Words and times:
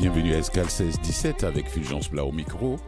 Bienvenue 0.00 0.32
à 0.32 0.38
Escal 0.38 0.66
16-17 0.66 1.44
avec 1.44 1.68
Fulgence 1.68 2.08
Blas 2.08 2.24
au 2.24 2.30
micro. 2.30 2.78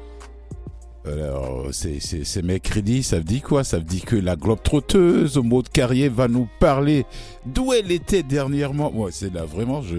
Alors, 1.04 1.66
c'est 1.72 2.42
mercredi, 2.44 3.02
ça 3.02 3.16
veut 3.16 3.24
dire 3.24 3.42
quoi? 3.42 3.64
Ça 3.64 3.78
veut 3.78 3.84
dire 3.84 4.04
que 4.04 4.14
la 4.14 4.36
globe 4.36 4.62
trotteuse 4.62 5.36
au 5.36 5.42
mot 5.42 5.60
de 5.62 5.68
carrière 5.68 6.12
va 6.12 6.28
nous 6.28 6.48
parler 6.60 7.04
d'où 7.44 7.72
elle 7.72 7.90
était 7.90 8.22
dernièrement. 8.22 8.92
Moi, 8.92 9.08
c'est 9.10 9.34
là, 9.34 9.44
vraiment, 9.44 9.82
je, 9.82 9.96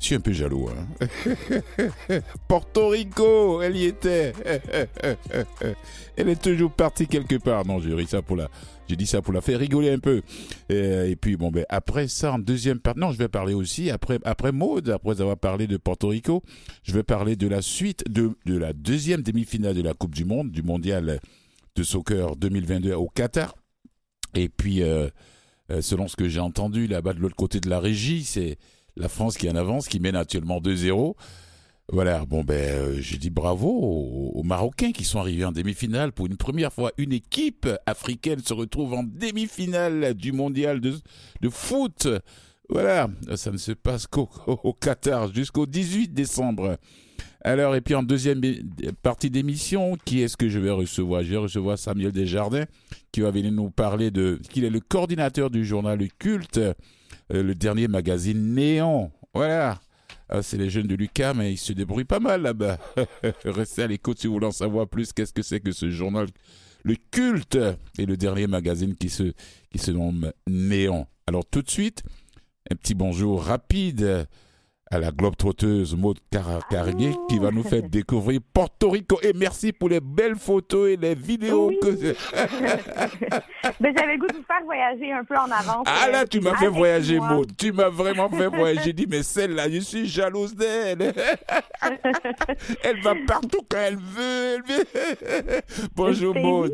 je 0.00 0.06
suis 0.06 0.14
un 0.14 0.20
peu 0.20 0.32
jaloux. 0.32 0.68
Hein. 0.68 2.18
Porto 2.48 2.88
Rico, 2.88 3.62
elle 3.62 3.76
y 3.76 3.84
était. 3.86 4.32
elle 6.16 6.28
est 6.28 6.42
toujours 6.42 6.72
partie 6.72 7.06
quelque 7.06 7.36
part. 7.36 7.66
Non, 7.66 7.80
j'ai 7.80 8.06
ça 8.06 8.22
pour 8.22 8.36
la, 8.36 8.48
j'ai 8.88 8.96
dit 8.96 9.06
ça 9.06 9.22
pour 9.22 9.32
la 9.32 9.40
faire 9.40 9.58
rigoler 9.58 9.90
un 9.90 9.98
peu. 9.98 10.22
Et, 10.68 11.16
puis 11.16 11.36
bon, 11.36 11.50
ben 11.50 11.64
après 11.68 12.08
ça, 12.08 12.32
en 12.32 12.38
deuxième 12.38 12.80
partie, 12.80 13.00
non, 13.00 13.12
je 13.12 13.18
vais 13.18 13.28
parler 13.28 13.54
aussi 13.54 13.90
après 13.90 14.18
après 14.24 14.52
Maude, 14.52 14.90
après 14.90 15.20
avoir 15.20 15.36
parlé 15.36 15.66
de 15.66 15.76
Porto 15.76 16.08
Rico, 16.08 16.42
je 16.82 16.92
vais 16.92 17.02
parler 17.02 17.36
de 17.36 17.46
la 17.46 17.62
suite 17.62 18.04
de 18.10 18.32
de 18.46 18.56
la 18.58 18.72
deuxième 18.72 19.22
demi-finale 19.22 19.74
de 19.74 19.82
la 19.82 19.94
Coupe 19.94 20.14
du 20.14 20.24
Monde, 20.24 20.50
du 20.50 20.62
Mondial 20.62 21.20
de 21.76 21.82
soccer 21.82 22.36
2022 22.36 22.92
au 22.94 23.08
Qatar. 23.08 23.54
Et 24.34 24.48
puis, 24.48 24.82
euh, 24.82 25.08
euh, 25.70 25.80
selon 25.80 26.08
ce 26.08 26.16
que 26.16 26.28
j'ai 26.28 26.40
entendu 26.40 26.86
là-bas 26.86 27.14
de 27.14 27.20
l'autre 27.20 27.36
côté 27.36 27.60
de 27.60 27.68
la 27.68 27.80
régie, 27.80 28.24
c'est 28.24 28.58
la 28.96 29.08
France 29.08 29.36
qui 29.36 29.46
est 29.46 29.50
en 29.50 29.56
avance, 29.56 29.88
qui 29.88 30.00
mène 30.00 30.16
actuellement 30.16 30.60
2-0. 30.60 31.14
Voilà, 31.92 32.24
bon 32.24 32.42
ben, 32.42 32.54
euh, 32.54 32.98
je 33.00 33.16
dis 33.16 33.28
bravo 33.28 33.68
aux, 33.68 34.42
Marocains 34.42 34.92
qui 34.92 35.04
sont 35.04 35.18
arrivés 35.20 35.44
en 35.44 35.52
demi-finale. 35.52 36.12
Pour 36.12 36.26
une 36.26 36.36
première 36.36 36.72
fois, 36.72 36.92
une 36.96 37.12
équipe 37.12 37.68
africaine 37.84 38.40
se 38.40 38.54
retrouve 38.54 38.94
en 38.94 39.02
demi-finale 39.02 40.14
du 40.14 40.32
mondial 40.32 40.80
de, 40.80 40.94
foot. 41.50 42.08
Voilà, 42.70 43.08
ça 43.36 43.50
ne 43.50 43.58
se 43.58 43.72
passe 43.72 44.06
qu'au 44.06 44.28
Qatar 44.80 45.32
jusqu'au 45.32 45.66
18 45.66 46.14
décembre. 46.14 46.78
Alors, 47.42 47.76
et 47.76 47.82
puis 47.82 47.94
en 47.94 48.02
deuxième 48.02 48.40
partie 49.02 49.28
d'émission, 49.28 49.98
qui 50.06 50.22
est-ce 50.22 50.38
que 50.38 50.48
je 50.48 50.58
vais 50.58 50.70
recevoir? 50.70 51.22
Je 51.22 51.30
vais 51.32 51.36
recevoir 51.36 51.78
Samuel 51.78 52.12
Desjardins, 52.12 52.64
qui 53.12 53.20
va 53.20 53.30
venir 53.30 53.52
nous 53.52 53.68
parler 53.68 54.10
de... 54.10 54.40
qu'il 54.48 54.64
est 54.64 54.70
le 54.70 54.80
coordinateur 54.80 55.50
du 55.50 55.66
journal 55.66 55.98
Culte, 56.18 56.56
euh, 56.56 56.72
le 57.42 57.54
dernier 57.54 57.88
magazine 57.88 58.54
Néon. 58.54 59.10
Voilà. 59.32 59.80
Ah, 60.28 60.42
c'est 60.42 60.56
les 60.56 60.70
jeunes 60.70 60.86
de 60.86 60.94
Lucas, 60.94 61.34
mais 61.34 61.52
ils 61.52 61.58
se 61.58 61.72
débrouillent 61.72 62.04
pas 62.04 62.20
mal 62.20 62.42
là-bas. 62.42 62.78
Restez 63.44 63.82
à 63.82 63.86
l'écoute 63.86 64.18
si 64.18 64.26
vous 64.26 64.34
voulez 64.34 64.46
en 64.46 64.52
savoir 64.52 64.88
plus. 64.88 65.12
Qu'est-ce 65.12 65.32
que 65.32 65.42
c'est 65.42 65.60
que 65.60 65.72
ce 65.72 65.90
journal 65.90 66.28
Le 66.82 66.96
culte? 67.10 67.58
Et 67.98 68.06
le 68.06 68.16
dernier 68.16 68.46
magazine 68.46 68.96
qui 68.96 69.10
se, 69.10 69.32
qui 69.70 69.78
se 69.78 69.90
nomme 69.90 70.32
Néon. 70.48 71.06
Alors 71.26 71.44
tout 71.44 71.62
de 71.62 71.70
suite, 71.70 72.02
un 72.70 72.76
petit 72.76 72.94
bonjour 72.94 73.42
rapide 73.44 74.26
à 74.94 74.98
la 74.98 75.10
globe 75.10 75.34
trotteuse 75.36 75.96
Maud 75.96 76.18
Carrier 76.70 77.10
qui 77.28 77.40
va 77.40 77.50
nous 77.50 77.64
faire 77.64 77.82
découvrir 77.82 78.40
Porto 78.52 78.90
Rico. 78.90 79.18
Et 79.22 79.32
merci 79.32 79.72
pour 79.72 79.88
les 79.88 80.00
belles 80.00 80.36
photos 80.36 80.90
et 80.90 80.96
les 80.96 81.14
vidéos 81.14 81.72
que. 81.82 82.14
Ben, 83.80 83.92
j'avais 83.96 84.18
goût 84.18 84.26
de 84.26 84.34
vous 84.34 84.44
faire 84.44 84.62
voyager 84.64 85.10
un 85.10 85.24
peu 85.24 85.34
en 85.34 85.50
avance. 85.50 85.86
Ah 85.86 86.08
là, 86.10 86.26
tu 86.26 86.38
m'as 86.40 86.54
fait 86.56 86.68
voyager, 86.68 87.18
Maud. 87.18 87.50
Tu 87.56 87.72
m'as 87.72 87.88
vraiment 87.88 88.28
fait 88.28 88.46
voyager. 88.46 88.82
J'ai 88.84 88.92
dit, 88.92 89.06
mais 89.08 89.22
celle-là, 89.22 89.70
je 89.70 89.80
suis 89.80 90.06
jalouse 90.06 90.54
d'elle. 90.54 91.00
elle 92.84 93.00
va 93.00 93.14
partout 93.26 93.62
quand 93.68 93.78
elle 93.78 93.96
veut. 93.96 94.58
bonjour, 95.96 96.34
Maud. 96.34 96.72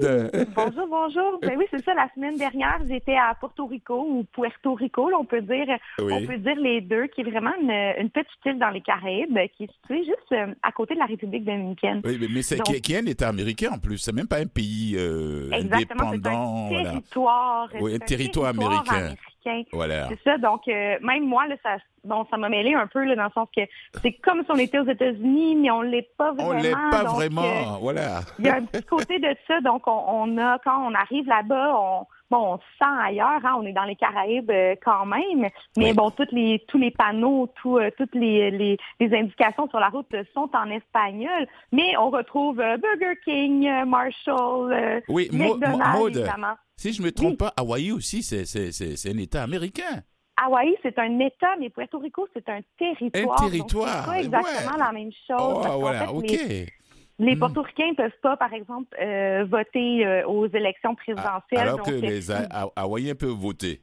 Bonjour, 0.54 0.86
bonjour. 0.88 1.38
Ben 1.42 1.54
oui, 1.56 1.66
c'est 1.70 1.82
ça. 1.84 1.94
La 1.94 2.08
semaine 2.14 2.36
dernière, 2.36 2.80
j'étais 2.86 3.16
à 3.16 3.34
Porto 3.40 3.66
Rico 3.66 4.04
ou 4.08 4.24
Puerto 4.32 4.74
Rico, 4.74 5.10
on 5.16 5.24
peut 5.24 5.42
dire, 5.42 5.68
on 6.00 6.26
peut 6.26 6.38
dire 6.38 6.56
les 6.56 6.80
deux, 6.80 7.06
qui 7.06 7.20
est 7.20 7.30
vraiment 7.30 7.52
une 7.62 8.09
une 8.09 8.09
petite 8.10 8.44
île 8.44 8.58
dans 8.58 8.70
les 8.70 8.80
Caraïbes 8.80 9.38
qui 9.56 9.64
est 9.64 9.72
située 9.72 10.04
juste 10.04 10.32
euh, 10.32 10.54
à 10.62 10.72
côté 10.72 10.94
de 10.94 10.98
la 10.98 11.06
République 11.06 11.44
dominicaine. 11.44 12.00
Oui, 12.04 12.18
mais, 12.32 12.42
c'est 12.42 12.60
qui, 12.62 12.92
est 12.92 12.98
un 12.98 13.06
État 13.06 13.28
américain 13.28 13.70
en 13.72 13.78
plus. 13.78 13.98
C'est 13.98 14.14
même 14.14 14.28
pas 14.28 14.38
un 14.38 14.46
pays 14.46 14.96
euh, 14.98 15.50
indépendant. 15.52 16.68
C'est 16.70 16.76
un 16.76 16.84
territoire. 16.84 17.68
Oui, 17.80 17.94
un 17.94 17.98
territoire, 17.98 18.48
américain. 18.48 19.14
Voilà. 19.72 20.08
C'est 20.08 20.20
ça. 20.24 20.38
Donc, 20.38 20.68
euh, 20.68 20.96
même 21.02 21.24
moi, 21.24 21.46
là, 21.46 21.56
ça, 21.62 21.76
bon, 22.04 22.26
ça 22.30 22.36
m'a 22.36 22.48
mêlé 22.48 22.74
un 22.74 22.86
peu 22.86 23.04
là, 23.04 23.16
dans 23.16 23.24
le 23.24 23.30
sens 23.30 23.48
que 23.56 23.62
c'est 24.02 24.12
comme 24.12 24.44
si 24.44 24.50
on 24.50 24.56
était 24.56 24.78
aux 24.78 24.88
États-Unis, 24.88 25.56
mais 25.56 25.70
on 25.70 25.82
l'est 25.82 26.10
pas 26.16 26.32
vraiment. 26.32 26.50
On 26.50 26.62
l'est 26.62 26.72
pas 26.72 27.04
vraiment. 27.04 27.78
voilà. 27.80 28.20
Il 28.38 28.46
y 28.46 28.48
a 28.48 28.56
un 28.56 28.64
petit 28.64 28.84
côté 28.84 29.18
de 29.18 29.34
ça. 29.46 29.60
Donc, 29.60 29.86
on, 29.86 30.04
on 30.08 30.38
a 30.38 30.58
quand 30.58 30.86
on 30.86 30.94
arrive 30.94 31.26
là-bas, 31.26 31.74
on 31.74 32.06
bon, 32.30 32.54
on 32.54 32.58
se 32.58 32.64
sent 32.78 33.00
ailleurs, 33.02 33.44
hein, 33.44 33.56
on 33.58 33.66
est 33.66 33.72
dans 33.72 33.84
les 33.84 33.96
Caraïbes 33.96 34.50
euh, 34.50 34.74
quand 34.82 35.06
même, 35.06 35.48
mais 35.76 35.92
bon, 35.92 36.10
toutes 36.10 36.32
les, 36.32 36.64
tous 36.68 36.78
les 36.78 36.90
panneaux, 36.90 37.48
tout, 37.60 37.78
euh, 37.78 37.90
toutes 37.96 38.14
les, 38.14 38.50
les, 38.50 38.78
les, 39.00 39.16
indications 39.16 39.68
sur 39.68 39.80
la 39.80 39.88
route 39.88 40.14
sont 40.32 40.48
en 40.54 40.70
espagnol, 40.70 41.46
mais 41.72 41.96
on 41.96 42.10
retrouve 42.10 42.60
euh, 42.60 42.76
Burger 42.76 43.18
King, 43.24 43.68
Marshall, 43.86 45.02
oui, 45.08 45.28
McDonald's, 45.32 46.16
évidemment. 46.16 46.54
Si 46.76 46.92
je 46.92 47.02
me 47.02 47.12
trompe 47.12 47.38
pas, 47.38 47.52
Hawaï 47.56 47.92
aussi, 47.92 48.22
c'est 48.22 49.10
un 49.10 49.18
État 49.18 49.42
américain. 49.42 50.02
Hawaï, 50.42 50.74
c'est 50.82 50.98
un 50.98 51.18
État, 51.18 51.54
mais 51.58 51.68
Puerto 51.68 51.98
Rico, 51.98 52.26
c'est 52.32 52.48
un 52.48 52.60
territoire. 52.78 53.42
Un 53.42 53.44
territoire. 53.44 54.04
C'est 54.04 54.10
pas 54.10 54.20
exactement 54.20 54.76
la 54.78 54.92
même 54.92 55.10
chose. 55.26 55.66
Oh, 55.68 55.78
voilà, 55.80 56.10
OK. 56.10 56.30
Les 56.30 56.66
hmm. 57.34 57.38
Portoricains 57.38 57.90
ne 57.90 57.96
peuvent 57.96 58.20
pas, 58.22 58.36
par 58.36 58.52
exemple, 58.52 58.96
euh, 59.00 59.44
voter 59.44 60.06
euh, 60.06 60.26
aux 60.26 60.46
élections 60.46 60.94
présidentielles. 60.94 61.60
Alors 61.60 61.82
que 61.82 61.90
les 61.90 62.30
Hawaïens 62.76 63.14
peuvent 63.14 63.30
voter. 63.30 63.82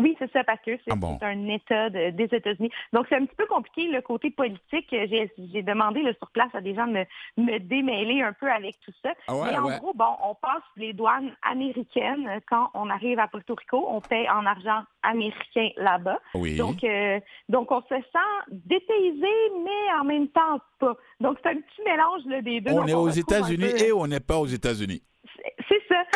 Oui, 0.00 0.16
c'est 0.18 0.32
ça, 0.32 0.44
parce 0.44 0.60
que 0.60 0.72
c'est 0.84 0.92
ah 0.92 1.26
un 1.26 1.48
État 1.48 1.90
des 1.90 2.24
États-Unis. 2.24 2.70
Donc, 2.92 3.06
c'est 3.08 3.16
un 3.16 3.26
petit 3.26 3.36
peu 3.36 3.46
compliqué 3.46 3.88
le 3.88 4.00
côté 4.00 4.30
politique. 4.30 4.86
J'ai 4.90 5.62
demandé 5.62 6.02
le 6.02 6.14
sur 6.14 6.30
place 6.30 6.48
à 6.54 6.60
des 6.60 6.74
gens 6.74 6.86
de 6.86 7.04
me, 7.36 7.58
démêler 7.58 8.22
un 8.22 8.32
peu 8.32 8.50
avec 8.50 8.80
tout 8.80 8.92
ça. 9.02 9.10
Ah 9.28 9.34
Mais 9.44 9.58
en 9.58 9.78
gros, 9.78 9.92
bon, 9.94 10.16
on 10.24 10.34
passe 10.34 10.62
les 10.76 10.92
douanes 10.92 11.32
américaines 11.42 12.40
quand 12.48 12.70
on 12.74 12.88
arrive 12.88 13.18
à 13.18 13.28
Puerto 13.28 13.54
Rico. 13.54 13.86
On 13.88 14.00
paye 14.00 14.28
en 14.30 14.46
argent 14.46 14.82
américain 15.02 15.68
là-bas. 15.76 16.18
Oui. 16.34 16.56
Donc, 16.56 16.82
euh, 16.84 17.20
donc, 17.48 17.70
on 17.70 17.82
se 17.82 17.88
sent 17.88 18.40
dépaysé, 18.48 19.34
mais 19.64 20.00
en 20.00 20.04
même 20.04 20.28
temps 20.28 20.58
pas. 20.78 20.96
Donc, 21.20 21.38
c'est 21.42 21.50
un 21.50 21.56
petit 21.56 21.82
mélange 21.84 22.42
des 22.42 22.60
deux. 22.60 22.72
On 22.72 22.86
est 22.86 22.94
aux 22.94 23.10
États-Unis 23.10 23.84
et 23.84 23.92
on 23.92 24.06
n'est 24.06 24.20
pas 24.20 24.38
aux 24.38 24.46
États-Unis. 24.46 25.02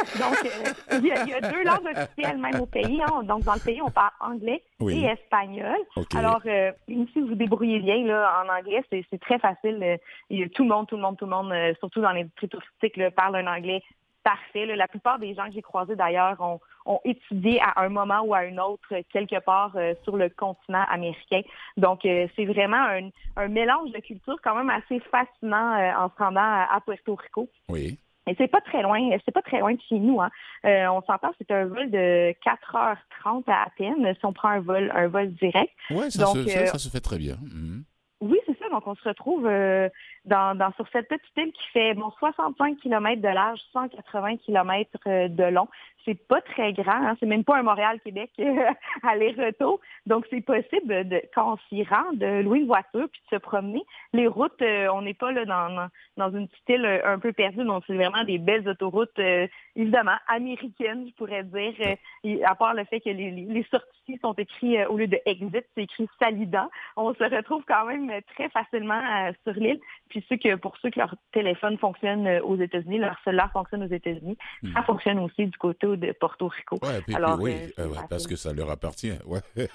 Donc, 0.18 0.36
euh, 0.44 0.98
il, 0.98 1.06
y 1.06 1.12
a, 1.12 1.40
deux 1.40 1.64
langues 1.64 1.86
officielles 1.86 2.38
même 2.38 2.60
au 2.60 2.66
pays. 2.66 3.00
Hein. 3.02 3.22
Donc, 3.24 3.42
dans 3.42 3.54
le 3.54 3.60
pays, 3.60 3.80
on 3.82 3.90
parle 3.90 4.12
anglais 4.20 4.62
et 4.86 5.04
espagnol. 5.04 5.76
Alors, 6.14 6.40
euh, 6.46 6.72
si 6.86 7.20
vous 7.20 7.28
vous 7.28 7.34
débrouillez 7.34 7.80
bien 7.80 8.04
là, 8.04 8.44
en 8.44 8.48
anglais, 8.48 8.82
c'est 8.90 9.20
très 9.20 9.38
facile. 9.38 9.78
Euh, 9.82 10.48
tout 10.54 10.64
le 10.64 10.68
monde, 10.68 10.86
tout 10.86 10.96
le 10.96 11.02
monde, 11.02 11.16
tout 11.16 11.24
le 11.24 11.30
monde, 11.30 11.54
surtout 11.78 12.00
dans 12.00 12.12
l'industrie 12.12 12.48
touristique, 12.48 12.96
là, 12.96 13.10
parle 13.10 13.36
un 13.36 13.46
anglais 13.46 13.82
parfait. 14.22 14.66
La 14.66 14.88
plupart 14.88 15.18
des 15.18 15.34
gens 15.34 15.46
que 15.46 15.52
j'ai 15.52 15.62
croisés 15.62 15.96
d'ailleurs 15.96 16.40
ont, 16.40 16.60
ont, 16.86 17.00
étudié 17.04 17.60
à 17.60 17.82
un 17.82 17.90
moment 17.90 18.20
ou 18.22 18.34
à 18.34 18.38
un 18.38 18.56
autre 18.58 18.94
quelque 19.12 19.38
part 19.40 19.72
sur 20.02 20.16
le 20.16 20.28
continent 20.30 20.84
américain. 20.88 21.42
Donc, 21.76 22.00
c'est 22.02 22.44
vraiment 22.44 22.76
un, 22.76 23.10
un, 23.36 23.48
mélange 23.48 23.90
de 23.92 24.00
cultures 24.00 24.38
quand 24.42 24.54
même 24.54 24.70
assez 24.70 25.00
fascinant 25.10 25.76
en 25.98 26.08
se 26.08 26.16
rendant 26.16 26.40
à, 26.40 26.68
à 26.74 26.80
Puerto 26.80 27.14
Rico. 27.14 27.48
Oui. 27.68 27.98
Et 28.26 28.34
c'est 28.38 28.48
pas 28.48 28.60
très 28.62 28.82
loin, 28.82 28.98
c'est 29.24 29.34
pas 29.34 29.42
très 29.42 29.60
loin 29.60 29.74
de 29.74 29.80
chez 29.88 29.98
nous. 29.98 30.20
Hein. 30.20 30.30
Euh, 30.64 30.86
on 30.88 31.02
s'entend, 31.02 31.32
c'est 31.38 31.50
un 31.50 31.66
vol 31.66 31.90
de 31.90 32.34
4h30 32.44 33.44
à 33.48 33.66
peine 33.76 34.14
si 34.18 34.24
on 34.24 34.32
prend 34.32 34.48
un 34.48 34.60
vol, 34.60 34.90
un 34.94 35.08
vol 35.08 35.32
direct. 35.34 35.72
Oui, 35.90 36.10
ça, 36.10 36.26
se, 36.26 36.46
ça, 36.46 36.60
euh, 36.60 36.78
se 36.78 36.88
fait 36.88 37.00
très 37.00 37.18
bien. 37.18 37.36
Mhm. 37.42 37.84
Oui, 38.22 38.38
c'est 38.46 38.58
ça. 38.58 38.68
Donc, 38.70 38.86
on 38.86 38.94
se 38.94 39.06
retrouve 39.06 39.46
euh, 39.46 39.88
dans, 40.24 40.56
dans, 40.56 40.72
sur 40.72 40.86
cette 40.92 41.08
petite 41.08 41.36
île 41.36 41.52
qui 41.52 41.66
fait 41.72 41.94
bon 41.94 42.10
65 42.18 42.78
km 42.78 43.20
de 43.20 43.28
large, 43.28 43.60
180 43.72 44.36
km 44.38 44.90
de 45.28 45.44
long 45.44 45.68
c'est 46.04 46.14
pas 46.14 46.40
très 46.40 46.72
grand, 46.72 46.92
hein, 46.92 47.16
c'est 47.18 47.26
même 47.26 47.44
pas 47.44 47.58
un 47.58 47.62
Montréal-Québec 47.62 48.30
aller-retour. 49.02 49.80
Donc, 50.06 50.26
c'est 50.30 50.40
possible, 50.40 51.08
de, 51.08 51.22
quand 51.34 51.54
on 51.54 51.56
s'y 51.68 51.82
rend, 51.84 52.12
de 52.12 52.42
louer 52.42 52.60
une 52.60 52.66
voiture 52.66 53.08
puis 53.10 53.20
de 53.30 53.36
se 53.36 53.40
promener. 53.40 53.82
Les 54.12 54.26
routes, 54.26 54.60
euh, 54.62 54.88
on 54.92 55.02
n'est 55.02 55.14
pas 55.14 55.32
là 55.32 55.44
dans, 55.44 55.88
dans 56.16 56.36
une 56.36 56.48
petite 56.48 56.68
île 56.68 56.84
euh, 56.84 57.00
un 57.06 57.18
peu 57.18 57.32
perdue, 57.32 57.64
donc 57.64 57.84
c'est 57.86 57.94
vraiment 57.94 58.24
des 58.24 58.38
belles 58.38 58.68
autoroutes, 58.68 59.18
euh, 59.18 59.46
évidemment, 59.76 60.16
américaines, 60.28 61.06
je 61.08 61.14
pourrais 61.14 61.44
dire, 61.44 61.96
à 62.44 62.54
part 62.54 62.74
le 62.74 62.84
fait 62.84 63.00
que 63.00 63.10
les, 63.10 63.30
les 63.30 63.66
sorties 63.70 64.18
sont 64.20 64.34
écrites, 64.34 64.86
au 64.88 64.96
lieu 64.96 65.06
de 65.06 65.18
exit, 65.26 65.64
c'est 65.74 65.82
écrit 65.82 66.08
Salida. 66.20 66.68
On 66.96 67.14
se 67.14 67.24
retrouve 67.24 67.64
quand 67.66 67.86
même 67.86 68.10
très 68.34 68.48
facilement 68.50 69.32
sur 69.44 69.54
l'île. 69.54 69.80
Puis 70.14 70.24
ceux 70.28 70.36
que, 70.36 70.54
pour 70.54 70.76
ceux 70.80 70.90
que 70.90 71.00
leur 71.00 71.12
téléphone 71.32 71.76
fonctionne 71.76 72.28
aux 72.44 72.56
États-Unis, 72.56 72.98
leur 72.98 73.18
cellulaire 73.24 73.50
fonctionne 73.50 73.82
aux 73.82 73.92
États-Unis, 73.92 74.38
ça 74.72 74.80
hmm. 74.80 74.84
fonctionne 74.84 75.18
aussi 75.18 75.46
du 75.46 75.58
côté 75.58 75.88
de 75.88 76.12
Porto 76.12 76.46
Rico. 76.46 76.78
Alors, 77.12 77.40
oui, 77.40 77.52
euh, 77.80 77.88
euh, 77.88 77.94
parce 78.08 78.28
que 78.28 78.36
ça 78.36 78.52
leur 78.52 78.70
appartient. 78.70 79.10
Ouais. 79.26 79.40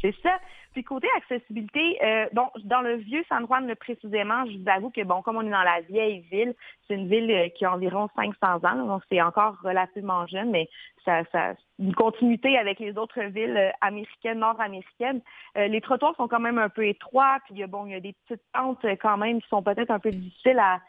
c'est 0.00 0.12
ça. 0.24 0.40
Puis 0.72 0.82
côté 0.82 1.06
accessibilité, 1.18 2.04
euh, 2.04 2.26
bon, 2.32 2.48
dans 2.64 2.80
le 2.80 2.96
vieux 2.96 3.24
San 3.28 3.46
Juan 3.46 3.72
précisément, 3.76 4.44
je 4.46 4.58
vous 4.58 4.68
avoue 4.68 4.90
que 4.90 5.04
bon, 5.04 5.22
comme 5.22 5.36
on 5.36 5.46
est 5.46 5.50
dans 5.50 5.62
la 5.62 5.82
vieille 5.82 6.26
ville, 6.32 6.56
c'est 6.88 6.94
une 6.94 7.08
ville 7.08 7.52
qui 7.56 7.64
a 7.64 7.72
environ 7.72 8.08
500 8.16 8.66
ans, 8.66 8.86
donc 8.86 9.02
c'est 9.08 9.22
encore 9.22 9.56
relativement 9.62 10.26
jeune, 10.26 10.50
mais 10.50 10.68
ça, 11.04 11.22
ça 11.32 11.54
une 11.78 11.94
continuité 11.94 12.58
avec 12.58 12.80
les 12.80 12.98
autres 12.98 13.22
villes 13.22 13.72
américaines, 13.80 14.40
nord-américaines. 14.40 15.20
les 15.56 15.80
trottoirs 15.80 16.16
sont 16.16 16.28
quand 16.28 16.40
même 16.40 16.58
un 16.58 16.68
peu 16.68 16.86
étroits, 16.86 17.38
puis 17.44 17.54
il 17.54 17.60
y 17.60 17.62
a 17.62 17.66
bon, 17.66 17.86
il 17.86 17.92
y 17.92 17.94
a 17.94 18.00
des 18.00 18.14
petites 18.24 18.42
tentes 18.52 18.84
quand 19.00 19.16
même 19.16 19.40
qui 19.40 19.48
sont 19.48 19.62
peut-être 19.62 19.90
un 19.90 20.00
peu 20.00 20.10
difficiles 20.10 20.58
à 20.58 20.80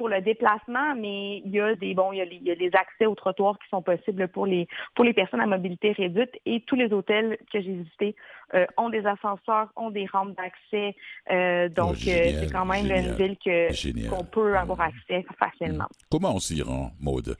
pour 0.00 0.08
le 0.08 0.22
déplacement, 0.22 0.94
mais 0.96 1.42
il 1.44 1.50
y 1.50 1.60
a 1.60 1.74
des 1.74 1.92
bon, 1.92 2.10
il 2.10 2.42
y 2.42 2.50
a, 2.50 2.54
des 2.54 2.70
accès 2.72 3.04
aux 3.04 3.14
trottoirs 3.14 3.58
qui 3.58 3.68
sont 3.68 3.82
possibles 3.82 4.28
pour 4.28 4.46
les 4.46 4.66
pour 4.94 5.04
les 5.04 5.12
personnes 5.12 5.42
à 5.42 5.46
mobilité 5.46 5.92
réduite 5.92 6.30
et 6.46 6.62
tous 6.66 6.74
les 6.74 6.90
hôtels 6.90 7.36
que 7.52 7.60
j'ai 7.60 7.74
visités 7.74 8.16
euh, 8.54 8.64
ont 8.78 8.88
des 8.88 9.04
ascenseurs, 9.04 9.68
ont 9.76 9.90
des 9.90 10.06
rampes 10.06 10.34
d'accès, 10.38 10.96
euh, 11.30 11.68
donc 11.68 11.96
oh, 11.98 12.08
euh, 12.08 12.30
c'est 12.40 12.50
quand 12.50 12.64
même 12.64 12.86
une 12.86 13.14
ville 13.14 13.36
que 13.36 14.08
qu'on 14.08 14.24
peut 14.24 14.56
avoir 14.56 14.80
accès 14.80 15.22
facilement. 15.38 15.88
Comment 16.10 16.34
on 16.36 16.38
s'y 16.38 16.62
rend, 16.62 16.92
Maude? 16.98 17.36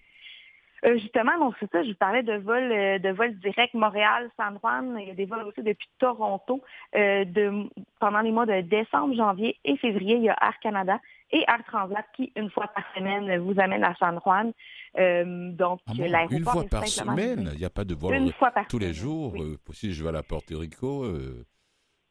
Justement, 0.85 1.38
donc 1.38 1.55
c'est 1.61 1.71
ça, 1.71 1.82
je 1.82 1.91
vous 1.91 1.97
parlais 1.97 2.23
de 2.23 2.35
vols 2.35 3.00
de 3.00 3.11
vols 3.11 3.38
directs 3.38 3.75
Montréal-San 3.75 4.59
Juan. 4.61 4.97
Il 5.00 5.09
y 5.09 5.11
a 5.11 5.15
des 5.15 5.27
vols 5.27 5.43
aussi 5.43 5.62
depuis 5.62 5.88
Toronto. 5.99 6.62
de, 6.94 7.69
pendant 7.99 8.21
les 8.21 8.32
mois 8.32 8.47
de 8.47 8.61
décembre, 8.62 9.15
janvier 9.15 9.56
et 9.65 9.77
février, 9.77 10.17
il 10.17 10.23
y 10.23 10.29
a 10.29 10.37
Air 10.41 10.59
Canada 10.61 11.00
et 11.32 11.44
Air 11.47 11.62
Transat 11.67 12.05
qui, 12.15 12.32
une 12.37 12.50
fois 12.50 12.69
par 12.75 12.85
semaine, 12.94 13.38
vous 13.38 13.59
amène 13.61 13.85
à 13.85 13.94
San 13.97 14.19
Juan. 14.25 14.53
Euh, 14.99 15.53
donc, 15.53 15.81
ah 15.87 15.93
l'aéroport 15.97 16.38
Une 16.38 16.44
fois 16.44 16.65
par 16.71 16.87
semaine? 16.87 17.50
Il 17.53 17.59
n'y 17.59 17.65
a 17.65 17.71
pas 17.71 17.85
de 17.85 17.94
vol 17.94 18.33
tous 18.69 18.79
les 18.79 18.93
jours? 18.93 19.35
Euh, 19.41 19.56
si 19.73 19.93
je 19.93 20.05
vais 20.05 20.17
à 20.17 20.23
Porto 20.23 20.59
Rico... 20.59 21.05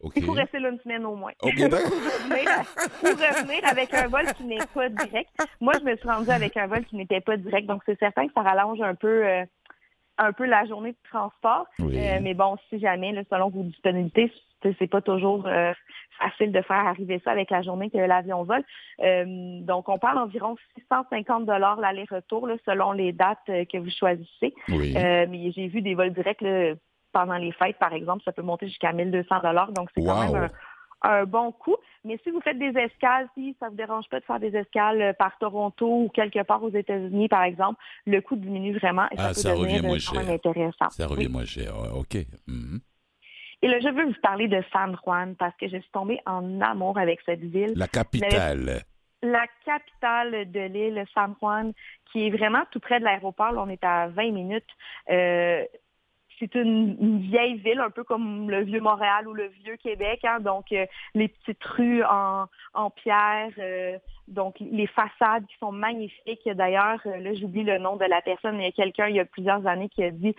Euh, 0.04 0.10
Il 0.16 0.24
faut 0.24 0.32
rester 0.32 0.60
là 0.60 0.70
une 0.70 0.80
semaine 0.80 1.06
au 1.06 1.16
moins. 1.16 1.32
pour, 1.40 1.50
revenir, 3.12 3.66
avec 3.66 3.94
un 3.94 4.08
vol 4.08 4.26
qui 4.38 4.44
n'est 4.44 4.66
pas 4.74 4.90
direct. 4.90 5.30
Moi, 5.60 5.74
je 5.80 5.86
me 5.86 5.96
suis 5.96 6.08
rendue 6.08 6.30
avec 6.30 6.56
un 6.58 6.68
vol 6.68 6.86
qui 6.86 6.96
n'était 6.96 7.22
pas 7.22 7.38
direct, 7.38 7.68
donc 7.68 7.82
c'est 7.86 8.00
certain 8.00 8.28
que 8.28 8.34
ça 8.34 8.42
rallonge 8.42 8.82
un 8.82 8.96
peu 8.96 9.24
un 10.22 10.34
peu 10.34 10.46
la 10.46 10.66
journée 10.66 10.92
de 10.92 11.10
transport. 11.10 11.66
mais 11.80 12.34
bon, 12.34 12.58
si 12.70 12.80
jamais, 12.80 13.14
selon 13.30 13.50
vos 13.50 13.64
disponibilités, 13.64 14.32
c'est 14.78 14.88
pas 14.90 15.02
toujours 15.02 15.48
euh, 15.48 15.74
facile 16.18 16.52
de 16.52 16.62
faire 16.62 16.86
arriver 16.86 17.22
ça 17.24 17.32
avec 17.32 17.50
la 17.50 17.62
journée 17.62 17.90
que 17.90 17.98
l'avion 17.98 18.44
vole. 18.44 18.64
Euh, 19.02 19.62
donc, 19.62 19.90
on 19.90 19.98
parle 19.98 20.18
d'environ 20.18 20.56
650 20.76 21.46
dollars 21.46 21.80
l'aller-retour 21.80 22.50
selon 22.66 22.92
les 22.92 23.14
dates 23.14 23.38
euh, 23.50 23.66
que 23.66 23.78
vous 23.78 23.90
choisissez. 23.90 24.54
mais 24.68 25.52
j'ai 25.56 25.68
vu 25.68 25.82
des 25.82 25.96
vols 25.96 26.14
directs 26.14 26.44
pendant 27.12 27.38
les 27.38 27.52
fêtes, 27.52 27.78
par 27.78 27.94
exemple, 27.94 28.24
ça 28.24 28.32
peut 28.32 28.42
monter 28.42 28.68
jusqu'à 28.68 28.92
1200 28.92 29.40
dollars. 29.44 29.72
Donc, 29.72 29.90
c'est 29.96 30.04
quand 30.04 30.32
même 30.32 30.50
un, 31.02 31.26
bon 31.26 31.52
coût. 31.52 31.78
Mais 32.04 32.20
si 32.24 32.30
vous 32.30 32.42
faites 32.42 32.60
des 32.60 32.78
escales, 32.78 33.28
si 33.36 33.56
ça 33.60 33.70
vous 33.70 33.76
dérange 33.76 34.06
pas 34.10 34.20
de 34.20 34.26
faire 34.26 34.40
des 34.40 34.56
escales 34.56 35.16
par 35.18 35.38
Toronto 35.38 36.04
ou 36.04 36.10
quelque 36.10 36.44
part 36.44 36.64
aux 36.64 36.72
États-Unis, 36.72 37.30
par 37.30 37.44
exemple, 37.44 37.80
le 38.06 38.20
coût 38.22 38.36
diminue 38.36 38.78
vraiment 38.78 39.08
et 39.12 39.18
ça, 39.18 39.30
ah, 39.30 39.54
peut 39.54 39.60
revient 39.60 39.82
moins 39.82 40.00
cher. 40.00 40.30
intéressant. 40.30 40.90
Ça 40.90 41.08
revient 41.08 41.30
moins 41.30 41.46
cher. 41.46 41.74
OK. 41.96 42.18
Mhm. 42.48 42.82
Et 43.62 43.68
là, 43.68 43.80
je 43.80 43.90
veux 43.90 44.06
vous 44.06 44.16
parler 44.22 44.48
de 44.48 44.64
San 44.72 44.96
Juan 45.04 45.36
parce 45.36 45.56
que 45.58 45.68
je 45.68 45.78
suis 45.78 45.92
tombée 45.92 46.20
en 46.26 46.62
amour 46.62 46.98
avec 46.98 47.20
cette 47.26 47.42
ville. 47.42 47.74
La 47.76 47.88
capitale. 47.88 48.84
La, 49.22 49.46
capitale 49.66 50.50
de 50.50 50.62
l'île, 50.62 51.04
San 51.14 51.36
Juan, 51.42 51.74
qui 52.12 52.28
est 52.28 52.30
vraiment 52.30 52.64
tout 52.72 52.80
près 52.80 53.00
de 53.00 53.04
l'aéroport. 53.04 53.54
On 53.58 53.68
est 53.68 53.84
à 53.84 54.08
20 54.08 54.32
minutes. 54.32 54.64
Euh, 55.10 55.66
c'est 56.40 56.56
une, 56.56 57.20
vieille 57.20 57.58
ville, 57.58 57.80
un 57.80 57.90
peu 57.90 58.04
comme 58.04 58.50
le 58.50 58.64
vieux 58.64 58.80
Montréal 58.80 59.28
ou 59.28 59.34
le 59.34 59.48
vieux 59.48 59.76
Québec. 59.78 60.22
Hein. 60.24 60.40
donc, 60.40 60.72
euh, 60.72 60.86
les 61.14 61.28
petites 61.28 61.64
rues 61.64 62.04
en, 62.04 62.48
pierre, 62.92 63.52
euh, 63.58 63.98
donc 64.30 64.56
les 64.60 64.88
façades 64.88 65.46
qui 65.48 65.58
sont 65.58 65.72
magnifiques. 65.72 66.48
D'ailleurs, 66.48 67.00
là, 67.06 67.34
j'oublie 67.34 67.64
le 67.64 67.78
nom 67.78 67.96
de 67.96 68.06
la 68.06 68.22
personne, 68.22 68.58
mais 68.58 68.64
il 68.64 68.66
y 68.66 68.70
a 68.70 68.84
quelqu'un 68.84 69.08
il 69.08 69.16
y 69.16 69.20
a 69.20 69.26
plusieurs 69.26 69.66
années 69.68 69.90
qui 69.90 70.04
a 70.04 70.12
dit 70.12 70.36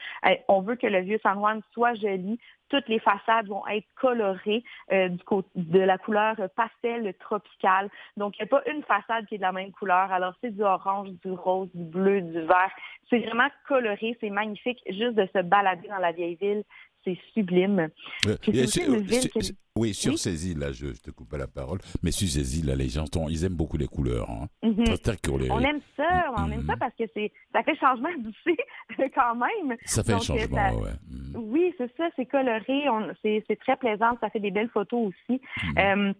on 0.49 0.63
veut 0.63 0.77
que 0.77 0.87
le 0.87 1.01
vieux 1.01 1.21
San 1.23 1.39
Juan 1.39 1.61
soit 1.73 1.95
joli, 1.95 2.39
toutes 2.71 2.89
les 2.89 3.01
façades 3.01 3.49
vont 3.49 3.67
être 3.67 3.87
colorées 3.97 4.63
euh, 4.93 5.09
du 5.09 5.19
de 5.57 5.79
la 5.81 5.99
couleur 5.99 6.37
pastel 6.57 7.13
tropicale. 7.15 7.91
Donc, 8.17 8.39
il 8.39 8.43
n'y 8.43 8.49
a 8.49 8.59
pas 8.59 8.63
une 8.71 8.83
façade 8.85 9.27
qui 9.27 9.35
est 9.35 9.39
de 9.39 9.43
la 9.43 9.53
même 9.53 9.73
couleur. 9.73 10.13
Alors, 10.13 10.35
c'est 10.41 10.55
du 10.55 10.63
orange, 10.63 11.11
du 11.25 11.33
rose, 11.33 11.69
du 11.75 11.85
bleu, 11.85 12.23
du 12.23 12.41
vert. 12.41 12.71
C'est 13.11 13.19
vraiment 13.19 13.49
coloré, 13.67 14.17
c'est 14.21 14.31
magnifique 14.31 14.81
juste 14.87 15.15
de 15.15 15.29
se 15.35 15.43
balader 15.43 15.89
dans 15.89 15.99
la 15.99 16.13
vieille 16.13 16.37
ville 16.37 16.63
c'est 17.05 17.19
sublime. 17.33 17.89
oui, 19.77 19.95
sur 19.95 20.19
ces 20.19 20.51
îles-là, 20.51 20.73
je, 20.73 20.87
te 21.01 21.11
coupe 21.11 21.31
pas 21.31 21.39
la 21.39 21.47
parole, 21.47 21.79
mais 22.03 22.11
sur 22.11 22.29
ces 22.29 22.59
îles-là, 22.59 22.75
les 22.75 22.89
gens, 22.89 23.05
ils 23.29 23.45
aiment 23.45 23.57
beaucoup 23.57 23.77
les 23.77 23.87
couleurs. 23.87 24.29
Hein. 24.31 24.49
Mhm. 24.63 24.85
On 25.51 25.61
aime 25.61 25.81
ça, 25.97 26.33
on 26.37 26.51
aime 26.51 26.65
ça 26.67 26.77
parce 26.77 26.95
que 26.97 27.05
c'est 27.15 27.33
ça 27.53 27.63
fait 27.63 27.77
changement 27.77 28.11
d'ici 28.19 28.59
quand 29.15 29.35
même. 29.35 29.77
Ça 29.85 30.03
fait 30.03 30.13
un 30.13 30.21
changement, 30.21 30.71
oui. 30.81 30.91
Mhm. 31.11 31.51
Oui, 31.51 31.75
c'est 31.79 31.91
ça, 31.97 32.09
c'est 32.17 32.27
coloré, 32.27 32.85
c'est 33.23 33.59
très 33.61 33.77
plaisant, 33.77 34.17
ça 34.21 34.31
fait 34.31 34.41
des 34.41 34.51
belles 34.51 34.71
photos 34.71 35.09
aussi. 35.09 35.41
Euh, 35.79 36.13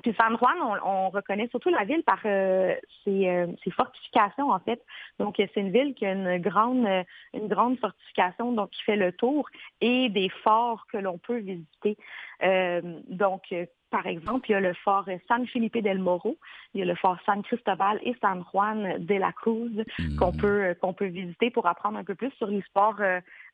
puis 0.00 0.14
San 0.18 0.36
Juan, 0.36 0.56
on, 0.84 1.10
reconnaît 1.10 1.48
surtout 1.48 1.68
la 1.68 1.84
ville 1.84 2.02
par 2.02 2.18
euh, 2.24 2.74
euh, 3.06 3.46
ses, 3.62 3.70
fortifications, 3.70 4.50
en 4.50 4.58
fait. 4.58 4.82
Donc, 5.18 5.34
c'est 5.36 5.60
une 5.60 5.70
ville 5.70 5.94
qui 5.94 6.06
a 6.06 6.12
une 6.12 6.38
grande, 6.38 6.86
une 7.34 7.48
grande 7.48 7.78
fortification, 7.78 8.52
donc 8.52 8.70
qui 8.70 8.82
fait 8.82 8.96
le 8.96 9.12
tour, 9.12 9.48
et 9.80 10.08
des 10.08 10.30
forts 10.42 10.86
que 10.90 10.96
l'on 10.96 11.18
peut 11.18 11.38
visiter. 11.38 11.98
Euh, 12.42 12.80
donc, 13.08 13.54
par 13.90 14.06
exemple, 14.06 14.48
il 14.48 14.52
y 14.52 14.54
a 14.54 14.60
le 14.60 14.72
fort 14.72 15.04
San 15.28 15.46
Felipe 15.46 15.76
del 15.76 15.98
Moro, 15.98 16.38
il 16.72 16.80
y 16.80 16.82
a 16.82 16.86
le 16.86 16.94
fort 16.94 17.18
San 17.26 17.42
Cristobal 17.42 18.00
et 18.02 18.16
San 18.22 18.42
Juan 18.50 18.96
de 18.98 19.14
la 19.14 19.32
Cruz 19.32 19.84
qu'on 20.18 20.32
mm. 20.32 20.36
peut 20.38 20.76
qu'on 20.80 20.94
peut 20.94 21.06
visiter 21.06 21.50
pour 21.50 21.66
apprendre 21.66 21.98
un 21.98 22.04
peu 22.04 22.14
plus 22.14 22.30
sur 22.38 22.46
l'histoire 22.46 22.98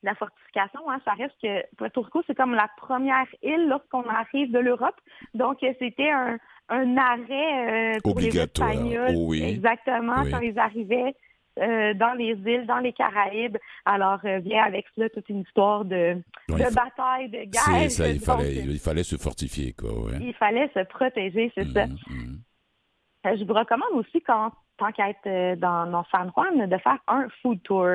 la 0.03 0.15
fortification. 0.15 0.79
Hein. 0.89 0.99
Ça 1.05 1.13
reste 1.13 1.35
que 1.41 1.75
Puerto 1.75 2.01
Rico, 2.01 2.21
c'est 2.27 2.35
comme 2.35 2.53
la 2.53 2.69
première 2.77 3.27
île 3.43 3.67
lorsqu'on 3.67 4.07
arrive 4.07 4.51
de 4.51 4.59
l'Europe. 4.59 4.95
Donc, 5.33 5.57
c'était 5.61 6.11
un, 6.11 6.37
arrêt 6.69 7.95
euh, 7.95 7.99
pour 8.03 8.13
Obligatoire. 8.13 8.69
les 8.69 8.75
Espagnols. 8.75 9.15
oui. 9.17 9.43
Exactement, 9.43 10.23
quand 10.31 10.39
ils 10.39 10.57
arrivaient 10.57 11.15
euh, 11.59 11.93
dans 11.93 12.13
les 12.13 12.37
îles, 12.45 12.65
dans 12.67 12.77
les 12.77 12.93
Caraïbes. 12.93 13.57
Alors, 13.85 14.19
euh, 14.23 14.39
vient 14.39 14.63
avec 14.63 14.85
cela 14.95 15.09
toute 15.09 15.27
une 15.27 15.41
histoire 15.41 15.83
de, 15.83 16.15
bataille, 16.47 17.29
de 17.29 17.43
guerre. 17.43 17.91
Ça, 17.91 18.07
il, 18.07 18.19
fallait, 18.19 18.55
il 18.55 18.79
fallait 18.79 19.03
se 19.03 19.17
fortifier, 19.17 19.73
quoi. 19.73 19.89
Il 20.21 20.33
fallait 20.35 20.69
se 20.73 20.83
protéger, 20.85 21.51
c'est 21.55 21.67
ça. 21.73 21.87
Mm, 21.87 21.97
mm. 22.07 22.39
Euh, 23.25 23.37
je 23.37 23.43
vous 23.43 23.53
recommande 23.53 23.91
aussi, 23.95 24.21
quand, 24.21 24.51
tant 24.77 24.91
qu'à 24.93 25.09
être 25.09 25.59
dans, 25.59 25.87
dans 25.87 26.05
San 26.11 26.31
Juan, 26.33 26.69
de 26.69 26.77
faire 26.77 26.99
un 27.07 27.27
food 27.41 27.61
tour. 27.63 27.87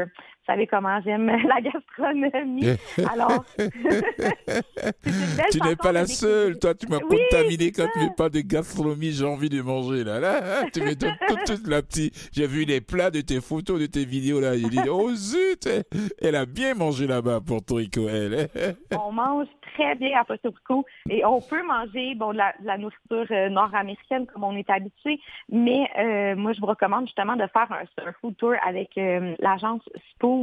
Vous 0.46 0.52
savez 0.52 0.66
comment 0.66 1.00
j'aime 1.00 1.26
la 1.48 1.60
gastronomie. 1.62 2.66
Alors, 3.10 3.46
tu 5.50 5.60
n'es 5.62 5.74
pas 5.74 5.90
la 5.90 6.04
seule. 6.04 6.58
Toi, 6.58 6.74
tu 6.74 6.86
m'as 6.86 6.98
contaminé 6.98 7.72
quand 7.72 7.86
tu 7.94 8.00
me 8.00 8.14
parles 8.14 8.32
de 8.32 8.42
gastronomie. 8.42 9.12
J'ai 9.12 9.24
envie 9.24 9.48
de 9.48 9.62
manger 9.62 10.04
là. 10.04 10.20
Là, 10.20 10.64
tu 10.70 10.82
me 10.82 10.94
donnes 10.94 11.16
toute, 11.46 11.66
la 11.66 11.80
petite. 11.80 12.28
J'ai 12.34 12.46
vu 12.46 12.66
les 12.66 12.82
plats 12.82 13.10
de 13.10 13.22
tes 13.22 13.40
photos, 13.40 13.80
de 13.80 13.86
tes 13.86 14.04
vidéos 14.04 14.38
là. 14.38 14.54
Il 14.54 14.68
dit 14.68 14.80
oh 14.86 15.14
zut, 15.14 15.66
elle 16.20 16.36
a 16.36 16.44
bien 16.44 16.74
mangé 16.74 17.06
là-bas 17.06 17.36
à 17.36 17.40
Porto 17.40 17.76
Rico. 17.76 18.06
Elle. 18.06 18.50
on 18.98 19.12
mange 19.12 19.46
très 19.74 19.94
bien 19.94 20.20
à 20.20 20.24
Porto 20.24 20.50
Rico 20.50 20.84
et 21.08 21.24
on 21.24 21.40
peut 21.40 21.62
manger 21.62 22.14
bon 22.16 22.32
de 22.32 22.38
la, 22.38 22.78
nourriture 22.78 23.26
euh, 23.30 23.48
nord-américaine 23.48 24.26
comme 24.26 24.44
on 24.44 24.56
est 24.56 24.68
habitué. 24.68 25.20
Mais 25.50 25.88
euh, 25.98 26.36
moi, 26.36 26.52
je 26.52 26.60
vous 26.60 26.66
recommande 26.66 27.06
justement 27.06 27.36
de 27.36 27.46
faire 27.46 27.68
un, 27.70 28.12
food 28.20 28.36
tour 28.36 28.54
avec 28.66 28.96
euh, 28.98 29.34
l'agence 29.38 29.82
Spo 30.10 30.33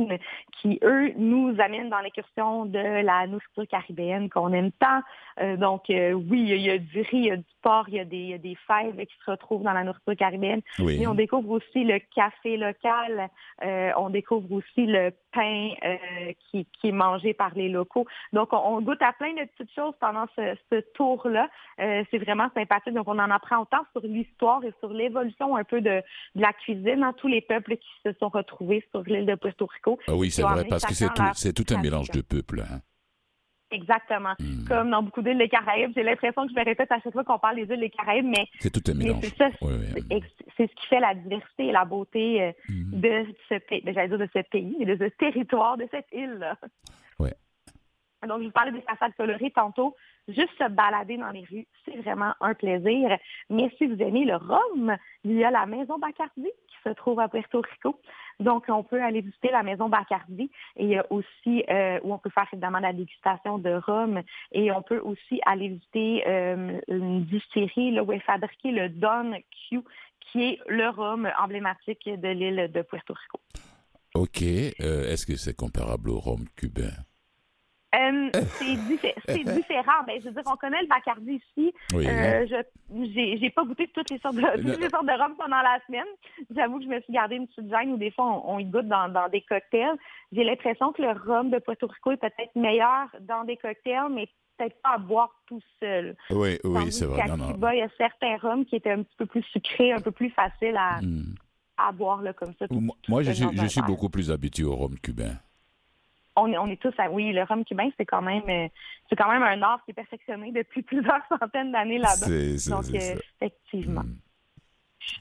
qui, 0.62 0.80
eux, 0.84 1.12
nous 1.18 1.56
amènent 1.60 1.90
dans 1.90 2.00
les 2.00 2.12
questions 2.12 2.66
de 2.66 3.04
la 3.04 3.28
nourriture 3.28 3.68
caribéenne 3.68 4.30
qu'on 4.30 4.54
aime 4.54 4.72
tant. 4.72 5.02
Euh, 5.40 5.58
donc, 5.58 5.90
euh, 5.90 6.14
oui, 6.14 6.46
il 6.50 6.62
y, 6.62 6.70
a 6.70 6.78
du 6.78 7.02
riz, 7.02 7.18
il 7.18 7.26
y 7.26 7.32
a 7.32 7.38
du 7.38 7.44
porc, 7.62 7.86
il 7.88 7.96
y 7.96 8.00
a 8.00 8.06
des, 8.06 8.38
des 8.38 8.58
fèves 8.68 8.98
qui 9.06 9.16
se 9.26 9.32
retrouvent 9.32 9.64
dans 9.64 9.74
la 9.74 9.84
nourriture 9.84 10.16
caribéenne. 10.16 10.62
Mais 10.80 11.08
on 11.08 11.14
découvre 11.14 11.52
aussi 11.52 11.84
le 11.84 12.00
café 12.14 12.58
local, 12.58 13.30
euh, 13.64 13.92
on 13.98 14.10
découvre 14.10 14.52
aussi 14.52 14.86
le 14.86 15.12
pain 15.34 15.70
qui, 16.50 16.68
est 16.84 16.92
mangé 16.92 17.34
par 17.34 17.54
les 17.56 17.70
locaux. 17.70 18.06
Donc, 18.34 18.50
on, 18.52 18.82
goûte 18.82 19.02
à 19.02 19.14
plein 19.14 19.34
de 19.34 19.46
petites 19.46 19.74
choses 19.74 19.94
pendant 20.00 20.26
ce, 20.36 20.82
tour-là. 20.94 21.48
c'est 21.78 22.18
vraiment 22.18 22.50
sympathique. 22.54 22.94
Donc, 22.94 23.08
on 23.08 23.18
en 23.18 23.32
apprend 23.32 23.60
autant 23.60 23.86
sur 23.94 24.02
l'histoire 24.02 24.64
et 24.66 24.74
sur 24.80 24.90
l'évolution 24.90 25.56
un 25.56 25.64
peu 25.64 25.80
de, 25.80 26.02
la 26.36 26.54
cuisine 26.54 27.02
dans 27.02 27.14
tous 27.14 27.28
les 27.28 27.42
peuples 27.42 27.78
qui 27.78 27.90
se 28.06 28.14
sont 28.14 28.30
retrouvés 28.30 28.86
sur 28.92 29.04
l'île 29.04 29.26
de 29.26 29.36
Puerto 29.36 29.68
Ah 30.08 30.16
oui, 30.16 30.32
c'est 30.32 30.42
vrai, 30.44 30.66
parce 30.70 30.86
que 30.86 30.94
c'est 30.94 31.54
tout, 31.54 31.74
un 31.74 31.82
mélange 31.82 32.10
de 32.12 32.22
peuples. 32.22 32.62
Hein. 32.62 32.82
Exactement. 33.72 34.34
Hmm. 34.38 34.66
Comme 34.68 34.92
dans 34.92 35.02
beaucoup 35.02 35.22
d'îles 35.22 35.38
des 35.38 35.48
Caraïbes, 35.48 35.92
j'ai 35.96 36.04
l'impression 36.04 36.46
que 36.46 36.52
je 36.54 36.60
me 36.60 36.66
répète 36.66 36.92
à 36.92 37.00
chaque 37.00 37.14
fois 37.14 37.24
qu'on 37.24 37.40
parle 37.40 37.56
des 37.56 37.74
îles 37.74 37.80
des 37.80 37.90
Caraïbes, 37.90 38.26
mais 38.26 38.48
c'est 38.60 38.70
tout 38.70 38.84
un 38.92 38.94
mélange. 38.94 39.24
C'est 39.38 40.68
ce 40.68 40.76
qui 40.76 40.88
fait 40.90 41.00
la 41.00 41.16
diversité 41.16 41.68
et 41.68 41.72
la 41.72 41.86
beauté 41.86 42.42
euh, 42.42 42.52
hmm. 42.68 43.00
de 43.00 43.26
ce 43.48 43.56
pays, 43.60 43.82
ben, 43.82 43.94
j'allais 43.94 44.10
dire 44.10 44.20
de 44.20 44.30
ce 44.34 44.42
pays, 44.42 44.86
de 44.86 44.96
ce 44.98 45.10
territoire, 45.16 45.78
de 45.78 45.88
cette 45.90 46.08
île-là. 46.12 46.58
Oui. 47.20 47.30
Donc, 48.28 48.42
je 48.42 48.46
vous 48.46 48.52
parlais 48.52 48.72
des 48.72 48.82
façades 48.82 49.16
colorées 49.18 49.52
tantôt. 49.52 49.96
Juste 50.28 50.52
se 50.60 50.70
balader 50.70 51.18
dans 51.18 51.32
les 51.32 51.44
rues, 51.50 51.68
c'est 51.84 51.98
vraiment 51.98 52.34
un 52.40 52.54
plaisir. 52.54 53.18
Mais 53.50 53.72
si 53.78 53.88
vous 53.88 54.00
aimez 54.02 54.26
le 54.26 54.36
rhum, 54.36 54.96
il 55.24 55.34
y 55.34 55.44
a 55.44 55.50
la 55.50 55.66
Maison 55.66 55.98
Bacardi 55.98 56.50
qui 56.68 56.76
se 56.84 56.90
trouve 56.90 57.20
à 57.20 57.28
Puerto 57.28 57.62
Rico. 57.62 58.00
Donc, 58.42 58.66
on 58.68 58.84
peut 58.84 59.02
aller 59.02 59.22
visiter 59.22 59.52
la 59.52 59.64
Maison 59.64 59.88
Bacardi 59.88 60.50
et 60.76 60.98
aussi 61.10 61.64
euh, 61.70 62.00
où 62.04 62.14
on 62.14 62.18
peut 62.18 62.32
faire 62.32 62.48
évidemment 62.52 62.80
la 62.80 62.92
dégustation 62.92 63.60
de 63.60 63.70
rhum 63.70 64.22
et 64.52 64.72
on 64.72 64.82
peut 64.82 65.00
aussi 65.00 65.40
aller 65.46 65.70
visiter 65.70 66.24
euh, 66.28 66.80
une 66.88 67.26
distillerie 67.26 67.92
là, 67.92 68.04
où 68.04 68.12
est 68.12 68.20
fabriqué 68.20 68.72
le 68.72 68.90
Don 68.90 69.34
Q, 69.70 69.82
qui 70.20 70.44
est 70.44 70.60
le 70.68 70.90
rhum 70.90 71.30
emblématique 71.40 72.10
de 72.10 72.28
l'île 72.30 72.72
de 72.74 72.82
Puerto 72.82 73.14
Rico. 73.14 73.40
OK. 74.16 74.42
Euh, 74.42 75.12
est-ce 75.12 75.26
que 75.26 75.36
c'est 75.36 75.56
comparable 75.56 76.10
au 76.10 76.20
rhum 76.20 76.46
cubain? 76.56 76.92
Euh, 77.94 78.30
c'est 79.28 79.44
différent. 79.44 80.04
Ben, 80.08 80.20
je 80.20 80.30
veux 80.30 80.32
dire, 80.32 80.44
on 80.46 80.56
connaît 80.56 80.82
le 80.82 80.88
Bacardi 80.88 81.34
ici. 81.34 81.74
Oui. 81.94 82.08
Euh, 82.08 82.46
je 82.48 82.56
j'ai 83.14 83.50
pas 83.50 83.64
goûté 83.64 83.90
toutes 83.94 84.10
les 84.10 84.20
sortes 84.20 84.36
de 84.36 84.42
toutes 84.42 84.82
les 84.82 84.90
sortes 84.90 85.06
de 85.06 85.22
rhum 85.22 85.36
pendant 85.38 85.62
la 85.62 85.80
semaine. 85.88 86.08
J'avoue 86.56 86.80
que 86.80 86.86
je 86.86 86.90
me 86.90 87.02
suis 87.02 87.14
gardé 87.14 87.36
une 87.36 87.48
petite 87.48 87.70
gêne 87.70 87.94
où 87.94 87.98
des 87.98 88.12
fois 88.12 88.44
on, 88.46 88.60
y 88.60 88.66
goûte 88.66 88.88
dans, 88.88 89.10
dans 89.10 89.30
des 89.30 89.42
cocktails. 89.42 89.98
J'ai 90.32 90.44
l'impression 90.44 90.92
que 90.94 91.02
le 91.02 91.12
rhum 91.12 91.50
de 91.50 91.60
Puerto 91.60 91.88
Rico 91.88 92.12
est 92.12 92.18
peut-être 92.18 92.56
meilleur 92.56 93.08
dans 93.22 93.44
des 93.44 93.58
cocktails, 93.58 94.10
mais 94.12 94.28
peut-être 94.58 94.82
pas 94.82 94.96
à 94.96 94.98
boire 94.98 95.32
tout 95.48 95.62
seul. 95.80 96.16
Oui, 96.30 96.60
oui, 96.64 96.92
c'est 96.92 97.06
vrai. 97.06 97.28
Non, 97.28 97.54
Cuba, 97.54 97.76
il 97.76 97.80
y 97.80 97.84
a 97.84 97.90
certains 97.98 98.38
rhums 98.38 98.66
qui 98.66 98.76
étaient 98.76 98.92
un 98.92 99.04
petit 99.04 99.16
peu 99.18 99.26
plus 99.26 99.44
sucrés, 99.44 99.92
un 99.92 100.02
peu 100.02 100.12
plus 100.12 100.30
faciles 100.30 100.78
à, 100.78 101.02
hmm. 101.02 101.36
à 101.78 101.92
boire 101.92 102.22
là, 102.22 102.34
comme 102.34 102.54
ça. 102.60 102.66
Moi, 103.08 103.24
je, 103.24 103.32
je 103.32 103.68
suis 103.68 103.82
beaucoup 103.82 104.10
plus 104.10 104.32
habitué 104.32 104.64
au 104.64 104.76
rhum 104.76 104.98
cubain 105.00 105.36
on, 106.42 106.54
on, 106.54 106.68
est 106.68 106.82
tous 106.82 106.94
à 106.98 107.10
oui, 107.10 107.32
le 107.32 107.44
rhum 107.44 107.64
cubain, 107.64 107.90
c'est 107.98 108.06
quand 108.06 108.22
même 108.22 108.44
euh, 108.50 108.68
c'est 109.10 109.16
quand 109.16 109.30
même 109.30 109.44
un 109.44 109.62
art 109.62 109.84
qui 109.86 109.92
est 109.92 109.94
perfectionné 109.94 110.52
depuis 110.52 110.82
plusieurs 110.92 111.22
centaines 111.30 111.72
d'années 111.72 112.00
là-bas. 112.00 112.28
Donc 112.28 112.86
euh, 112.94 113.16
effectivement. 113.42 114.02
Hmm. 114.02 114.18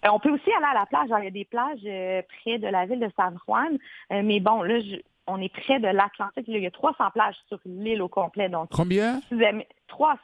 Euh, 0.05 0.11
on 0.13 0.21
peut 0.21 0.31
aussi 0.31 0.51
aller 0.53 0.67
à 0.71 0.75
la 0.75 0.87
plage. 0.87 1.09
il 1.19 1.25
y 1.25 1.29
a 1.29 1.31
des 1.31 1.45
plages 1.45 1.81
près 1.81 2.59
de 2.59 2.69
la 2.69 2.87
ville 2.87 3.01
de 3.01 3.11
San 3.17 3.37
Juan, 3.47 3.79
mais 4.11 4.39
bon, 4.41 4.63
là, 4.63 4.79
on 5.27 5.41
est 5.41 5.53
près 5.53 5.79
de 5.79 5.89
l'Atlantique. 5.89 6.45
Il 6.49 6.59
y 6.59 6.67
a 6.67 6.71
300 6.71 7.11
plages 7.13 7.37
sur 7.49 7.59
l'île 7.65 8.03
au 8.03 8.09
complet. 8.09 8.49
Donc, 8.49 8.69
Combien? 8.71 9.21
300 9.89 10.19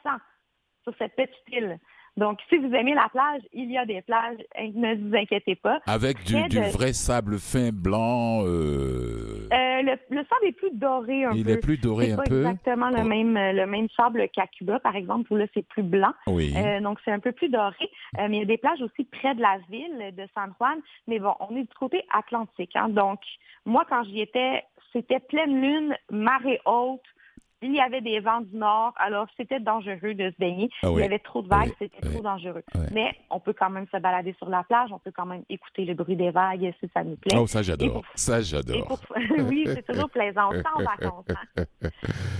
sur 0.83 0.93
cette 0.97 1.15
petite 1.15 1.43
île. 1.51 1.79
Donc, 2.17 2.39
si 2.49 2.57
vous 2.57 2.73
aimez 2.73 2.95
la 2.95 3.07
plage, 3.09 3.41
il 3.53 3.71
y 3.71 3.77
a 3.77 3.85
des 3.85 4.01
plages, 4.01 4.39
ne 4.59 4.95
vous 4.95 5.15
inquiétez 5.15 5.55
pas. 5.55 5.79
Avec 5.85 6.23
du, 6.23 6.59
vrai 6.71 6.93
sable 6.93 7.37
fin 7.37 7.69
blanc. 7.71 8.43
Euh... 8.43 9.47
Euh, 9.53 9.81
le, 9.83 10.17
sable 10.23 10.45
est 10.47 10.51
plus 10.51 10.71
doré 10.71 11.25
un 11.25 11.31
il 11.33 11.43
peu. 11.43 11.49
Il 11.51 11.55
est 11.55 11.61
plus 11.61 11.77
doré 11.77 12.11
un 12.11 12.17
pas 12.17 12.23
peu. 12.23 12.39
Exactement 12.39 12.89
le 12.89 13.03
même 13.03 13.35
le 13.35 13.65
même 13.65 13.87
sable 13.95 14.27
qu'à 14.29 14.47
Cuba, 14.47 14.79
par 14.79 14.95
exemple, 14.95 15.31
où 15.31 15.35
là 15.35 15.45
c'est 15.53 15.65
plus 15.67 15.83
blanc. 15.83 16.13
Oui. 16.25 16.53
Euh, 16.57 16.81
donc 16.81 16.99
c'est 17.05 17.11
un 17.11 17.19
peu 17.19 17.31
plus 17.31 17.49
doré. 17.49 17.89
Euh, 18.17 18.27
mais 18.29 18.37
il 18.37 18.39
y 18.39 18.43
a 18.43 18.45
des 18.45 18.57
plages 18.57 18.81
aussi 18.81 19.03
près 19.05 19.35
de 19.35 19.41
la 19.41 19.59
ville 19.69 20.15
de 20.15 20.27
San 20.33 20.53
Juan. 20.59 20.79
Mais 21.07 21.19
bon, 21.19 21.35
on 21.39 21.55
est 21.55 21.63
du 21.63 21.75
côté 21.79 22.03
atlantique. 22.11 22.75
Hein. 22.75 22.89
Donc 22.89 23.19
moi, 23.65 23.85
quand 23.87 24.03
j'y 24.05 24.21
étais, 24.21 24.63
c'était 24.91 25.19
pleine 25.19 25.61
lune, 25.61 25.95
marée 26.09 26.59
haute 26.65 27.01
il 27.61 27.73
y 27.73 27.79
avait 27.79 28.01
des 28.01 28.19
vents 28.19 28.41
du 28.41 28.55
nord, 28.55 28.93
alors 28.97 29.27
c'était 29.35 29.59
dangereux 29.59 30.13
de 30.13 30.29
se 30.29 30.37
baigner. 30.37 30.69
Ah 30.83 30.89
il 30.91 30.99
y 30.99 31.03
avait 31.03 31.19
trop 31.19 31.41
de 31.41 31.47
vagues, 31.47 31.73
c'était 31.79 32.01
trop 32.01 32.21
dangereux. 32.21 32.63
Mais 32.91 33.15
on 33.29 33.39
peut 33.39 33.53
quand 33.53 33.69
même 33.69 33.87
se 33.91 33.97
balader 33.97 34.35
sur 34.37 34.49
la 34.49 34.63
plage, 34.63 34.91
on 34.91 34.99
peut 34.99 35.11
quand 35.15 35.25
même 35.25 35.43
écouter 35.49 35.85
le 35.85 35.95
bruit 35.95 36.15
des 36.15 36.29
vagues 36.29 36.71
si 36.79 36.89
ça 36.93 37.03
nous 37.03 37.15
plaît. 37.15 37.35
Oh, 37.37 37.47
ça 37.47 37.61
j'adore. 37.61 38.03
Ça 38.15 38.41
j'adore. 38.41 38.99
oui, 39.49 39.63
c'est 39.65 39.85
toujours 39.85 40.09
plaisant. 40.09 40.49
On 40.51 40.79
en 40.79 40.83
vacances. 40.83 41.25
Hein. 41.57 41.63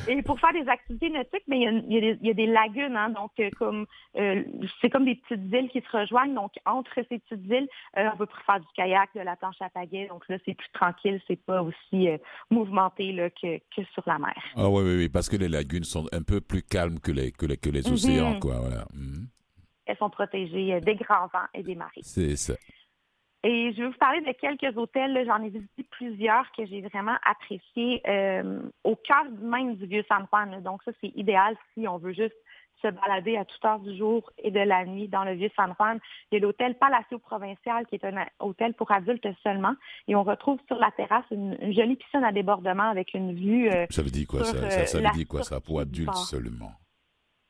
Et 0.08 0.22
pour 0.22 0.40
faire 0.40 0.54
des 0.54 0.68
activités 0.70 1.10
nautiques, 1.10 1.44
mais 1.48 1.60
il, 1.60 2.18
y 2.22 2.30
a, 2.30 2.34
des, 2.34 2.46
lagunes, 2.46 2.96
hein, 2.96 3.10
donc 3.10 3.32
euh, 3.40 3.50
comme 3.58 3.86
euh, 4.18 4.44
c'est 4.80 4.90
comme 4.90 5.06
des 5.06 5.16
petites 5.16 5.52
îles 5.52 5.70
qui 5.70 5.82
se 5.82 5.98
rejoignent. 5.98 6.34
Donc 6.34 6.54
entre 6.66 6.94
ces 6.96 7.20
petites 7.20 7.46
îles, 7.46 7.68
euh, 7.98 8.10
on 8.14 8.18
peut 8.18 8.28
faire 8.46 8.60
du 8.60 8.68
kayak, 8.76 9.10
de 9.16 9.22
la 9.22 9.36
planche 9.36 9.62
à 9.62 9.70
pagaie. 9.70 10.08
Donc 10.08 10.28
là, 10.30 10.38
c'est 10.46 10.54
plus 10.54 10.70
tranquille, 10.74 11.20
c'est 11.28 11.44
pas 11.44 11.62
aussi 11.62 12.08
mouvementé 12.50 13.12
là, 13.12 13.30
que, 13.30 13.58
que 13.58 13.84
sur 13.94 14.04
la 14.06 14.18
mer. 14.18 14.36
Ah 14.56 14.70
oui, 14.70 14.84
oui, 14.84 14.98
oui 14.98 15.07
parce 15.10 15.30
que 15.30 15.36
les 15.36 15.48
lagunes 15.48 15.84
sont 15.84 16.08
un 16.12 16.22
peu 16.22 16.42
plus 16.42 16.64
calmes 16.64 17.00
que 17.00 17.12
les, 17.12 17.32
que 17.32 17.46
les, 17.46 17.58
que 17.58 17.70
les 17.70 17.88
mhm. 17.88 17.94
océans, 17.94 18.40
quoi. 18.40 18.60
Voilà. 18.60 18.86
Mhm. 18.94 19.28
Elles 19.86 19.98
sont 19.98 20.10
protégées 20.10 20.74
euh, 20.74 20.80
des 20.82 20.96
grands 20.96 21.28
vents 21.28 21.48
et 21.54 21.64
des 21.64 21.76
marées. 21.76 22.02
C'est 22.04 22.36
ça. 22.36 22.54
Et 23.44 23.72
je 23.74 23.82
vais 23.82 23.88
vous 23.88 23.98
parler 23.98 24.22
de 24.22 24.32
quelques 24.34 24.76
hôtels. 24.78 25.24
J'en 25.26 25.42
ai 25.44 25.50
visité 25.50 25.84
plusieurs 25.92 26.52
que 26.52 26.66
j'ai 26.66 26.82
vraiment 26.82 27.16
appréciés 27.24 28.02
euh, 28.08 28.62
au 28.84 28.96
cœur 28.96 29.24
même 29.42 29.76
du 29.76 29.86
vieux 29.86 30.04
San 30.10 30.26
Juan. 30.32 30.62
Donc 30.64 30.82
ça, 30.84 30.92
c'est 31.02 31.12
idéal 31.16 31.56
si 31.74 31.88
on 31.88 31.98
veut 31.98 32.14
juste 32.14 32.36
se 32.82 32.88
balader 32.88 33.38
à 33.38 33.46
toute 33.46 33.64
heure 33.66 33.80
du 33.80 33.98
jour 33.98 34.30
et 34.38 34.52
de 34.52 34.60
la 34.60 34.86
nuit 34.86 35.08
dans 35.08 35.24
le 35.24 35.34
vieux 35.34 35.50
San 35.56 35.74
Juan. 35.78 36.00
Il 36.32 36.36
y 36.36 36.38
a 36.38 36.42
l'hôtel 36.42 36.76
Palacio 36.76 37.20
Provincial 37.20 37.86
qui 37.88 37.96
est 37.96 38.06
un 38.06 38.26
hôtel 38.40 38.74
pour 38.74 38.92
adultes 38.92 39.28
seulement. 39.44 39.74
Et 40.08 40.16
on 40.16 40.24
retrouve 40.24 40.60
sur 40.68 40.78
la 40.78 40.92
terrasse 40.92 41.26
une, 41.32 41.58
jolie 41.74 41.96
piscine 41.96 42.24
à 42.24 42.32
débordement 42.32 42.90
avec 42.90 43.14
une 43.14 43.34
vue. 43.34 43.70
Euh, 43.70 43.86
ça 43.90 44.02
veut 44.02 44.10
dire 44.10 44.28
quoi 44.28 44.44
ça, 44.44 44.70
ça, 44.70 44.86
ça 44.86 45.00
veut 45.00 45.10
dire 45.16 45.28
quoi? 45.28 45.44
Ça 45.44 45.60
pour 45.60 45.80
adultes 45.80 46.14
seulement? 46.16 46.72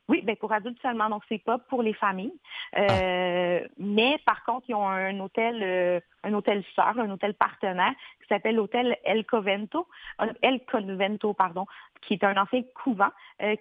Oui, 0.10 0.22
ben 0.24 0.36
pour 0.38 0.54
adultes 0.54 0.82
seulement, 0.82 1.10
donc 1.10 1.24
c'est 1.28 1.44
pas 1.44 1.58
pour 1.58 1.84
les 1.84 1.94
familles. 1.94 2.34
Euh, 2.78 3.62
ah. 3.64 3.68
Mais 3.78 4.18
par 4.26 4.44
contre, 4.46 4.66
ils 4.70 4.76
ont 4.76 4.88
un 4.88 5.20
hôtel, 5.20 5.62
euh, 5.62 6.00
un 6.24 6.34
hôtel 6.34 6.64
sœur, 6.76 6.98
un 6.98 7.10
hôtel 7.10 7.34
partenaire 7.34 7.94
qui 8.22 8.28
s'appelle 8.30 8.56
l'hôtel 8.56 8.98
El 9.04 9.26
Convento, 9.26 9.88
euh, 10.22 10.32
El 10.42 10.62
Convento, 10.66 11.34
pardon, 11.34 11.66
qui 12.02 12.14
est 12.14 12.24
un 12.24 12.38
ancien 12.38 12.64
couvent, 12.74 13.12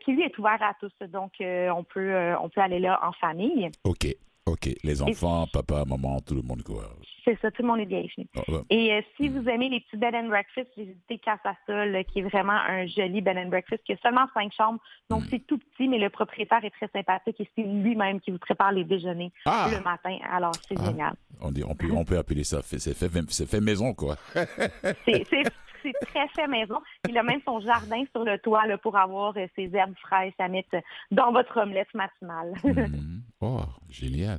qui 0.01 0.13
lui 0.13 0.23
est 0.23 0.39
ouvert 0.39 0.63
à 0.63 0.75
tous. 0.79 0.93
Donc 1.09 1.33
on 1.41 1.85
peut, 1.85 2.35
on 2.41 2.49
peut 2.49 2.61
aller 2.61 2.79
là 2.79 3.01
en 3.03 3.13
famille. 3.13 3.71
Ok. 3.85 4.07
OK. 4.47 4.71
Les 4.85 5.03
enfants, 5.03 5.47
papa, 5.53 5.85
maman, 5.85 6.21
tout 6.21 6.35
le 6.35 6.43
monde 6.43 6.63
quoi. 6.63 6.85
C'est 7.25 7.37
ça, 7.41 7.51
tout 7.51 7.63
le 7.63 7.69
monde 7.69 7.81
est 7.81 7.87
bienvenu. 7.87 8.29
Ah, 8.37 8.43
Et 8.71 8.93
euh, 8.93 9.01
si 9.17 9.29
vous 9.29 9.49
aimez 9.49 9.69
les 9.69 9.81
petits 9.81 9.97
bed 9.97 10.15
and 10.15 10.29
breakfast, 10.29 10.69
visité 10.77 11.19
Casa 11.19 11.57
Sol, 11.67 12.05
qui 12.05 12.21
est 12.21 12.23
vraiment 12.23 12.53
un 12.53 12.87
joli 12.87 13.21
bed 13.21 13.37
and 13.37 13.49
breakfast, 13.49 13.83
qui 13.85 13.95
a 13.95 13.97
seulement 13.97 14.27
cinq 14.33 14.53
chambres. 14.53 14.79
Donc, 15.11 15.23
hmm. 15.23 15.27
c'est 15.31 15.47
tout 15.47 15.59
petit, 15.59 15.89
mais 15.89 15.99
le 15.99 16.09
propriétaire 16.09 16.65
est 16.65 16.71
très 16.71 16.89
sympathique 16.95 17.41
et 17.41 17.51
c'est 17.57 17.65
lui-même 17.65 18.21
qui 18.21 18.31
vous 18.31 18.39
prépare 18.39 18.71
les 18.71 18.85
déjeuners 18.85 19.33
ah! 19.45 19.69
le 19.73 19.83
matin. 19.83 20.17
Alors, 20.31 20.53
c'est 20.69 20.77
ah! 20.79 20.85
génial. 20.85 21.15
On, 21.41 21.51
dit, 21.51 21.65
on, 21.65 21.75
peut, 21.75 21.91
on 21.91 22.05
peut 22.05 22.17
appeler 22.17 22.45
ça, 22.45 22.61
c'est 22.63 22.79
fait, 22.95 23.11
fait 23.47 23.61
maison, 23.61 23.93
quoi. 23.93 24.15
c'est 25.05 25.25
c'est 25.87 26.07
très 26.07 26.29
fait 26.29 26.47
maison. 26.47 26.81
Il 27.09 27.17
a 27.19 27.23
même 27.23 27.41
son 27.45 27.61
jardin 27.61 28.05
sur 28.13 28.25
le 28.25 28.39
toit 28.39 28.67
là, 28.67 28.79
pour 28.79 28.97
avoir 28.97 29.37
euh, 29.37 29.47
ses 29.55 29.75
herbes 29.75 29.97
fraîches 30.01 30.35
à 30.39 30.49
mettre 30.49 30.77
dans 31.11 31.33
votre 31.33 31.61
omelette 31.61 31.93
matinale. 31.95 32.55
Mhm. 32.65 33.23
Oh, 33.43 33.61
génial. 33.91 34.39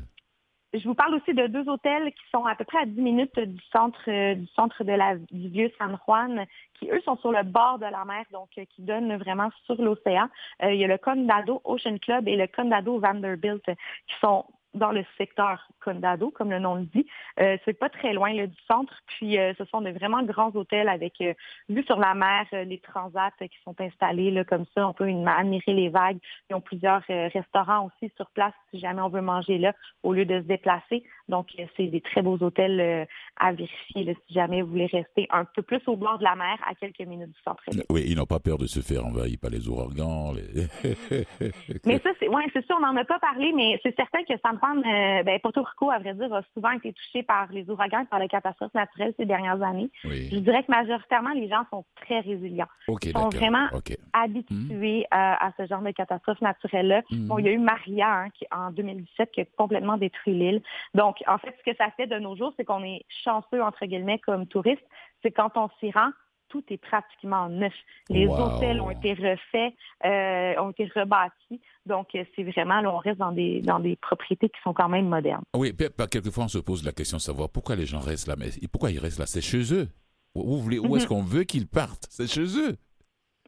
Je 0.74 0.84
vous 0.88 0.96
parle 0.96 1.14
aussi 1.14 1.32
de 1.32 1.46
deux 1.46 1.70
hôtels 1.70 2.12
qui 2.12 2.24
sont 2.34 2.46
à 2.46 2.56
peu 2.56 2.66
près 2.66 2.80
à 2.80 2.86
10 2.86 3.00
minutes 3.00 3.40
du 3.40 3.62
centre 3.72 4.02
euh, 4.08 4.34
du 4.34 4.48
centre 4.48 4.84
de 4.84 4.92
la, 4.92 5.16
du 5.18 5.50
vieux 5.50 5.72
San 5.78 5.98
Juan, 6.04 6.46
qui 6.74 6.90
eux 6.90 7.00
sont 7.06 7.16
sur 7.18 7.32
le 7.32 7.44
bord 7.44 7.78
de 7.78 7.86
la 7.86 8.04
mer, 8.06 8.26
donc 8.32 8.50
euh, 8.58 8.66
qui 8.76 8.82
donnent 8.82 9.16
vraiment 9.18 9.50
sur 9.66 9.80
l'océan. 9.80 10.30
il 10.64 10.76
y 10.76 10.84
a 10.84 10.88
le 10.88 10.98
Condado 10.98 11.62
Ocean 11.64 12.00
Club 12.00 12.28
et 12.28 12.36
le 12.36 12.48
Condado 12.48 13.00
Vanderbilt 13.00 13.64
qui 13.66 14.16
sont 14.20 14.46
dans 14.78 14.92
le 14.92 15.04
secteur 15.18 15.68
Condado, 15.84 16.32
comme 16.32 16.52
le 16.52 16.60
nom 16.60 16.76
le 16.76 16.84
dit. 16.84 17.06
Euh, 17.40 17.58
c'est 17.66 17.78
pas 17.78 17.90
très 17.90 18.14
loin 18.14 18.34
du 18.34 18.58
centre. 18.68 18.94
Puis 19.08 19.38
euh, 19.38 19.54
ce 19.58 19.66
sont 19.66 19.82
de 19.82 19.90
vraiment 19.92 20.24
grands 20.24 20.52
hôtels 20.56 20.90
avec 20.90 21.14
euh, 21.22 21.34
vue 21.70 21.84
sur 21.84 21.98
la 21.98 22.14
mer, 22.14 22.46
les 22.52 22.80
transats 22.80 23.32
qui 23.40 23.58
sont 23.64 23.80
installés 23.80 24.32
là, 24.32 24.44
comme 24.44 24.66
ça. 24.76 24.88
On 24.88 24.94
peut 24.94 25.08
admirer 25.08 25.74
les 25.74 25.90
vagues. 25.90 26.18
Ils 26.50 26.56
ont 26.56 26.62
plusieurs 26.62 27.02
restaurants 27.08 27.88
aussi 27.88 28.12
sur 28.16 28.30
place 28.32 28.54
si 28.72 28.80
jamais 28.80 29.02
on 29.02 29.10
veut 29.10 29.22
manger 29.22 29.58
là 29.58 29.74
au 30.04 30.14
lieu 30.14 30.26
de 30.26 30.42
se 30.42 30.46
déplacer. 30.46 31.04
Donc 31.28 31.48
c'est 31.76 31.88
des 31.88 32.02
très 32.02 32.22
beaux 32.22 32.38
hôtels 32.42 33.08
à 33.38 33.52
vérifier 33.52 34.18
si 34.28 34.34
jamais 34.34 34.62
vous 34.62 34.70
voulez 34.70 34.88
rester 34.88 35.28
un 35.30 35.46
peu 35.46 35.62
plus 35.62 35.82
au 35.88 35.96
bord 35.96 36.18
de 36.18 36.24
la 36.24 36.36
mer, 36.36 36.58
à 36.68 36.76
quelques 36.76 37.00
minutes 37.00 37.32
du 37.32 37.42
centre. 37.44 37.64
Oui, 37.90 38.06
ils 38.08 38.16
n'ont 38.16 38.26
pas 38.26 38.40
peur 38.40 38.58
de 38.58 38.68
se 38.68 38.82
faire 38.82 39.06
envahir 39.06 39.38
par 39.42 39.52
les 39.52 39.68
ouragans. 39.68 40.34
mais 41.86 42.00
ça, 42.00 42.10
c'est 42.20 42.28
ouais, 42.28 42.44
c'est 42.54 42.66
sûr, 42.66 42.76
on 42.78 42.86
n'en 42.86 42.96
a 42.96 43.06
pas 43.06 43.20
parlé, 43.20 43.52
mais 43.54 43.80
c'est 43.84 43.96
certain 43.96 44.24
que 44.24 44.34
ça 44.44 44.52
me 44.52 44.60
euh, 44.76 45.24
ben, 45.24 45.40
Porto 45.40 45.64
Rico, 45.64 45.92
à 45.92 46.00
vrai 46.00 46.14
dire, 46.14 46.34
a 46.34 46.42
souvent 46.54 46.72
été 46.72 46.94
touché 46.94 47.24
par 47.24 47.52
les 47.52 47.70
ouragans 47.70 48.02
et 48.02 48.06
par 48.06 48.20
les 48.20 48.28
catastrophes 48.28 48.74
naturelles 48.74 49.14
ces 49.18 49.26
dernières 49.26 49.62
années. 49.62 49.90
Je 50.04 50.40
dirais 50.40 50.64
que 50.64 50.72
majoritairement, 50.72 51.32
les 51.32 51.48
gens 51.48 51.64
sont 51.70 51.86
très 51.96 52.20
résilients. 52.20 52.68
Ils 52.88 53.12
sont 53.12 53.30
vraiment 53.30 53.68
habitués 54.14 55.06
hmm. 55.12 55.16
à, 55.16 55.52
ce 55.58 55.66
genre 55.66 55.82
de 55.82 55.92
catastrophes 55.92 56.42
naturelles-là. 56.42 57.02
Hmm. 57.10 57.28
Bon, 57.28 57.38
il 57.40 57.46
y 57.46 57.50
a 57.50 57.52
eu 57.52 57.60
Maria 57.60 58.12
hein, 58.12 58.30
qui, 58.32 58.46
en 58.52 58.72
2017 58.72 59.32
qui 59.32 59.42
a 59.42 59.46
complètement 59.58 59.98
détruit 59.98 60.34
l'île. 60.34 60.62
Donc, 60.94 61.24
en 61.28 61.38
fait, 61.38 61.56
ce 61.58 61.72
que 61.72 61.78
ça 61.78 61.90
fait 61.98 62.08
de 62.08 62.20
nos 62.20 62.36
jours, 62.36 62.54
c'est 62.58 62.66
qu'on 62.66 62.84
est 62.84 63.06
chanceux, 63.24 63.62
entre 63.62 63.86
guillemets, 63.86 64.20
comme 64.20 64.48
touristes. 64.48 64.86
C'est 65.24 65.32
quand 65.32 65.58
on 65.58 65.70
s'y 65.80 65.92
rend, 65.92 66.10
tout 66.50 66.64
est 66.70 66.78
pratiquement 66.78 67.50
neuf. 67.50 67.74
Les 68.10 68.28
hôtels 68.28 68.82
ont 68.82 68.90
été 68.90 69.14
refaits, 69.14 69.74
euh, 70.06 70.62
ont 70.62 70.72
été 70.72 70.90
rebâtis. 70.96 71.62
Donc, 71.86 72.16
euh, 72.16 72.24
c'est 72.36 72.44
vraiment, 72.44 72.82
là, 72.82 72.94
on 72.94 72.98
reste 72.98 73.18
dans 73.18 73.32
des, 73.32 73.62
dans 73.62 73.80
des 73.80 73.96
propriétés 73.96 74.50
qui 74.50 74.60
sont 74.64 74.74
quand 74.74 74.90
même 74.90 75.08
modernes. 75.08 75.44
Oui, 75.56 75.74
quelquefois, 76.12 76.46
on 76.46 76.50
se 76.50 76.60
pose 76.60 76.84
la 76.84 76.92
question 76.92 77.18
de 77.18 77.22
savoir 77.22 77.50
pourquoi 77.50 77.76
les 77.76 77.86
gens 77.86 78.00
restent 78.00 78.28
là. 78.28 78.36
Mais 78.38 78.50
pourquoi 78.72 78.92
ils 78.92 79.00
restent 79.00 79.20
là? 79.20 79.26
C'est 79.26 79.42
chez 79.42 79.74
eux. 79.74 79.88
Où, 80.36 80.62
où 80.62 80.96
est-ce 80.98 81.06
mhm. 81.06 81.10
qu'on 81.10 81.24
veut 81.24 81.44
qu'ils 81.44 81.68
partent? 81.68 82.08
C'est 82.10 82.28
chez 82.28 82.46
eux. 82.60 82.78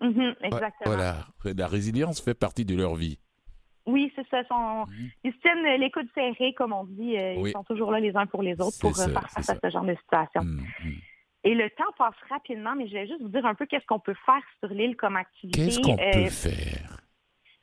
Mhm, 0.02 0.36
exactement. 0.42 0.86
Voilà, 0.86 1.26
la 1.46 1.68
résilience 1.68 2.22
fait 2.22 2.34
partie 2.34 2.66
de 2.66 2.76
leur 2.76 2.96
vie. 2.96 3.20
Oui, 3.86 4.12
c'est 4.16 4.28
ça. 4.30 4.44
Sont... 4.46 4.86
Mhm. 4.88 5.10
Ils 5.26 5.34
se 5.34 5.38
tiennent 5.40 5.80
les 5.80 5.92
coudes 5.92 6.08
serrés, 6.14 6.54
comme 6.54 6.74
on 6.74 6.86
dit. 6.86 7.18
euh, 7.18 7.36
Oui. 7.38 7.50
Ils 7.50 7.54
sont 7.54 7.64
toujours 7.64 7.92
là 7.92 8.00
les 8.00 8.16
uns 8.16 8.26
pour 8.26 8.44
les 8.44 8.54
autres 8.62 8.78
pour 8.80 8.96
faire 8.96 9.30
face 9.30 9.50
à 9.50 9.56
ce 9.62 9.70
genre 9.70 9.86
de 9.86 9.96
situation. 9.96 10.42
Et 11.44 11.56
le 11.56 11.70
temps 11.72 11.92
passe 11.98 12.16
rapidement, 12.30 12.76
mais 12.76 12.88
je 12.88 12.94
vais 12.94 13.08
juste 13.08 13.22
vous 13.22 13.30
dire 13.30 13.46
un 13.46 13.56
peu 13.56 13.66
qu'est-ce 13.66 13.86
qu'on 13.86 14.00
peut 14.00 14.16
faire 14.26 14.42
sur 14.60 14.70
l'île 14.70 14.96
comme 14.98 15.16
activité. 15.16 15.66
Qu'est-ce 15.66 15.80
qu'on 15.82 15.98
Euh, 15.98 16.24
peut 16.26 16.30
faire? 16.30 16.96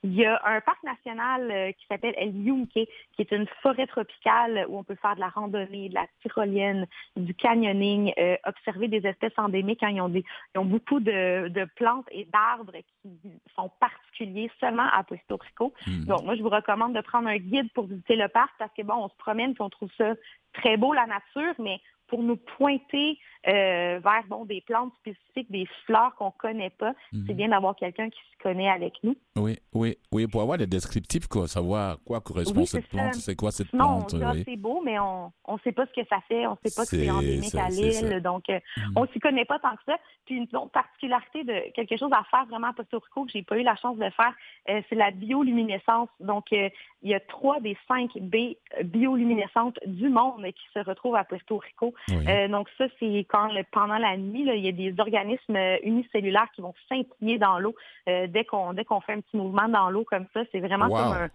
Il 0.03 0.15
y 0.15 0.25
a 0.25 0.41
un 0.45 0.61
parc 0.61 0.81
national 0.85 1.51
euh, 1.51 1.73
qui 1.73 1.85
s'appelle 1.87 2.15
El 2.17 2.37
Yunque, 2.37 2.69
qui 2.71 2.87
est 3.19 3.33
une 3.33 3.47
forêt 3.61 3.89
tropicale 3.89 4.65
où 4.69 4.79
on 4.79 4.85
peut 4.85 4.95
faire 4.95 5.17
de 5.17 5.21
la 5.21 5.31
randonnée, 5.31 5.89
de 5.89 5.95
la 5.95 6.07
tyrolienne, 6.23 6.87
du 7.17 7.35
canyoning, 7.35 8.13
euh, 8.17 8.37
observer 8.45 8.87
des 8.87 9.05
espèces 9.05 9.33
endémiques. 9.37 9.83
hein. 9.83 9.91
Ils, 9.91 10.01
ont 10.01 10.09
des- 10.09 10.25
ils 10.55 10.59
ont 10.59 10.65
beaucoup 10.65 11.01
de, 11.01 11.49
de 11.49 11.65
plantes 11.75 12.07
et 12.13 12.25
d'arbres 12.27 12.73
qui 13.03 13.19
sont 13.57 13.71
particuliers 13.81 14.51
seulement 14.61 14.87
à 14.93 15.03
Puerto 15.03 15.39
Rico. 15.39 15.75
Mm. 15.89 16.05
Donc, 16.05 16.23
moi, 16.23 16.37
je 16.37 16.43
vous 16.43 16.51
recommande 16.51 16.95
de 16.95 17.01
prendre 17.01 17.27
un 17.29 17.39
guide 17.39 17.73
pour 17.73 17.87
visiter 17.87 18.15
le 18.17 18.29
parc 18.29 18.53
parce 18.59 18.73
que, 18.75 18.83
bon, 18.83 18.95
on 18.95 19.09
se 19.09 19.17
promène 19.17 19.55
puis 19.55 19.63
on 19.63 19.71
trouve 19.71 19.91
ça 19.99 20.15
très 20.53 20.77
beau, 20.77 20.93
la 20.93 21.07
nature, 21.07 21.55
mais 21.59 21.81
pour 22.09 22.23
nous 22.23 22.37
pointer 22.37 23.19
euh, 23.49 24.01
vers, 24.03 24.25
bon, 24.29 24.45
des 24.45 24.61
plantes 24.61 24.93
spécifiques, 24.99 25.49
des 25.53 25.67
fleurs 25.85 26.17
qu'on 26.17 26.33
connaît 26.33 26.71
pas, 26.71 26.95
Mhm. 27.13 27.25
c'est 27.29 27.35
bien 27.35 27.49
d'avoir 27.51 27.77
quelqu'un 27.77 28.11
qui 28.11 28.19
se 28.19 28.43
connaît 28.43 28.69
avec 28.69 28.95
nous. 29.05 29.15
Oui, 29.37 29.57
oui, 29.73 29.97
oui, 30.11 30.27
pour 30.27 30.43
avoir 30.43 30.59
des 30.59 30.67
descriptifs, 30.67 31.29
quoi, 31.29 31.47
savoir 31.47 31.93
à 31.93 31.97
quoi 32.05 32.21
correspond 32.21 32.61
Oui, 32.63 32.67
cette 32.67 32.89
plante, 32.89 33.15
c'est 33.15 33.37
quoi 33.37 33.53
cette 33.53 33.69
Sinon, 33.69 33.85
on 33.85 34.03
plante. 34.05 34.35
oui. 34.35 34.43
c'est 34.45 34.57
beau, 34.57 34.83
mais 34.85 34.99
on 34.99 35.31
ne 35.49 35.59
sait 35.63 35.71
pas 35.71 35.87
ce 35.87 35.93
que 36.01 36.05
ça 36.09 36.19
fait, 36.27 36.45
on 36.49 36.53
ne 36.53 36.69
sait 36.69 36.75
pas 36.75 36.83
que 36.83 36.97
C'est 36.97 37.09
endémique 37.09 37.45
ça, 37.51 37.67
à 37.67 37.69
l'île, 37.69 38.21
donc 38.21 38.51
euh, 38.51 38.59
Mm. 38.79 38.93
on 38.97 39.07
s'y 39.09 39.21
connaît 39.21 39.45
pas 39.45 39.61
tant 39.61 39.77
que 39.77 39.83
ça. 39.87 39.97
Puis 40.25 40.35
une 40.39 40.49
autre 40.57 40.73
particularité 40.73 41.45
de 41.45 41.71
quelque 41.73 41.97
chose 41.97 42.11
à 42.13 42.25
faire 42.25 42.47
vraiment 42.47 42.69
à 42.69 42.73
Puerto 42.73 42.99
Rico 42.99 43.27
que 43.27 43.31
j'ai 43.31 43.45
pas 43.45 43.59
eu 43.59 43.63
la 43.63 43.77
chance 43.77 43.97
de 43.97 44.11
faire, 44.11 44.35
euh, 44.71 44.83
c'est 44.89 44.97
la 44.97 45.13
bioluminescence. 45.13 46.09
Donc, 46.19 46.51
il 46.51 46.71
y 47.05 47.15
a 47.15 47.21
trois 47.21 47.61
des 47.61 47.77
cinq 47.87 48.11
baies 48.19 48.59
bioluminescentes 48.83 49.79
du 49.87 50.09
monde 50.09 50.45
qui 50.47 50.67
se 50.75 50.81
retrouvent 50.81 51.15
à 51.17 51.23
Puerto 51.25 51.59
Rico. 51.59 51.95
Oui. 52.09 52.27
Euh, 52.29 52.49
donc 52.49 52.69
ça, 52.79 52.85
c'est 52.99 53.27
quand 53.29 53.53
le- 53.53 53.65
pendant 53.73 53.99
la 53.99 54.17
nuit, 54.17 54.45
là, 54.45 54.55
il 54.55 54.65
y 54.65 54.69
a 54.69 54.73
des 54.73 54.95
organismes 55.01 55.57
euh, 55.57 55.77
unicellulaires 55.83 56.49
qui 56.55 56.61
vont 56.63 56.75
scintiller 56.89 57.39
dans 57.39 57.59
l'eau 57.59 57.75
euh, 58.09 58.27
dès 58.27 58.45
qu'on 58.45 58.73
dès 58.73 58.85
qu'on 58.85 59.01
fait 59.01 59.13
un 59.15 59.21
petit 59.21 59.37
mouvement 59.37 59.69
dans 59.69 59.91
l'eau 59.91 60.05
comme 60.05 60.27
ça. 60.35 60.41
C'est 60.53 60.61
vraiment 60.61 60.87
Wow. 60.87 60.97
comme 60.97 61.13
un 61.13 61.31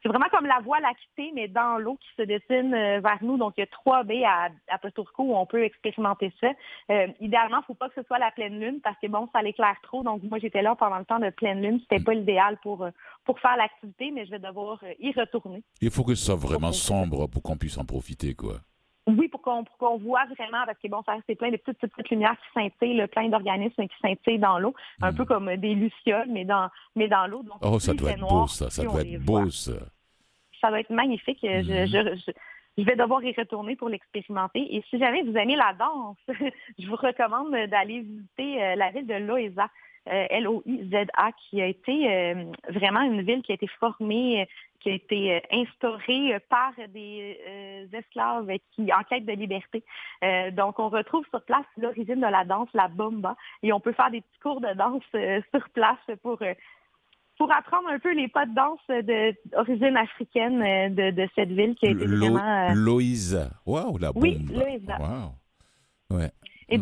c'est 0.00 0.08
vraiment 0.08 0.28
comme 0.30 0.46
la 0.46 0.60
voie 0.60 0.78
lactée, 0.78 1.32
mais 1.34 1.48
dans 1.48 1.76
l'eau 1.76 1.96
qui 1.96 2.06
se 2.16 2.22
dessine 2.22 2.70
vers 2.70 3.18
nous. 3.20 3.36
Donc, 3.36 3.54
il 3.56 3.62
y 3.62 3.64
a 3.64 3.66
trois 3.66 4.04
baies 4.04 4.22
à, 4.24 4.48
à 4.68 4.78
où 5.18 5.36
on 5.36 5.44
peut 5.44 5.64
expérimenter 5.64 6.32
ça. 6.40 6.50
Euh, 6.92 7.08
idéalement, 7.18 7.56
il 7.56 7.60
ne 7.62 7.64
faut 7.64 7.74
pas 7.74 7.88
que 7.88 7.96
ce 8.00 8.06
soit 8.06 8.20
la 8.20 8.30
pleine 8.30 8.60
lune 8.60 8.80
parce 8.80 8.96
que, 9.02 9.08
bon, 9.08 9.28
ça 9.32 9.42
l'éclaire 9.42 9.74
trop. 9.82 10.04
Donc, 10.04 10.22
moi, 10.22 10.38
j'étais 10.38 10.62
là 10.62 10.76
pendant 10.76 10.98
le 10.98 11.04
temps 11.04 11.18
de 11.18 11.30
pleine 11.30 11.60
lune. 11.60 11.80
C'était 11.80 11.98
pas 12.02 12.14
l'idéal 12.14 12.58
pour, 12.62 12.86
pour 13.24 13.40
faire 13.40 13.56
l'activité, 13.56 14.12
mais 14.12 14.24
je 14.24 14.30
vais 14.30 14.38
devoir 14.38 14.78
y 15.00 15.10
retourner. 15.10 15.64
Il 15.80 15.90
faut 15.90 16.04
que 16.04 16.14
ce 16.14 16.26
soit 16.26 16.36
vraiment 16.36 16.70
sombre 16.70 17.26
pour 17.26 17.42
qu'on 17.42 17.56
puisse 17.56 17.76
en 17.76 17.84
profiter, 17.84 18.34
quoi. 18.34 18.58
Oui, 19.16 19.28
pour 19.28 19.40
qu'on 19.42 19.64
qu'on 19.78 19.96
voit 19.98 20.24
vraiment, 20.36 20.64
parce 20.66 20.78
que 20.78 20.88
bon, 20.88 21.02
c'est 21.26 21.34
plein 21.34 21.50
de 21.50 21.56
petites, 21.56 21.78
petites, 21.78 21.94
petites 21.94 22.10
lumières 22.10 22.36
qui 22.36 22.48
scintillent, 22.60 23.06
plein 23.08 23.28
d'organismes 23.28 23.86
qui 23.88 23.96
scintillent 24.02 24.38
dans 24.38 24.58
l'eau, 24.58 24.74
un 25.00 25.12
Mm. 25.12 25.14
peu 25.16 25.24
comme 25.24 25.56
des 25.56 25.74
lucioles, 25.74 26.28
mais 26.28 26.44
dans, 26.44 26.68
mais 26.94 27.08
dans 27.08 27.26
l'eau. 27.26 27.42
Oh, 27.62 27.78
ça 27.78 27.94
doit 27.94 28.10
être 28.12 28.20
beau, 28.20 28.46
ça. 28.46 28.68
Ça 28.70 28.82
doit 28.84 29.00
être 29.00 29.16
voit. 29.22 29.42
beau, 29.44 29.50
ça. 29.50 29.72
ça 30.60 30.70
va 30.70 30.80
être 30.80 30.90
magnifique. 30.90 31.38
Je, 31.42 31.48
Mhm. 31.48 31.86
je, 31.86 32.16
je, 32.26 32.32
je 32.78 32.82
vais 32.84 32.96
devoir 32.96 33.22
y 33.24 33.32
retourner 33.32 33.76
pour 33.76 33.88
l'expérimenter. 33.88 34.74
Et 34.76 34.82
si 34.90 34.98
jamais 34.98 35.22
vous 35.22 35.36
aimez 35.36 35.56
la 35.56 35.72
danse, 35.72 36.16
je 36.78 36.86
vous 36.86 36.96
recommande 36.96 37.52
d'aller 37.68 38.00
visiter 38.00 38.62
euh, 38.62 38.74
la 38.76 38.90
ville 38.90 39.06
de 39.06 39.14
Loiza. 39.14 39.68
Euh, 40.10 40.26
L-O-I-Z-A, 40.30 41.32
qui 41.32 41.60
a 41.60 41.66
été 41.66 42.10
euh, 42.10 42.44
vraiment 42.70 43.02
une 43.02 43.22
ville 43.22 43.42
qui 43.42 43.52
a 43.52 43.54
été 43.54 43.66
formée, 43.78 44.42
euh, 44.42 44.44
qui 44.80 44.90
a 44.90 44.94
été 44.94 45.42
instaurée 45.50 46.38
par 46.48 46.72
des 46.94 47.38
euh, 47.48 47.86
esclaves 47.92 48.50
qui 48.72 48.92
en 48.92 49.02
quête 49.02 49.26
de 49.26 49.32
liberté. 49.32 49.82
Euh, 50.22 50.50
donc, 50.52 50.78
on 50.78 50.88
retrouve 50.88 51.24
sur 51.30 51.42
place 51.42 51.66
l'origine 51.76 52.20
de 52.20 52.30
la 52.30 52.44
danse, 52.44 52.68
la 52.74 52.88
bomba, 52.88 53.36
et 53.62 53.72
on 53.72 53.80
peut 53.80 53.92
faire 53.92 54.10
des 54.10 54.20
petits 54.20 54.40
cours 54.40 54.60
de 54.60 54.72
danse 54.74 55.02
euh, 55.14 55.40
sur 55.52 55.68
place 55.70 56.18
pour 56.22 56.38
pour 57.38 57.52
apprendre 57.52 57.88
un 57.88 58.00
peu 58.00 58.12
les 58.14 58.26
pas 58.26 58.46
de 58.46 58.54
danse 58.54 58.80
d'origine 59.52 59.96
africaine 59.96 60.92
de, 60.92 61.12
de 61.12 61.28
cette 61.36 61.50
ville 61.50 61.76
qui 61.76 61.86
a 61.86 61.90
été 61.90 62.04
Lo- 62.04 62.32
vraiment... 62.32 62.74
Loïsa. 62.74 63.50
Waouh, 63.64 63.96
la 63.98 64.12
bombe. 64.12 64.24
Oui, 64.24 64.38
Loïsa. 64.50 64.98
Waouh. 64.98 66.18
Ouais. 66.18 66.30
Et 66.68 66.78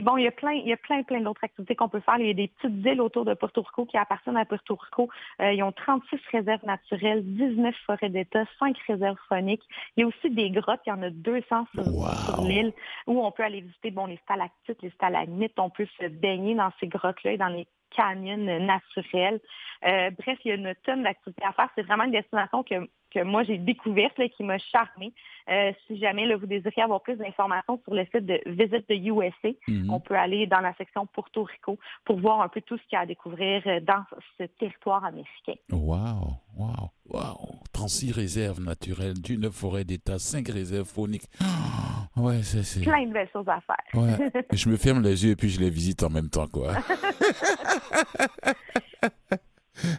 bon, 0.00 0.16
il 0.16 0.24
y 0.24 0.28
a 0.28 0.30
plein, 0.30 0.52
il 0.52 0.66
y 0.66 0.72
a 0.72 0.76
plein, 0.76 1.02
plein 1.02 1.20
d'autres 1.20 1.44
activités 1.44 1.74
qu'on 1.74 1.88
peut 1.88 2.00
faire. 2.00 2.16
Il 2.18 2.26
y 2.26 2.30
a 2.30 2.34
des 2.34 2.48
petites 2.48 2.86
îles 2.86 3.00
autour 3.00 3.24
de 3.24 3.34
Puerto 3.34 3.62
Rico 3.62 3.84
qui 3.84 3.96
appartiennent 3.98 4.36
à 4.36 4.44
Puerto 4.44 4.76
Rico. 4.76 5.08
Euh, 5.40 5.52
ils 5.52 5.62
ont 5.62 5.72
36 5.72 6.18
réserves 6.30 6.64
naturelles, 6.64 7.22
19 7.24 7.74
forêts 7.84 8.08
d'État, 8.08 8.44
5 8.58 8.76
réserves 8.86 9.18
phoniques. 9.28 9.62
Il 9.96 10.00
y 10.00 10.04
a 10.04 10.06
aussi 10.06 10.30
des 10.30 10.50
grottes, 10.50 10.80
il 10.86 10.90
y 10.90 10.92
en 10.92 11.02
a 11.02 11.10
200 11.10 11.66
sur, 11.74 11.86
Wow. 11.86 12.08
sur 12.24 12.42
l'île, 12.44 12.72
où 13.06 13.24
on 13.24 13.30
peut 13.32 13.42
aller 13.42 13.60
visiter 13.60 13.90
bon, 13.90 14.06
les 14.06 14.18
stalactites, 14.18 14.80
les 14.82 14.90
stalagmites. 14.90 15.58
On 15.58 15.70
peut 15.70 15.86
se 15.98 16.06
baigner 16.06 16.54
dans 16.54 16.70
ces 16.80 16.86
grottes-là 16.86 17.32
et 17.32 17.38
dans 17.38 17.48
les 17.48 17.66
canyons 17.94 18.38
naturels. 18.60 19.40
Euh, 19.84 20.10
bref, 20.18 20.38
il 20.44 20.48
y 20.48 20.52
a 20.52 20.54
une 20.54 20.74
tonne 20.84 21.02
d'activités 21.02 21.44
à 21.44 21.52
faire. 21.52 21.68
C'est 21.74 21.82
vraiment 21.82 22.04
une 22.04 22.12
destination 22.12 22.62
que, 22.62 22.74
que 23.10 23.22
moi, 23.24 23.42
j'ai 23.42 23.58
découverte 23.58 24.18
et 24.20 24.30
qui 24.30 24.44
m'a 24.44 24.58
charmée. 24.58 25.12
Euh, 25.50 25.72
si 25.86 25.98
jamais 25.98 26.24
là, 26.26 26.36
vous 26.36 26.46
désirez 26.46 26.82
avoir 26.82 27.02
plus 27.02 27.16
d'informations 27.16 27.80
sur 27.82 27.92
le 27.94 28.04
site 28.04 28.24
de 28.26 28.40
Visit 28.46 28.86
the 28.86 28.92
USA, 28.92 29.48
Mhm. 29.68 29.90
on 29.90 29.98
peut 30.00 30.14
aller 30.16 30.46
dans 30.46 30.60
la 30.60 30.72
section 30.76 31.06
Porto 31.06 31.42
Rico 31.42 31.78
pour 32.04 32.20
voir 32.20 32.40
un 32.42 32.48
peu 32.48 32.60
tout 32.60 32.78
ce 32.78 32.82
qu'il 32.84 32.92
y 32.94 32.96
a 32.96 33.00
à 33.00 33.06
découvrir 33.06 33.62
euh, 33.66 33.80
dans 33.80 34.04
ce 34.38 34.44
territoire 34.44 35.04
américain. 35.04 35.54
Waouh, 35.72 36.34
waouh, 36.56 36.90
waouh. 37.08 37.58
36 37.72 38.12
réserves 38.12 38.60
naturelles, 38.60 39.20
d'une 39.20 39.50
forêt 39.50 39.84
d'État, 39.84 40.18
5 40.20 40.48
réserves 40.48 40.86
phoniques. 40.86 41.26
Ah, 41.40 42.06
ouais, 42.20 42.42
c'est. 42.44 42.62
c'est- 42.62 42.82
Plein 42.82 43.04
de 43.06 43.12
belles 43.12 43.28
choses 43.32 43.48
à 43.48 43.60
faire. 43.62 44.00
Ouais. 44.00 44.30
je 44.52 44.68
me 44.68 44.76
ferme 44.76 45.02
les 45.02 45.24
yeux 45.24 45.32
et 45.32 45.36
puis 45.36 45.48
je 45.48 45.58
les 45.58 45.70
visite 45.70 46.02
en 46.04 46.10
même 46.10 46.28
temps, 46.30 46.46
quoi. 46.46 46.74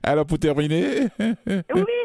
Alors, 0.03 0.25
pour 0.25 0.39
terminer, 0.39 1.07
Oui, 1.19 1.35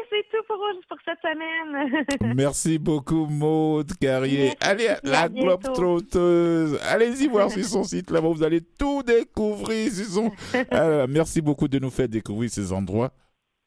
c'est 0.09 0.25
tout 0.31 0.43
pour, 0.47 0.57
pour 0.87 0.97
cette 1.05 1.19
semaine. 1.21 2.33
merci 2.35 2.77
beaucoup, 2.79 3.25
Maude 3.25 3.91
Carrier. 3.99 4.53
Merci, 4.53 4.57
Allez, 4.61 4.87
à 4.87 4.99
la. 5.03 5.29
Globe-Trotteuse. 5.29 6.79
Allez-y 6.83 7.27
voir 7.27 7.49
sur 7.51 7.63
son 7.65 7.83
site 7.83 8.11
là-bas. 8.11 8.27
Vous 8.29 8.43
allez 8.43 8.61
tout 8.61 9.03
découvrir. 9.03 9.91
son- 9.91 10.31
Alors, 10.71 11.07
merci 11.07 11.41
beaucoup 11.41 11.67
de 11.67 11.79
nous 11.79 11.89
faire 11.89 12.07
découvrir 12.09 12.49
ces 12.49 12.71
endroits 12.73 13.11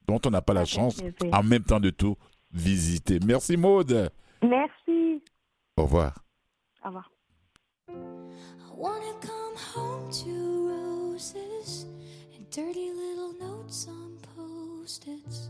dont 0.07 0.21
on 0.27 0.31
n'a 0.31 0.43
pas 0.43 0.55
la 0.55 0.65
chance 0.65 1.01
en 1.33 1.43
même 1.43 1.63
temps 1.65 1.81
de 1.81 1.91
tout 1.91 2.17
visiter. 2.53 3.19
Merci, 3.25 3.57
Maude. 3.57 4.11
Merci. 4.43 5.23
Au 5.77 5.85
revoir. 5.85 6.15
Au 6.85 6.89
revoir. 6.89 7.11
I 7.89 7.95
wanna 8.77 9.13
come 9.21 9.57
home 9.77 10.11
to 10.11 10.69
roses 10.69 11.87
and 12.37 12.51
dirty 12.51 12.91
little 12.91 13.33
notes 13.41 13.87
on 13.89 14.02
post-its. 14.93 15.49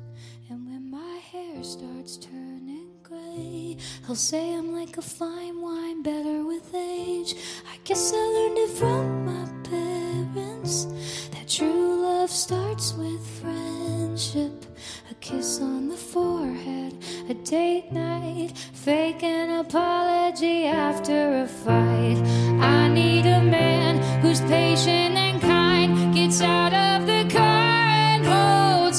And 0.50 0.66
when 0.66 0.88
my 0.90 1.18
hair 1.33 1.64
starts 1.64 2.16
turning 2.16 2.90
gray, 3.02 3.76
I'll 4.09 4.14
say 4.14 4.55
I'm 4.55 4.72
like 4.72 4.98
a 4.98 5.02
fine 5.02 5.61
wine, 5.61 6.02
better 6.02 6.44
with 6.44 6.72
age. 6.74 7.35
I 7.66 7.76
guess 7.83 8.12
I 8.12 8.16
learned 8.16 8.59
it 8.59 8.70
from 8.70 9.24
my 9.24 9.46
parents 9.68 10.85
that 11.33 11.48
true 11.48 12.02
love 12.02 12.31
starts 12.31 12.92
with 12.94 13.26
friendship. 13.40 14.64
A 15.11 15.14
kiss 15.14 15.61
on 15.61 15.88
the 15.88 15.96
forehead, 15.96 16.94
a 17.28 17.35
date 17.35 17.90
night, 17.90 18.52
fake 18.57 19.24
an 19.24 19.64
apology 19.64 20.66
after 20.66 21.42
a 21.42 21.48
fight. 21.48 22.18
I 22.61 22.88
need 22.88 23.26
a 23.26 23.42
man 23.42 24.20
who's 24.20 24.40
patient 24.42 25.16
and 25.16 25.40
kind, 25.40 26.14
gets 26.14 26.40
out 26.40 26.72
of 26.72 27.07
the 27.07 27.35
car 27.35 27.51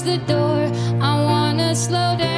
the 0.03 0.17
door. 0.17 0.69
I 1.01 1.23
wanna 1.23 1.73
slow 1.75 2.17
dance 2.17 2.33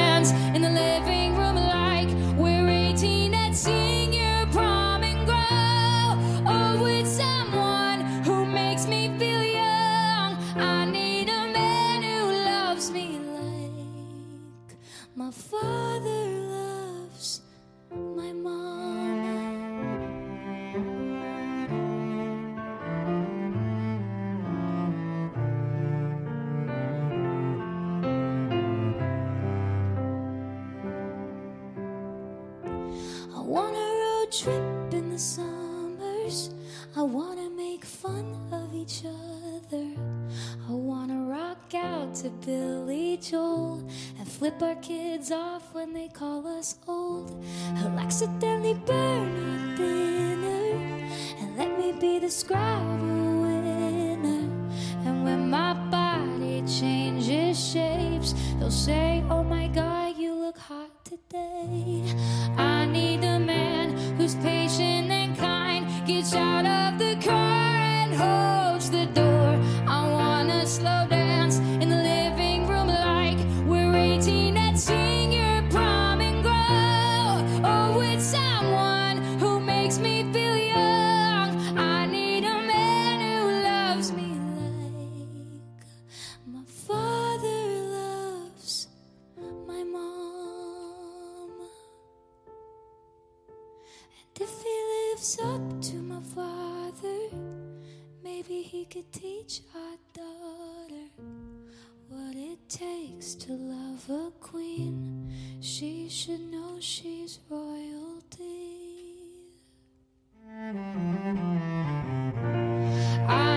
flip 44.46 44.62
our 44.62 44.76
kids 44.76 45.32
off 45.32 45.74
when 45.74 45.92
they 45.92 46.06
call 46.06 46.46
us 46.46 46.76
old. 46.86 47.44
I'll 47.78 47.98
accidentally 47.98 48.74
burn 48.74 49.28
our 49.42 49.76
dinner 49.76 51.08
and 51.40 51.56
let 51.56 51.76
me 51.76 51.90
be 51.98 52.20
the 52.20 52.30
Scrabble 52.30 53.15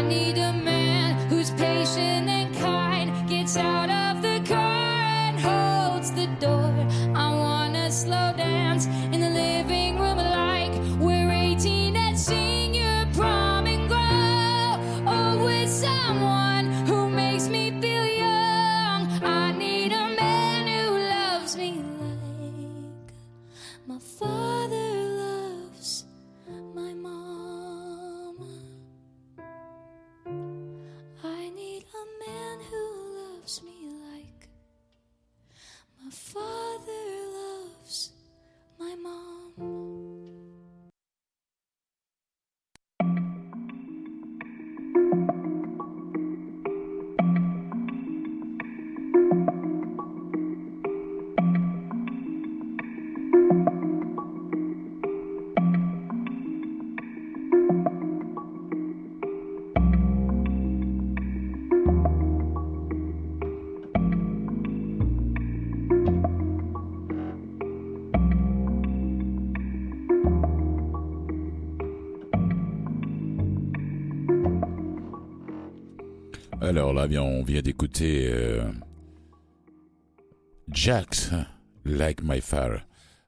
need 0.10 0.40
a 0.40 0.49
on 77.20 77.44
vient 77.44 77.62
d'écouter 77.62 78.30
euh, 78.32 78.64
Jax, 80.72 81.32
Like 81.86 82.22
My 82.24 82.42
Father. 82.42 82.80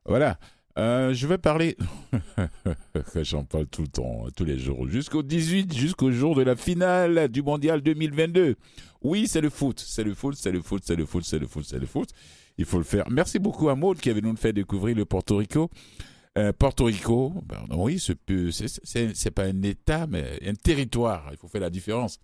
Voilà. 0.06 0.40
Euh, 0.78 1.14
je 1.14 1.28
vais 1.28 1.38
parler. 1.38 1.78
J'en 3.22 3.44
parle 3.44 3.68
tout 3.68 3.82
le 3.82 3.88
temps, 3.88 4.26
tous 4.36 4.46
les 4.46 4.58
jours. 4.58 4.88
Jusqu'au 4.88 5.22
18, 5.22 5.76
jusqu'au 5.76 6.12
jour 6.12 6.36
de 6.36 6.44
la 6.44 6.56
finale 6.56 7.28
du 7.28 7.42
mondial 7.42 7.82
2022. 7.82 8.56
Oui, 9.04 9.28
c'est 9.28 9.42
le 9.42 9.50
foot. 9.50 9.84
C'est 9.86 10.04
le 10.04 10.14
foot, 10.14 10.36
c'est 10.38 10.52
le 10.52 10.62
foot, 10.62 10.84
c'est 10.86 10.96
le 10.96 11.06
foot, 11.06 11.24
c'est 11.26 11.40
le 11.40 11.48
foot, 11.48 11.66
c'est 11.68 11.80
le 11.80 11.86
foot. 11.86 12.10
Il 12.58 12.66
faut 12.66 12.78
le 12.78 12.84
faire. 12.84 13.10
Merci 13.10 13.40
beaucoup 13.40 13.70
à 13.70 13.76
Maud 13.76 14.00
qui 14.00 14.10
avait 14.10 14.22
nous 14.22 14.36
fait 14.36 14.54
découvrir 14.54 14.96
le 14.96 15.06
Porto 15.06 15.38
Rico. 15.38 15.70
Euh, 16.38 16.54
Porto 16.54 16.86
Rico, 16.86 17.34
pardon, 17.48 17.84
oui, 17.84 18.00
c'est 18.00 19.32
pas 19.32 19.44
un 19.44 19.62
État, 19.64 20.08
mais 20.08 20.40
un 20.46 20.54
territoire. 20.54 21.28
Il 21.32 21.38
faut 21.38 21.50
faire 21.50 21.62
la 21.62 21.70
différence. 21.70 22.20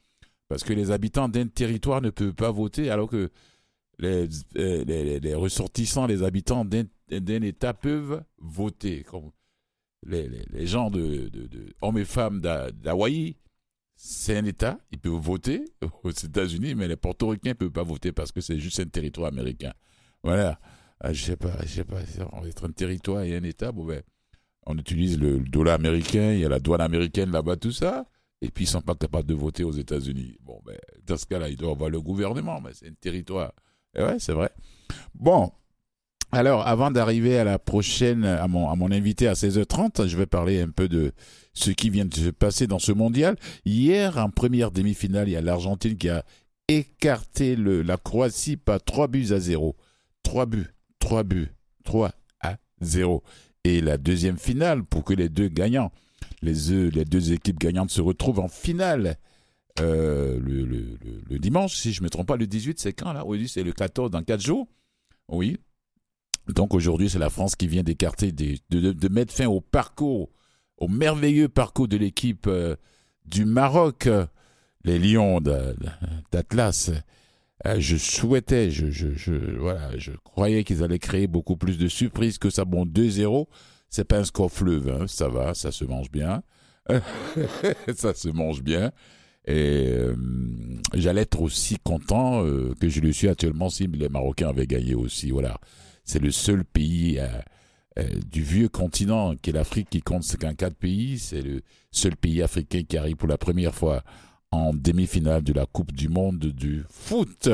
Parce 0.49 0.63
que 0.63 0.73
les 0.73 0.91
habitants 0.91 1.27
d'un 1.27 1.47
territoire 1.47 2.01
ne 2.01 2.09
peuvent 2.09 2.33
pas 2.33 2.51
voter, 2.51 2.89
alors 2.89 3.09
que 3.09 3.29
les, 3.99 4.27
euh, 4.57 5.37
ressortissants, 5.37 6.07
les 6.07 6.23
habitants 6.23 6.63
d'un 6.65 7.41
État 7.41 7.73
peuvent 7.73 8.23
voter. 8.37 9.03
Comme 9.03 9.31
les, 10.05 10.67
gens 10.67 10.89
de, 10.89 11.29
hommes 11.81 11.97
et 11.97 12.05
femmes 12.05 12.39
d'Ha- 12.39 12.71
d'Hawaï, 12.71 13.35
c'est 13.95 14.37
un 14.37 14.45
État, 14.45 14.79
ils 14.91 14.99
peuvent 14.99 15.13
voter 15.13 15.65
aux 16.03 16.11
États-Unis, 16.11 16.75
mais 16.75 16.87
les 16.87 16.95
Portoricains 16.95 17.49
ne 17.49 17.55
peuvent 17.55 17.71
pas 17.71 17.83
voter 17.83 18.11
parce 18.11 18.31
que 18.31 18.41
c'est 18.41 18.59
juste 18.59 18.79
un 18.79 18.85
territoire 18.85 19.27
américain. 19.27 19.73
Voilà. 20.23 20.59
Ah, 20.99 21.13
je 21.13 21.23
sais 21.23 21.35
pas, 21.35 21.55
je 21.63 21.67
sais 21.67 21.83
pas, 21.83 22.01
être 22.47 22.67
un 22.67 22.71
territoire 22.71 23.21
et 23.23 23.35
un 23.35 23.43
État, 23.43 23.71
ben, 23.71 24.01
on 24.65 24.77
utilise 24.77 25.19
le 25.19 25.39
dollar 25.39 25.75
américain, 25.75 26.33
il 26.33 26.39
y 26.39 26.45
a 26.45 26.49
la 26.49 26.59
douane 26.59 26.81
américaine 26.81 27.31
là-bas, 27.31 27.55
tout 27.55 27.71
ça, 27.71 28.05
et 28.41 28.49
puis 28.51 28.65
ils 28.65 28.67
sont 28.67 28.81
pas 28.81 28.95
capables 28.95 29.27
de 29.27 29.33
voter 29.33 29.63
aux 29.63 29.71
États-Unis. 29.71 30.37
Bon 30.41 30.61
ben, 30.65 30.77
dans 31.05 31.17
ce 31.17 31.25
cas-là, 31.25 31.49
ils 31.49 31.57
doivent 31.57 31.71
avoir 31.71 31.89
le 31.89 32.01
gouvernement, 32.01 32.61
mais 32.61 32.71
c'est 32.73 32.87
un 32.87 32.93
territoire. 32.93 33.53
Et 33.95 34.01
ouais, 34.03 34.19
c'est 34.19 34.33
vrai. 34.33 34.51
Bon. 35.15 35.51
Alors, 36.33 36.67
avant 36.67 36.91
d'arriver 36.91 37.39
à 37.39 37.45
la 37.45 37.57
prochaine, 37.57 38.25
à 38.25 38.49
mon, 38.49 38.69
à 38.69 38.75
mon 38.75 38.91
invité 38.91 39.29
à 39.29 39.33
16h30, 39.33 40.07
je 40.07 40.17
vais 40.17 40.25
parler 40.25 40.61
un 40.61 40.69
peu 40.69 40.89
de 40.89 41.13
ce 41.53 41.71
qui 41.71 41.89
vient 41.89 42.03
de 42.03 42.13
se 42.13 42.29
passer 42.29 42.67
dans 42.67 42.79
ce 42.79 42.91
mondial. 42.91 43.37
Hier, 43.65 44.17
en 44.17 44.29
première 44.29 44.71
demi-finale, 44.71 45.29
il 45.29 45.31
y 45.31 45.35
a 45.37 45.41
l'Argentine 45.41 45.95
qui 45.95 46.09
a 46.09 46.25
écarté 46.67 47.55
le, 47.55 47.81
la 47.81 47.95
Croatie 47.95 48.57
par 48.57 48.83
3 48.83 49.07
buts 49.07 49.31
à 49.31 49.39
0. 49.39 49.77
3 50.23 50.45
buts, 50.47 50.67
3 50.99 51.23
buts, 51.23 51.53
3 51.85 52.11
à 52.41 52.57
0. 52.81 53.23
Et 53.63 53.79
la 53.79 53.97
deuxième 53.97 54.37
finale, 54.37 54.83
pour 54.83 55.05
que 55.05 55.13
les 55.13 55.29
deux 55.29 55.47
gagnants, 55.47 55.91
les 56.41 57.05
deux, 57.05 57.33
équipes 57.33 57.59
gagnantes 57.59 57.89
se 57.89 58.01
retrouvent 58.01 58.39
en 58.39 58.47
finale 58.47 59.17
euh, 59.79 60.39
le, 60.39 61.39
dimanche, 61.39 61.75
si 61.75 61.93
je 61.93 62.01
ne 62.01 62.05
me 62.05 62.09
trompe 62.09 62.27
pas, 62.27 62.35
le 62.35 62.47
18, 62.47 62.79
c'est 62.79 62.93
quand 62.93 63.13
là? 63.13 63.25
Oui, 63.25 63.47
c'est 63.47 63.63
le 63.63 63.73
14, 63.73 64.11
dans 64.11 64.23
4 64.23 64.41
jours. 64.41 64.67
Oui. 65.27 65.57
Donc 66.47 66.73
aujourd'hui, 66.73 67.09
c'est 67.09 67.19
la 67.19 67.29
France 67.29 67.55
qui 67.55 67.67
vient 67.67 67.83
d'écarter, 67.83 68.31
de, 68.31 69.07
mettre 69.09 69.33
fin 69.33 69.47
au 69.47 69.61
parcours, 69.61 70.29
au 70.77 70.87
merveilleux 70.87 71.49
parcours 71.49 71.87
de 71.87 71.97
l'équipe 71.97 72.47
euh, 72.47 72.75
du 73.25 73.45
Maroc, 73.45 74.09
les 74.83 74.97
Lions 74.97 75.41
d'Atlas. 76.31 76.91
Euh, 77.65 77.75
je 77.79 77.97
souhaitais, 77.97 78.69
je, 78.69 79.57
voilà, 79.57 79.97
je 79.97 80.11
croyais 80.23 80.63
qu'ils 80.63 80.83
allaient 80.83 80.99
créer 80.99 81.27
beaucoup 81.27 81.57
plus 81.57 81.77
de 81.77 81.87
surprises 81.87 82.37
que 82.37 82.49
ça. 82.49 82.65
Bon, 82.65 82.85
2-0, 82.85 83.47
c'est 83.89 84.05
pas 84.05 84.19
un 84.19 84.23
score 84.23 84.51
fleuve, 84.51 84.89
hein, 84.89 85.05
ça 85.07 85.27
va, 85.29 85.53
ça 85.53 85.71
se 85.71 85.85
mange 85.85 86.11
bien. 86.11 86.43
ça 87.95 88.13
se 88.13 88.29
mange 88.29 88.61
bien. 88.61 88.91
Et 89.45 89.87
euh, 89.87 90.15
j'allais 90.93 91.21
être 91.21 91.41
aussi 91.41 91.77
content 91.81 92.45
euh, 92.45 92.73
que 92.79 92.89
je 92.89 92.99
le 92.99 93.13
suis 93.13 93.29
actuellement 93.29 93.69
si 93.69 93.87
les 93.87 94.09
Marocains 94.09 94.49
avaient 94.49 94.67
gagné 94.67 94.93
aussi. 94.93 95.31
Voilà, 95.31 95.57
c'est 96.03 96.19
le 96.19 96.31
seul 96.31 96.65
pays 96.65 97.19
euh, 97.97 98.03
du 98.29 98.41
vieux 98.43 98.67
continent 98.67 99.35
qui 99.37 99.51
est 99.51 99.53
l'Afrique 99.53 99.89
qui 99.89 100.01
compte 100.01 100.23
54 100.23 100.75
pays. 100.75 101.17
C'est 101.17 101.41
le 101.41 101.61
seul 101.91 102.17
pays 102.17 102.41
africain 102.41 102.83
qui 102.83 102.97
arrive 102.97 103.15
pour 103.15 103.29
la 103.29 103.37
première 103.37 103.73
fois 103.73 104.03
en 104.51 104.73
demi-finale 104.73 105.43
de 105.43 105.53
la 105.53 105.65
Coupe 105.65 105.93
du 105.93 106.09
Monde 106.09 106.39
du 106.39 106.83
foot. 106.89 107.49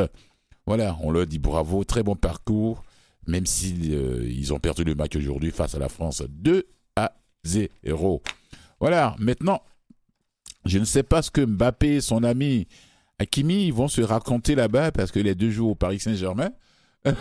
Voilà, 0.65 0.97
on 1.01 1.11
leur 1.11 1.27
dit 1.27 1.39
bravo, 1.39 1.83
très 1.83 2.01
bon 2.01 2.15
parcours, 2.15 2.83
même 3.27 3.45
si 3.45 3.91
euh, 3.91 4.25
ils 4.27 4.53
ont 4.53 4.59
perdu 4.59 4.83
le 4.83 4.95
match 4.95 5.15
aujourd'hui 5.15 5.51
face 5.51 5.75
à 5.75 5.79
la 5.79 5.89
France 5.89 6.23
2 6.29 6.65
à 6.95 7.13
0. 7.43 8.21
Voilà, 8.79 9.15
maintenant, 9.19 9.61
je 10.65 10.79
ne 10.79 10.85
sais 10.85 11.03
pas 11.03 11.21
ce 11.21 11.31
que 11.31 11.41
Mbappé 11.41 11.95
et 11.95 12.01
son 12.01 12.23
ami 12.23 12.67
Hakimi, 13.19 13.71
vont 13.71 13.87
se 13.87 14.01
raconter 14.01 14.55
là-bas 14.55 14.91
parce 14.91 15.11
que 15.11 15.19
les 15.19 15.35
deux 15.35 15.49
jouent 15.49 15.69
au 15.69 15.75
Paris 15.75 15.99
Saint-Germain. 15.99 16.51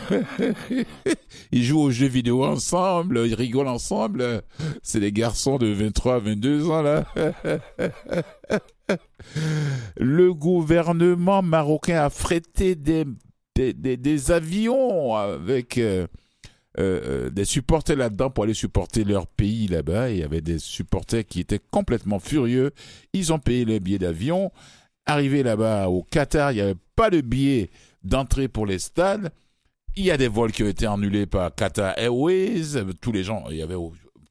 ils 1.52 1.64
jouent 1.64 1.80
aux 1.80 1.90
jeux 1.90 2.06
vidéo 2.06 2.44
ensemble, 2.44 3.24
ils 3.26 3.34
rigolent 3.34 3.68
ensemble. 3.68 4.42
C'est 4.82 5.00
des 5.00 5.12
garçons 5.12 5.58
de 5.58 5.66
23 5.66 6.20
22 6.20 6.70
ans 6.70 6.82
là. 6.82 7.04
Le 9.96 10.34
gouvernement 10.34 11.42
marocain 11.42 12.04
a 12.04 12.10
frété 12.10 12.74
des, 12.74 13.04
des, 13.54 13.72
des, 13.74 14.30
avions 14.30 15.14
avec 15.14 15.78
euh, 15.78 16.06
euh, 16.78 17.30
des 17.30 17.44
supporters 17.44 17.96
là-dedans 17.96 18.30
pour 18.30 18.44
aller 18.44 18.54
supporter 18.54 19.04
leur 19.04 19.26
pays 19.26 19.68
là-bas. 19.68 20.10
Il 20.10 20.18
y 20.18 20.22
avait 20.22 20.40
des 20.40 20.58
supporters 20.58 21.26
qui 21.26 21.40
étaient 21.40 21.60
complètement 21.70 22.18
furieux. 22.18 22.72
Ils 23.12 23.32
ont 23.32 23.38
payé 23.38 23.64
les 23.64 23.80
billets 23.80 23.98
d'avion. 23.98 24.50
Arrivé 25.04 25.42
là-bas 25.42 25.88
au 25.88 26.02
Qatar, 26.02 26.52
il 26.52 26.56
n'y 26.56 26.60
avait 26.60 26.76
pas 26.96 27.10
de 27.10 27.20
billets 27.20 27.70
d'entrée 28.04 28.48
pour 28.48 28.66
les 28.66 28.78
stades. 28.78 29.30
Il 29.96 30.04
y 30.04 30.10
a 30.10 30.16
des 30.16 30.28
vols 30.28 30.52
qui 30.52 30.62
ont 30.62 30.68
été 30.68 30.86
annulés 30.86 31.26
par 31.26 31.54
Qatar 31.54 31.98
Airways. 31.98 32.82
Tous 33.00 33.12
les 33.12 33.24
gens, 33.24 33.44
il 33.50 33.56
y 33.56 33.62
avait 33.62 33.76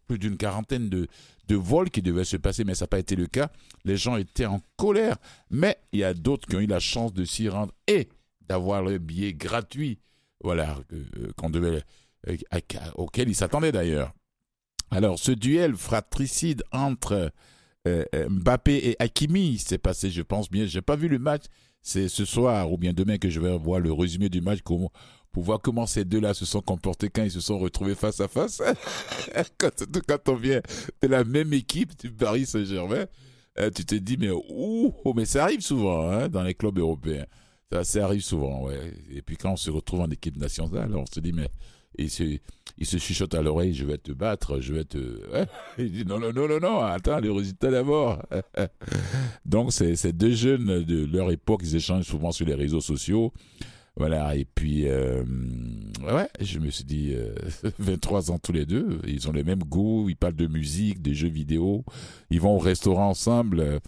plus 0.08 0.18
d'une 0.18 0.38
quarantaine 0.38 0.90
de, 0.90 1.08
de 1.48 1.56
vols 1.56 1.92
qui 1.92 2.02
devaient 2.02 2.24
se 2.24 2.38
passer, 2.38 2.64
mais 2.64 2.74
ça 2.74 2.86
n'a 2.86 2.88
pas 2.88 3.00
été 3.00 3.16
le 3.16 3.28
cas. 3.28 3.50
Les 3.86 3.98
gens 3.98 4.18
étaient 4.18 4.48
en 4.48 4.62
colère. 4.78 5.18
Mais 5.52 5.78
il 5.92 6.00
y 6.00 6.04
a 6.04 6.16
d'autres 6.16 6.48
qui 6.48 6.56
ont 6.56 6.60
eu 6.60 6.66
la 6.66 6.80
chance 6.80 7.14
de 7.14 7.26
s'y 7.26 7.50
rendre 7.50 7.74
et 7.88 8.10
d'avoir 8.48 8.82
le 8.82 8.98
billet 8.98 9.34
gratuit, 9.34 10.00
voilà, 10.44 10.78
euh, 10.94 11.32
qu'on 11.38 11.50
devait, 11.50 11.84
euh, 12.28 12.38
auquel 12.96 13.30
ils 13.30 13.36
s'attendaient 13.36 13.72
d'ailleurs. 13.72 14.14
Alors, 14.90 15.20
ce 15.20 15.32
duel 15.32 15.76
fratricide 15.76 16.64
entre 16.72 17.32
euh, 17.88 18.04
Mbappé 18.30 18.90
et 18.90 18.96
Hakimi 19.00 19.58
s'est 19.58 19.78
passé, 19.78 20.10
je 20.12 20.22
pense 20.22 20.50
bien. 20.50 20.66
J'ai 20.66 20.82
pas 20.82 20.96
vu 20.96 21.08
le 21.08 21.20
match. 21.20 21.44
C'est 21.82 22.10
ce 22.10 22.26
soir 22.26 22.72
ou 22.72 22.78
bien 22.78 22.94
demain 22.94 23.18
que 23.18 23.30
je 23.30 23.40
vais 23.40 23.58
voir 23.58 23.80
le 23.80 23.92
résumé 23.92 24.30
du 24.30 24.42
match. 24.42 24.60
Comment, 24.64 24.92
pour 25.32 25.44
voir 25.44 25.60
comment 25.62 25.88
ces 25.88 26.06
deux-là 26.06 26.34
se 26.34 26.46
sont 26.46 26.62
comportés 26.62 27.10
quand 27.10 27.24
ils 27.24 27.32
se 27.32 27.40
sont 27.40 27.58
retrouvés 27.58 27.96
face 27.96 28.20
à 28.20 28.28
face. 28.28 28.62
quand, 29.58 30.30
on 30.30 30.36
vient 30.36 30.62
de 31.02 31.08
la 31.08 31.24
même 31.24 31.54
équipe 31.54 31.98
du 31.98 32.12
Paris 32.12 32.46
Saint-Germain, 32.46 33.06
tu 33.74 33.86
te 33.86 33.96
dis, 33.96 34.18
mais 34.18 34.30
ouh, 34.30 34.94
oh, 35.04 35.14
mais 35.16 35.26
ça 35.26 35.44
arrive 35.44 35.62
souvent 35.62 36.12
hein, 36.12 36.28
dans 36.28 36.44
les 36.44 36.54
clubs 36.54 36.78
européens. 36.78 37.26
Ça, 37.72 37.84
ça, 37.84 38.06
arrive 38.06 38.22
souvent, 38.22 38.64
ouais. 38.64 38.94
Et 39.12 39.22
puis 39.22 39.38
quand 39.38 39.54
on 39.54 39.58
se 39.58 39.72
retrouve 39.72 40.02
en 40.02 40.10
équipe 40.10 40.38
nationale, 40.38 40.94
on 40.96 41.06
se 41.06 41.20
dit, 41.20 41.32
mais 41.32 41.48
il 41.98 42.10
se, 42.10 42.24
il 42.78 42.86
se 42.86 42.98
chuchote 42.98 43.34
à 43.34 43.42
l'oreille, 43.42 43.74
je 43.74 43.86
vais 43.86 43.98
te 43.98 44.12
battre, 44.12 44.60
je 44.60 44.74
vais 44.74 44.84
te... 44.84 45.22
Il 45.78 45.92
dit, 45.92 46.06
non, 46.06 46.20
non, 46.20 46.32
non, 46.34 46.60
non, 46.60 46.80
attends, 46.82 47.20
le 47.20 47.32
résultat 47.32 47.70
d'abord. 47.70 48.22
Donc, 49.46 49.72
ces 49.74 50.14
deux 50.14 50.32
jeunes 50.32 50.84
de 50.84 51.06
leur 51.06 51.32
époque, 51.32 51.62
ils 51.64 51.76
échangent 51.76 52.06
souvent 52.06 52.32
sur 52.32 52.46
les 52.46 52.56
réseaux 52.56 52.82
sociaux. 52.82 53.34
Voilà, 53.98 54.36
et 54.38 54.46
puis, 54.46 54.88
euh, 54.88 55.24
ouais, 56.02 56.30
je 56.40 56.60
me 56.60 56.70
suis 56.70 56.86
dit, 56.86 57.14
23 57.78 58.32
euh, 58.32 58.34
ans 58.34 58.40
tous 58.40 58.54
les 58.54 58.66
deux, 58.66 59.02
ils 59.06 59.28
ont 59.28 59.34
les 59.34 59.44
mêmes 59.44 59.64
goûts, 59.64 60.08
ils 60.10 60.16
parlent 60.16 60.36
de 60.36 60.48
musique, 60.48 61.02
de 61.02 61.12
jeux 61.14 61.28
vidéo, 61.28 61.84
ils 62.30 62.40
vont 62.40 62.56
au 62.56 62.60
restaurant 62.60 63.10
ensemble. 63.10 63.82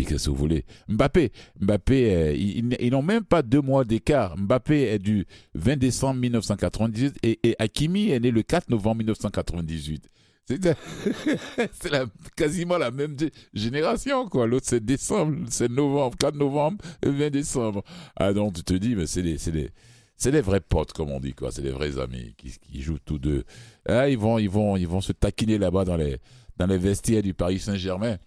Euh, 0.00 0.04
que 0.04 0.30
vous 0.30 0.36
voulez 0.36 0.64
Mbappé, 0.88 1.32
Mbappé, 1.60 2.36
ils, 2.38 2.90
n'ont 2.90 3.02
même 3.02 3.24
pas 3.24 3.42
deux 3.42 3.60
mois 3.60 3.84
d'écart. 3.84 4.36
Mbappé 4.36 4.82
est 4.82 4.98
du 4.98 5.26
20 5.54 5.76
décembre 5.76 6.20
1998 6.20 7.16
et, 7.22 7.38
et 7.42 7.56
Hakimi 7.58 8.10
est 8.10 8.20
né 8.20 8.30
le 8.30 8.42
4 8.42 8.70
novembre 8.70 8.98
1998. 8.98 10.08
C'est 10.44 10.60
quasiment 12.36 12.76
la 12.76 12.90
même 12.90 13.16
génération, 13.54 14.28
quoi. 14.28 14.46
L'autre, 14.46 14.66
c'est 14.68 14.84
décembre, 14.84 15.46
c'est 15.48 15.70
novembre, 15.70 16.16
4 16.18 16.34
novembre, 16.34 16.78
20 17.04 17.30
décembre. 17.30 17.84
Ah, 18.16 18.32
donc, 18.32 18.54
tu 18.54 18.64
te 18.64 18.74
dis, 18.74 18.96
mais 18.96 19.06
c'est 19.06 19.22
des, 19.22 19.38
c'est 19.38 19.52
des, 19.52 19.70
c'est 20.16 20.32
des 20.32 20.40
vrais 20.40 20.60
potes, 20.60 20.92
comme 20.92 21.10
on 21.10 21.20
dit, 21.20 21.32
quoi. 21.32 21.52
C'est 21.52 21.62
des 21.62 21.70
vrais 21.70 21.98
amis 21.98 22.34
qui, 22.36 22.52
qui 22.58 22.82
jouent 22.82 22.98
tous 23.04 23.18
deux. 23.18 23.44
Ah, 23.88 24.08
ils 24.08 24.18
vont, 24.18 24.38
ils 24.38 24.50
vont, 24.50 24.76
ils 24.76 24.88
vont 24.88 25.00
se 25.00 25.12
taquiner 25.12 25.58
là-bas 25.58 25.84
dans 25.84 25.96
les, 25.96 26.18
dans 26.56 26.66
les 26.66 26.78
vestiaires 26.78 27.22
du 27.22 27.34
Paris 27.34 27.60
Saint-Germain 27.60 28.18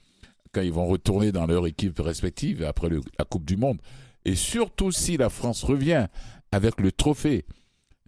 quand 0.56 0.62
ils 0.62 0.72
vont 0.72 0.88
retourner 0.88 1.34
dans 1.34 1.46
leur 1.46 1.68
équipe 1.68 2.00
respective 2.00 2.63
après 2.63 2.88
la 3.20 3.26
Coupe 3.26 3.44
du 3.44 3.58
Monde. 3.58 3.80
Et 4.24 4.36
surtout 4.36 4.91
si 4.91 5.18
la 5.18 5.30
France 5.30 5.63
revient 5.63 6.08
avec 6.54 6.80
le 6.80 6.94
trophée 6.94 7.46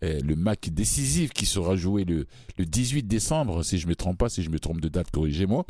eh, 0.02 0.22
le 0.22 0.36
match 0.36 0.70
décisif 0.70 1.34
qui 1.34 1.46
sera 1.46 1.76
joué 1.76 2.06
le, 2.06 2.28
le 2.58 2.66
18 2.66 3.04
décembre, 3.04 3.64
si 3.64 3.80
je 3.80 3.86
ne 3.86 3.90
me 3.90 3.96
trompe 3.96 4.18
pas, 4.20 4.30
si 4.30 4.44
je 4.44 4.50
me 4.50 4.60
trompe 4.60 4.80
de 4.80 4.90
date, 4.90 5.10
corrigez-moi, 5.12 5.66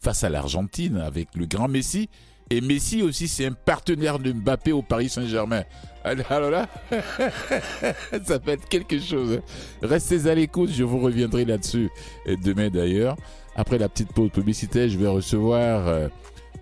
face 0.00 0.24
à 0.24 0.30
l'Argentine 0.30 0.96
avec 0.96 1.28
le 1.34 1.46
grand 1.46 1.68
Messi. 1.68 2.08
Et 2.50 2.60
Messi 2.60 3.02
aussi, 3.02 3.28
c'est 3.28 3.46
un 3.46 3.52
partenaire 3.52 4.18
de 4.18 4.32
Mbappé 4.32 4.72
au 4.72 4.82
Paris 4.82 5.08
Saint-Germain. 5.08 5.64
Alors 6.04 6.50
là, 6.50 6.68
ça 8.24 8.38
peut 8.38 8.52
être 8.52 8.68
quelque 8.68 9.00
chose. 9.00 9.40
Restez 9.82 10.28
à 10.28 10.34
l'écoute, 10.34 10.70
je 10.70 10.84
vous 10.84 10.98
reviendrai 11.00 11.44
là-dessus 11.44 11.90
demain 12.26 12.70
d'ailleurs. 12.70 13.16
Après 13.56 13.78
la 13.78 13.88
petite 13.88 14.12
pause 14.12 14.30
publicitaire, 14.30 14.88
je 14.88 14.96
vais 14.96 15.08
recevoir 15.08 15.86
euh, 15.86 16.08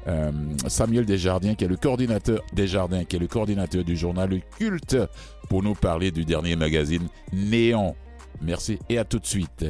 euh, 0.08 0.32
Samuel 0.66 1.04
Desjardins, 1.04 1.54
qui 1.54 1.64
est 1.64 1.68
le 1.68 1.76
coordinateur 1.76 2.40
Desjardins, 2.52 3.04
qui 3.04 3.16
est 3.16 3.20
le 3.20 3.28
coordinateur 3.28 3.84
du 3.84 3.96
journal 3.96 4.30
Le 4.30 4.40
Culte, 4.58 4.96
pour 5.48 5.62
nous 5.62 5.74
parler 5.74 6.10
du 6.10 6.24
dernier 6.24 6.56
magazine 6.56 7.08
Néon. 7.32 7.94
Merci 8.40 8.78
et 8.88 8.98
à 8.98 9.04
tout 9.04 9.18
de 9.18 9.26
suite. 9.26 9.66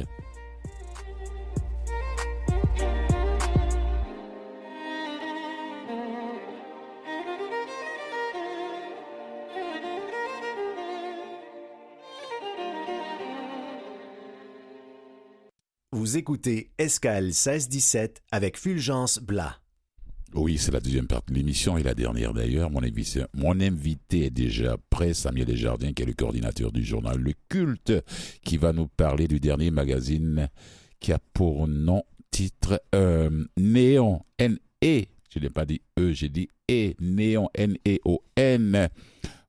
Vous 15.93 16.15
écoutez 16.15 16.71
Escale 16.77 17.25
1617 17.25 18.21
avec 18.31 18.57
Fulgence 18.57 19.19
Blas. 19.19 19.57
Oui, 20.33 20.57
c'est 20.57 20.71
la 20.71 20.79
deuxième 20.79 21.07
partie 21.07 21.33
de 21.33 21.37
l'émission 21.37 21.77
et 21.77 21.83
la 21.83 21.93
dernière 21.93 22.33
d'ailleurs. 22.33 22.71
Mon 22.71 22.81
invité, 23.59 24.25
est 24.25 24.29
déjà 24.29 24.77
prêt, 24.89 25.13
Samuel 25.13 25.47
Desjardins, 25.47 25.91
qui 25.91 26.03
est 26.03 26.05
le 26.05 26.13
coordinateur 26.13 26.71
du 26.71 26.81
journal 26.81 27.17
Le 27.17 27.33
Culte, 27.49 27.91
qui 28.45 28.55
va 28.55 28.71
nous 28.71 28.87
parler 28.87 29.27
du 29.27 29.41
dernier 29.41 29.69
magazine 29.69 30.47
qui 31.01 31.11
a 31.11 31.19
pour 31.33 31.67
nom, 31.67 32.03
titre 32.31 32.81
euh, 32.95 33.43
Néon, 33.57 34.21
N-E. 34.37 35.03
Je 35.29 35.39
n'ai 35.39 35.49
pas 35.49 35.65
dit 35.65 35.81
E, 35.99 36.13
j'ai 36.13 36.29
dit 36.29 36.47
E, 36.71 36.93
Néon, 37.01 37.49
N-E-O-N. 37.53 38.87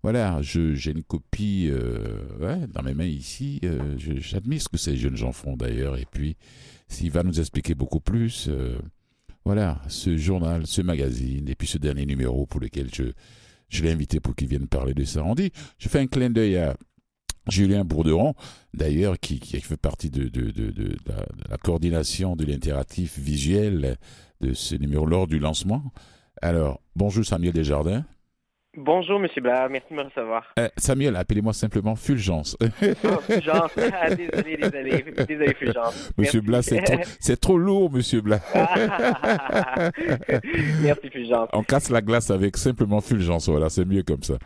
Voilà, 0.03 0.41
j'ai 0.43 0.91
une 0.91 1.05
copie 1.05 1.69
euh, 1.71 2.67
dans 2.69 2.83
mes 2.83 2.95
mains 2.95 3.05
ici. 3.05 3.61
Euh, 3.65 3.97
j'admire 3.97 4.61
ce 4.61 4.69
que 4.69 4.77
ces 4.77 4.97
jeunes 4.97 5.17
gens 5.17 5.33
font 5.33 5.57
d'ailleurs. 5.57 5.97
Et 5.97 6.07
puis, 6.11 6.37
s'il 6.89 7.11
va 7.13 7.23
nous 7.23 7.39
expliquer 7.39 7.75
beaucoup 7.75 8.01
plus 8.01 8.51
voilà, 9.45 9.81
ce 9.89 10.17
journal, 10.17 10.67
ce 10.67 10.83
magazine, 10.83 11.49
et 11.49 11.55
puis 11.55 11.67
ce 11.67 11.79
dernier 11.79 12.07
numéro 12.07 12.47
pour 12.47 12.61
lequel 12.61 12.89
je, 12.95 13.05
je 13.69 13.83
l'ai 13.83 13.91
invité 13.91 14.21
pour 14.21 14.35
qu'il 14.37 14.49
vienne 14.49 14.69
parler 14.69 14.95
de 14.95 15.05
ça. 15.05 15.25
On 15.25 15.35
dit, 15.35 15.51
je 15.79 15.89
fais 15.89 15.99
un 15.99 16.07
clin 16.07 16.31
d'œil 16.31 16.57
à 16.59 16.77
Julien 17.49 17.85
Bourderon, 17.85 18.35
d'ailleurs, 18.73 19.19
qui, 19.19 19.41
qui, 19.41 19.61
fait 19.61 19.77
partie 19.77 20.11
de 20.11 20.31
la, 21.07 21.27
la, 21.49 21.57
coordination 21.59 22.37
de 22.37 22.45
l'interactif 22.45 23.19
visuel 23.19 23.97
de 24.41 24.53
ce 24.53 24.77
numéro 24.77 25.07
lors 25.07 25.27
du 25.27 25.41
lancement. 25.41 25.93
Alors, 26.41 26.81
bonjour 26.95 27.25
Samuel 27.25 27.53
Desjardins. 27.53 28.05
Bonjour, 28.79 29.21
Monsieur 29.21 29.43
Blas, 29.43 29.69
merci 29.69 29.89
de 29.91 29.97
me 29.97 30.05
recevoir. 30.05 30.45
Euh, 30.59 30.67
Samuel, 30.79 31.15
appelez-moi 31.17 31.53
simplement 31.53 31.95
Fulgence. 31.95 32.57
oh, 32.63 32.67
Fulgence, 33.21 33.71
ah, 33.93 34.15
désolé, 34.15 34.57
désolé, 34.57 35.05
désolé, 35.29 35.55
Fulgence. 35.55 36.11
Monsieur 36.19 36.41
Blas, 36.41 36.63
c'est 37.21 37.37
trop, 37.39 37.59
lourd, 37.59 37.93
Monsieur 37.93 38.23
Blas. 38.23 38.41
merci, 40.81 41.11
Fulgence. 41.11 41.51
On 41.53 41.63
casse 41.63 41.91
la 41.91 42.01
glace 42.01 42.31
avec 42.31 42.57
simplement 42.57 43.03
Fulgence, 43.03 43.51
voilà, 43.51 43.69
c'est 43.69 43.85
mieux 43.85 44.05
comme 44.05 44.23
ça. 44.23 44.39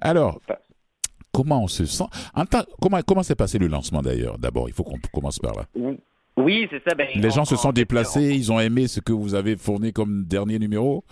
Alors, 0.00 0.40
comment 1.30 1.62
on 1.62 1.68
se 1.68 1.84
sent? 1.84 2.04
Comment 2.80 3.02
comment 3.02 3.22
s'est 3.22 3.34
passé 3.34 3.58
le 3.58 3.66
lancement 3.66 4.00
d'ailleurs? 4.00 4.38
D'abord, 4.38 4.66
il 4.70 4.72
faut 4.72 4.84
qu'on 4.84 4.98
commence 5.12 5.38
par 5.38 5.52
là. 5.56 5.66
Oui, 6.38 6.66
c'est 6.70 6.82
ça. 6.88 6.94
Ben, 6.94 7.06
Les 7.14 7.30
gens 7.30 7.44
se 7.44 7.56
sont 7.56 7.72
déplacés, 7.72 8.32
ils 8.34 8.50
ont 8.50 8.58
aimé 8.58 8.88
ce 8.88 9.00
que 9.00 9.12
vous 9.12 9.34
avez 9.34 9.56
fourni 9.56 9.92
comme 9.92 10.24
dernier 10.24 10.58
numéro? 10.58 11.04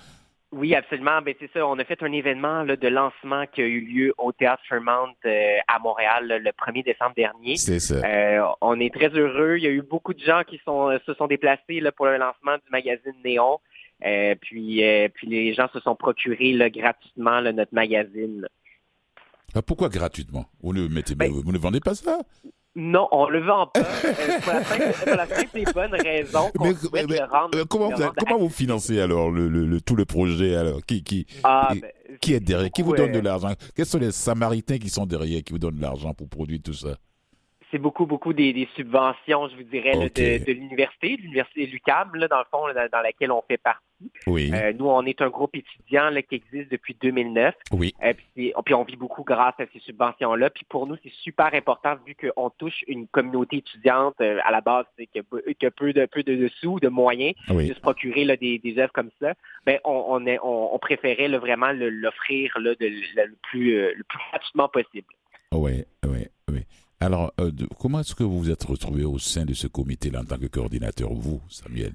Oui, 0.52 0.74
absolument. 0.74 1.22
Ben, 1.22 1.34
c'est 1.40 1.50
ça. 1.52 1.66
On 1.66 1.78
a 1.78 1.84
fait 1.84 2.02
un 2.02 2.12
événement 2.12 2.62
là, 2.62 2.76
de 2.76 2.88
lancement 2.88 3.46
qui 3.46 3.62
a 3.62 3.64
eu 3.64 3.80
lieu 3.80 4.14
au 4.18 4.32
Théâtre 4.32 4.62
Fairmount 4.68 5.14
euh, 5.24 5.56
à 5.66 5.78
Montréal 5.78 6.28
le 6.28 6.50
1er 6.50 6.84
décembre 6.84 7.14
dernier. 7.16 7.56
C'est 7.56 7.80
ça. 7.80 7.94
Euh, 7.94 8.46
on 8.60 8.78
est 8.78 8.94
très 8.94 9.08
heureux. 9.08 9.56
Il 9.56 9.64
y 9.64 9.66
a 9.66 9.70
eu 9.70 9.80
beaucoup 9.80 10.12
de 10.12 10.20
gens 10.20 10.42
qui 10.46 10.60
sont, 10.64 10.90
euh, 10.90 10.98
se 11.06 11.14
sont 11.14 11.26
déplacés 11.26 11.80
là, 11.80 11.90
pour 11.90 12.04
le 12.04 12.18
lancement 12.18 12.56
du 12.56 12.70
magazine 12.70 13.14
Néon. 13.24 13.60
puis, 14.42 14.84
puis 15.14 15.26
les 15.26 15.54
gens 15.54 15.68
se 15.72 15.80
sont 15.80 15.96
procurés 15.96 16.54
gratuitement 16.70 17.40
notre 17.40 17.74
magazine. 17.74 18.46
Ah, 19.54 19.62
pourquoi 19.62 19.88
gratuitement? 19.88 20.46
Vous 20.62 20.72
ne, 20.74 20.86
mettez, 20.88 21.14
ben 21.14 21.30
vous 21.30 21.52
ne 21.52 21.58
vendez 21.58 21.80
pas 21.80 21.94
ça? 21.94 22.20
Non, 22.74 23.06
on 23.12 23.28
le 23.28 23.40
vend 23.44 23.66
pas. 23.66 23.80
euh, 23.80 24.40
pour, 24.40 24.52
la 24.54 24.64
simple, 24.64 25.04
pour 25.04 25.14
la 25.16 25.26
simple 25.26 25.58
et 25.58 25.64
bonne 25.74 25.94
raison 25.94 26.50
qu'on 26.56 26.64
Mais- 26.68 26.74
souhaite 26.74 27.08
mais- 27.08 27.18
le 27.18 27.24
rendre. 27.24 27.58
Euh, 27.58 27.64
comment, 27.66 27.90
le 27.90 27.96
vous, 27.96 28.02
rendre 28.02 28.14
comment 28.18 28.38
vous 28.38 28.48
financez 28.48 28.98
alors 29.00 29.30
le, 29.30 29.80
tout 29.82 29.94
le 29.94 30.06
projet 30.06 30.54
alors? 30.56 30.80
Qui, 30.86 31.02
qui, 31.04 31.26
Ah, 31.44 31.68
ben, 31.78 31.90
qui 32.20 32.32
est 32.32 32.40
derrière? 32.40 32.70
Qui 32.70 32.80
vous 32.82 32.94
donne 32.96 33.12
de 33.12 33.20
l'argent? 33.20 33.52
Quels 33.76 33.84
sont 33.86 33.98
les 33.98 34.10
Samaritains 34.10 34.78
qui 34.78 34.88
sont 34.88 35.04
derrière, 35.04 35.42
qui 35.42 35.52
vous 35.52 35.58
donnent 35.58 35.76
de 35.76 35.82
l'argent 35.82 36.14
pour 36.14 36.28
produire 36.30 36.60
tout 36.64 36.72
ça? 36.72 36.96
C'est 37.72 37.78
beaucoup, 37.78 38.04
beaucoup 38.04 38.34
des, 38.34 38.52
des 38.52 38.68
subventions, 38.76 39.48
je 39.48 39.56
vous 39.56 39.62
dirais, 39.62 39.94
là, 39.94 40.08
de, 40.10 40.52
l'université, 40.52 41.16
de 41.16 41.22
l'université 41.22 41.66
Lucam, 41.66 42.14
là, 42.14 42.28
dans 42.28 42.38
le 42.38 42.44
fond, 42.50 42.66
là, 42.66 42.86
dans, 42.88 43.00
laquelle 43.00 43.32
on 43.32 43.42
fait 43.48 43.56
partie. 43.56 43.80
Oui, 44.26 44.50
Euh, 44.52 44.72
nous, 44.78 44.86
on 44.88 45.04
est 45.06 45.22
un 45.22 45.30
groupe 45.30 45.56
étudiant 45.56 46.10
là, 46.10 46.22
qui 46.22 46.34
existe 46.34 46.70
depuis 46.70 46.96
2009. 47.00 47.54
oui, 47.72 47.94
Euh, 48.04 48.12
puis, 48.34 48.52
puis 48.64 48.74
on 48.74 48.84
vit 48.84 48.96
beaucoup 48.96 49.22
grâce 49.22 49.54
à 49.58 49.64
ces 49.72 49.78
subventions-là. 49.80 50.50
Puis 50.50 50.64
pour 50.68 50.86
nous, 50.86 50.96
c'est 51.02 51.12
super 51.22 51.54
important 51.54 51.94
vu 52.06 52.14
qu'on 52.14 52.50
touche 52.50 52.84
une 52.88 53.06
communauté 53.08 53.58
étudiante 53.58 54.16
euh, 54.20 54.38
à 54.44 54.50
la 54.50 54.60
base, 54.60 54.84
c'est 54.98 55.06
que, 55.06 55.20
que 55.52 55.68
peu 55.68 55.92
de 55.92 56.04
peu 56.06 56.22
de, 56.22 56.34
de 56.34 56.48
sous, 56.60 56.78
de 56.80 56.88
moyens 56.88 57.34
oui. 57.48 57.68
de 57.68 57.74
se 57.74 57.80
procurer 57.80 58.24
là, 58.24 58.36
des, 58.36 58.58
des 58.58 58.78
œuvres 58.78 58.92
comme 58.92 59.10
ça. 59.20 59.34
Ben 59.64 59.78
on, 59.84 60.04
on, 60.08 60.26
est, 60.26 60.38
on, 60.42 60.74
on 60.74 60.78
préférait 60.78 61.28
là, 61.28 61.38
vraiment 61.38 61.70
l'offrir 61.72 62.52
le, 62.58 62.76
le 62.80 63.36
plus 63.42 63.94
le 63.94 64.02
plus 64.02 64.18
gratuitement 64.30 64.68
possible. 64.68 65.06
Oui, 65.52 65.84
oui, 66.04 66.26
oui. 66.50 66.64
Alors, 67.04 67.32
euh, 67.40 67.50
de- 67.50 67.66
comment 67.80 68.00
est-ce 68.00 68.14
que 68.14 68.22
vous 68.22 68.38
vous 68.38 68.50
êtes 68.50 68.62
retrouvé 68.64 69.04
au 69.04 69.18
sein 69.18 69.44
de 69.44 69.54
ce 69.54 69.66
comité-là 69.66 70.20
en 70.20 70.24
tant 70.24 70.38
que 70.38 70.46
coordinateur, 70.46 71.12
vous, 71.12 71.40
Samuel? 71.48 71.92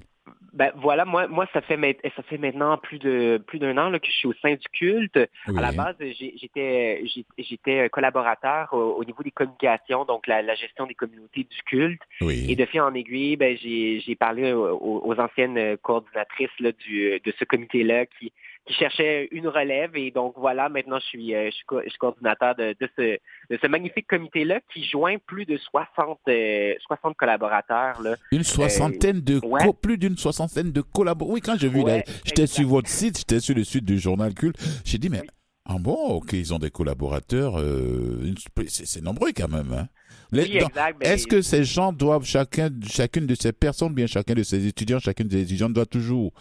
Ben 0.54 0.72
voilà, 0.76 1.04
moi, 1.04 1.28
moi 1.28 1.46
ça 1.52 1.60
fait 1.60 1.78
ça 2.16 2.22
fait 2.24 2.38
maintenant 2.38 2.78
plus 2.78 2.98
de 2.98 3.40
plus 3.46 3.58
d'un 3.58 3.76
an 3.78 3.90
là, 3.90 3.98
que 4.00 4.06
je 4.06 4.12
suis 4.12 4.26
au 4.28 4.32
sein 4.42 4.54
du 4.54 4.66
culte. 4.72 5.18
Oui. 5.46 5.56
À 5.58 5.60
la 5.60 5.72
base, 5.72 5.94
j'étais 6.00 7.04
j'étais 7.38 7.88
collaborateur 7.90 8.68
au, 8.72 8.94
au 8.94 9.04
niveau 9.04 9.22
des 9.22 9.30
communications, 9.30 10.04
donc 10.04 10.26
la, 10.26 10.42
la 10.42 10.54
gestion 10.56 10.86
des 10.86 10.94
communautés 10.94 11.44
du 11.44 11.62
culte. 11.64 12.02
Et 12.22 12.56
de 12.56 12.64
fil 12.64 12.80
en 12.80 12.92
aiguille, 12.94 13.36
ben, 13.36 13.56
j'ai 13.62 14.00
j'ai 14.00 14.16
parlé 14.16 14.52
aux, 14.52 15.02
aux 15.04 15.14
anciennes 15.20 15.76
coordinatrices 15.78 16.58
là, 16.60 16.72
du, 16.72 17.20
de 17.24 17.32
ce 17.38 17.44
comité-là 17.44 18.06
qui, 18.06 18.32
qui 18.68 18.74
cherchaient 18.74 19.28
une 19.32 19.48
relève. 19.48 19.96
Et 19.96 20.10
donc 20.12 20.34
voilà, 20.36 20.68
maintenant 20.68 20.98
je 21.00 21.06
suis, 21.06 21.34
euh, 21.34 21.46
je 21.46 21.56
suis, 21.56 21.64
co- 21.64 21.80
je 21.82 21.88
suis 21.88 21.98
coordinateur 21.98 22.54
de, 22.54 22.76
de 22.80 22.88
ce, 22.96 23.18
de 23.50 23.58
ce 23.60 23.66
magnifique 23.66 24.06
comité-là 24.06 24.60
qui 24.72 24.84
joint 24.84 25.16
plus 25.26 25.46
de 25.46 25.56
60, 25.56 26.18
euh, 26.28 26.74
60 26.86 27.16
collaborateurs. 27.16 28.00
Là. 28.02 28.14
une 28.30 28.44
soixantaine 28.44 29.20
de, 29.20 29.40
ouais. 29.44 29.64
co- 29.64 29.72
plus 29.72 29.98
d'une 29.98 30.16
soixantaine 30.16 30.70
de 30.70 30.80
collaborateurs. 30.82 31.34
Oui, 31.34 31.40
quand 31.40 31.56
j'ai 31.58 31.68
vu, 31.68 31.80
Ouais, 31.82 31.98
là, 31.98 32.02
j'étais 32.24 32.46
sur 32.46 32.68
votre 32.68 32.88
site, 32.88 33.18
j'étais 33.18 33.40
sur 33.40 33.54
le 33.56 33.64
site 33.64 33.84
du 33.84 33.98
journal 33.98 34.34
Culte, 34.34 34.56
j'ai 34.84 34.98
dit, 34.98 35.08
mais, 35.08 35.22
ah 35.64 35.76
bon, 35.78 35.94
ok, 35.94 36.32
ils 36.34 36.52
ont 36.54 36.58
des 36.58 36.70
collaborateurs, 36.70 37.58
euh, 37.58 38.32
c'est 38.68 38.86
c'est 38.86 39.02
nombreux 39.02 39.30
quand 39.34 39.48
même, 39.48 39.72
hein. 39.72 39.88
Les- 40.30 40.42
Oui, 40.42 40.58
dans- 40.58 40.66
exact. 40.68 41.06
Est-ce 41.06 41.26
que 41.26 41.40
ces 41.40 41.64
gens 41.64 41.92
doivent, 41.92 42.24
chacun, 42.24 42.68
chacune 42.86 43.26
de 43.26 43.34
ces 43.34 43.52
personnes, 43.52 43.94
bien 43.94 44.06
chacun 44.06 44.34
de 44.34 44.42
ces 44.42 44.66
étudiants, 44.66 44.98
chacune 44.98 45.26
des 45.28 45.40
étudiants 45.42 45.70
doit 45.70 45.86
toujours, 45.86 46.32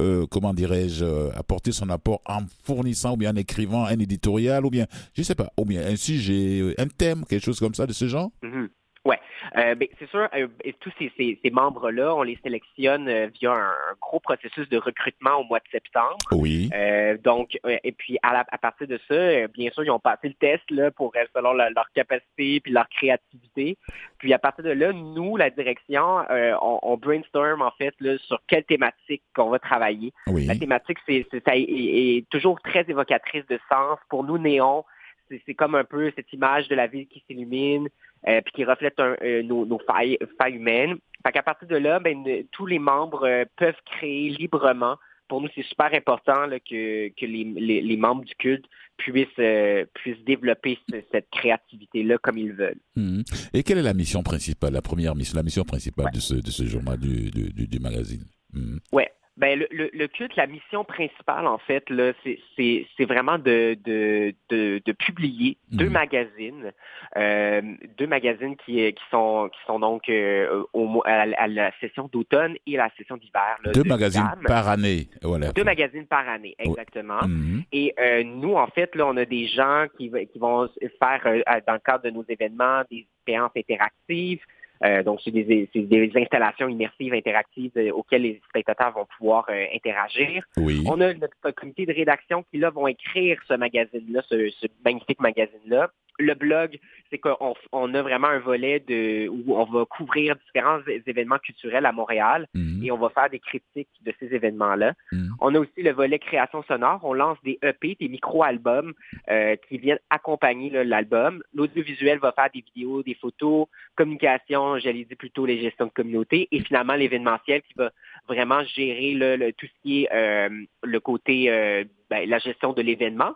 euh, 0.00 0.26
comment 0.30 0.54
dirais-je, 0.54 1.04
euh, 1.04 1.30
apporter 1.34 1.72
son 1.72 1.88
apport 1.90 2.20
en 2.26 2.40
fournissant 2.64 3.14
ou 3.14 3.16
bien 3.16 3.32
en 3.32 3.36
écrivant 3.36 3.84
un 3.84 3.98
éditorial 3.98 4.64
ou 4.64 4.70
bien, 4.70 4.86
je 5.14 5.22
sais 5.22 5.34
pas, 5.34 5.52
ou 5.58 5.64
bien 5.64 5.86
un 5.86 5.96
sujet, 5.96 6.74
un 6.78 6.86
thème, 6.86 7.24
quelque 7.24 7.44
chose 7.44 7.58
comme 7.60 7.74
ça 7.74 7.86
de 7.86 7.92
ce 7.92 8.08
genre? 8.08 8.30
Mhm. 8.42 8.68
Ouais, 9.08 9.18
Euh, 9.56 9.74
ben, 9.74 9.88
c'est 9.98 10.08
sûr. 10.10 10.28
euh, 10.34 10.46
tous 10.80 10.92
ces, 10.98 11.10
ces, 11.16 11.38
ces 11.42 11.50
membres-là, 11.50 12.14
on 12.14 12.22
les 12.22 12.38
sélectionne 12.42 13.08
euh, 13.08 13.28
via 13.40 13.52
un, 13.52 13.56
un 13.70 13.94
gros 14.00 14.20
processus 14.20 14.68
de 14.68 14.76
recrutement 14.76 15.36
au 15.40 15.44
mois 15.44 15.60
de 15.60 15.68
septembre. 15.72 16.16
Oui. 16.32 16.68
Euh, 16.74 17.16
donc, 17.16 17.58
euh, 17.64 17.76
et 17.82 17.92
puis 17.92 18.18
à, 18.22 18.32
la- 18.34 18.44
à 18.50 18.58
partir 18.58 18.86
de 18.86 18.98
ça, 19.08 19.14
euh, 19.14 19.48
bien 19.48 19.70
sûr, 19.70 19.82
ils 19.84 19.90
ont 19.90 19.98
passé 19.98 20.28
le 20.28 20.34
test 20.34 20.62
là 20.70 20.90
pour 20.90 21.12
selon 21.34 21.52
la- 21.54 21.70
leur 21.70 21.88
capacité 21.94 22.60
puis 22.60 22.70
leur 22.72 22.88
créativité. 22.90 23.78
Puis 24.18 24.32
à 24.34 24.38
partir 24.38 24.64
de 24.64 24.70
là, 24.70 24.92
nous, 24.92 25.36
la 25.36 25.48
direction, 25.50 26.20
euh, 26.30 26.54
on, 26.60 26.78
on 26.82 26.96
brainstorm 26.98 27.62
en 27.62 27.70
fait 27.72 27.94
là, 28.00 28.18
sur 28.18 28.40
quelle 28.46 28.64
thématique 28.64 29.22
qu'on 29.34 29.48
va 29.48 29.58
travailler. 29.58 30.12
Oui. 30.26 30.44
La 30.46 30.54
thématique, 30.54 30.98
c'est, 31.06 31.26
c'est- 31.30 31.42
ça 31.46 31.56
est, 31.56 31.62
est 31.62 32.28
toujours 32.28 32.60
très 32.60 32.84
évocatrice 32.88 33.46
de 33.46 33.58
sens. 33.72 33.98
Pour 34.10 34.24
nous, 34.24 34.36
néon, 34.38 34.84
c'est, 35.30 35.40
c'est 35.46 35.54
comme 35.54 35.74
un 35.74 35.84
peu 35.84 36.12
cette 36.16 36.32
image 36.32 36.68
de 36.68 36.74
la 36.74 36.86
ville 36.86 37.06
qui 37.08 37.22
s'illumine, 37.26 37.88
euh, 38.26 38.40
puis 38.42 38.52
qui 38.54 38.64
reflète 38.64 38.98
un- 38.98 39.16
euh, 39.22 39.42
nos, 39.42 39.64
nos 39.66 39.78
failles, 39.80 40.18
failles 40.40 40.54
humaines. 40.56 40.96
Fait 41.26 41.32
qu'à 41.32 41.42
partir 41.42 41.68
de 41.68 41.76
là, 41.76 42.00
ben, 42.00 42.24
tous 42.52 42.66
les 42.66 42.78
membres 42.78 43.26
euh, 43.26 43.44
peuvent 43.56 43.80
créer 43.84 44.30
librement. 44.30 44.96
Pour 45.28 45.42
nous, 45.42 45.48
c'est 45.54 45.64
super 45.64 45.92
important 45.92 46.46
là, 46.46 46.58
que, 46.58 47.08
que 47.08 47.26
les, 47.26 47.44
les, 47.44 47.82
les 47.82 47.96
membres 47.98 48.24
du 48.24 48.34
culte 48.36 48.64
puissent, 48.96 49.26
euh, 49.38 49.84
puissent 49.94 50.24
développer 50.24 50.78
ce- 50.88 51.02
cette 51.12 51.28
créativité-là 51.30 52.16
comme 52.18 52.38
ils 52.38 52.52
veulent. 52.52 52.80
Mhm. 52.96 53.24
Et 53.52 53.62
quelle 53.62 53.76
est 53.78 53.82
la 53.82 53.92
mission 53.94 54.22
principale, 54.22 54.72
la 54.72 54.80
première 54.80 55.14
mission, 55.14 55.36
la 55.36 55.42
mission 55.42 55.64
principale 55.64 56.10
de 56.14 56.18
ce, 56.20 56.34
de 56.34 56.50
ce 56.50 56.64
journal, 56.64 56.98
du, 56.98 57.30
du, 57.30 57.52
du, 57.52 57.66
du 57.66 57.78
magazine? 57.78 58.24
Mhm. 58.54 58.80
Ouais. 58.92 59.10
Ben 59.38 59.56
le, 59.56 59.68
le, 59.70 59.88
le 59.92 60.08
culte, 60.08 60.34
la 60.34 60.48
mission 60.48 60.84
principale 60.84 61.46
en 61.46 61.58
fait, 61.58 61.88
là, 61.90 62.12
c'est, 62.24 63.04
vraiment 63.04 63.38
de, 63.38 63.76
de, 63.84 64.34
de, 64.48 64.82
de 64.84 64.92
publier 64.92 65.56
deux 65.70 65.86
Mhm. 65.86 65.92
magazines, 65.92 66.72
euh, 67.16 67.62
deux 67.96 68.08
magazines 68.08 68.56
qui, 68.56 68.92
qui 68.92 69.04
sont 69.12 69.48
qui 69.52 69.58
sont 69.66 69.78
donc 69.78 70.08
euh, 70.08 70.64
au, 70.72 71.02
à, 71.04 71.24
la- 71.26 71.40
à 71.40 71.46
la 71.46 71.70
session 71.80 72.08
d'automne 72.12 72.56
et 72.66 72.76
la 72.76 72.90
session 72.98 73.16
d'hiver. 73.16 73.56
Deux 73.72 73.84
de 73.84 73.88
magazines 73.88 74.28
par 74.44 74.68
année. 74.68 75.06
Voilà. 75.22 75.52
Deux 75.52 75.64
magazines 75.64 76.06
par 76.06 76.28
année, 76.28 76.56
exactement. 76.58 77.22
Mhm. 77.26 77.62
Et 77.72 77.94
euh, 78.00 78.24
nous, 78.24 78.54
en 78.54 78.66
fait, 78.66 78.92
là, 78.96 79.06
on 79.06 79.16
a 79.16 79.24
des 79.24 79.46
gens 79.46 79.86
qui, 79.96 80.08
vont 80.08 80.68
faire, 80.98 81.22
dans 81.66 81.74
le 81.74 81.78
cadre 81.78 82.02
de 82.04 82.10
nos 82.10 82.24
événements, 82.28 82.82
des 82.90 83.06
expériences 83.18 83.52
interactives. 83.56 84.40
Euh, 84.84 85.02
donc, 85.02 85.20
c'est 85.24 85.30
des, 85.30 85.68
c'est 85.72 85.80
des 85.80 86.12
installations 86.14 86.68
immersives 86.68 87.12
interactives 87.12 87.72
euh, 87.76 87.90
auxquelles 87.90 88.22
les 88.22 88.40
spectateurs 88.48 88.92
vont 88.92 89.06
pouvoir 89.16 89.46
euh, 89.48 89.64
interagir. 89.74 90.44
Oui. 90.56 90.84
On 90.86 91.00
a 91.00 91.14
notre 91.14 91.50
comité 91.50 91.84
de 91.84 91.92
rédaction 91.92 92.44
qui, 92.44 92.58
là, 92.58 92.70
vont 92.70 92.86
écrire 92.86 93.40
ce 93.48 93.54
magazine-là, 93.54 94.22
ce, 94.28 94.50
ce 94.50 94.66
magnifique 94.84 95.20
magazine-là. 95.20 95.90
Le 96.20 96.34
blog, 96.34 96.78
c'est 97.10 97.18
qu'on 97.18 97.54
on 97.72 97.94
a 97.94 98.02
vraiment 98.02 98.26
un 98.28 98.40
volet 98.40 98.80
de 98.80 99.28
où 99.28 99.56
on 99.56 99.64
va 99.64 99.84
couvrir 99.84 100.34
différents 100.36 100.80
événements 101.06 101.38
culturels 101.38 101.86
à 101.86 101.92
Montréal 101.92 102.46
Mhm. 102.54 102.82
et 102.84 102.90
on 102.90 102.98
va 102.98 103.08
faire 103.10 103.30
des 103.30 103.38
critiques 103.38 103.88
de 104.04 104.12
ces 104.18 104.34
événements-là. 104.34 104.94
Mhm. 105.12 105.30
On 105.40 105.54
a 105.54 105.58
aussi 105.60 105.82
le 105.82 105.92
volet 105.92 106.18
création 106.18 106.62
sonore. 106.64 107.00
On 107.04 107.12
lance 107.14 107.38
des 107.44 107.58
EP, 107.62 107.96
des 108.00 108.08
micro-albums 108.08 108.92
euh, 109.30 109.54
qui 109.68 109.78
viennent 109.78 110.00
accompagner 110.10 110.70
l'album. 110.84 111.42
L'audiovisuel 111.54 112.18
va 112.18 112.32
faire 112.32 112.48
des 112.52 112.62
vidéos, 112.62 113.02
des 113.02 113.14
photos, 113.14 113.66
communication, 113.94 114.78
j'allais 114.78 115.04
dire 115.04 115.16
plutôt 115.16 115.46
les 115.46 115.60
gestions 115.60 115.86
de 115.86 115.90
communauté, 115.92 116.48
et 116.50 116.60
finalement 116.60 116.94
l'événementiel 116.94 117.62
qui 117.62 117.74
va 117.76 117.90
vraiment 118.28 118.62
gérer 118.64 119.14
là, 119.14 119.36
le- 119.36 119.52
tout 119.52 119.66
ce 119.66 119.82
qui 119.82 120.02
est 120.04 120.08
euh, 120.12 120.48
le 120.82 121.00
côté, 121.00 121.50
euh, 121.50 121.84
ben, 122.10 122.28
la 122.28 122.38
gestion 122.38 122.72
de 122.72 122.82
l'événement. 122.82 123.34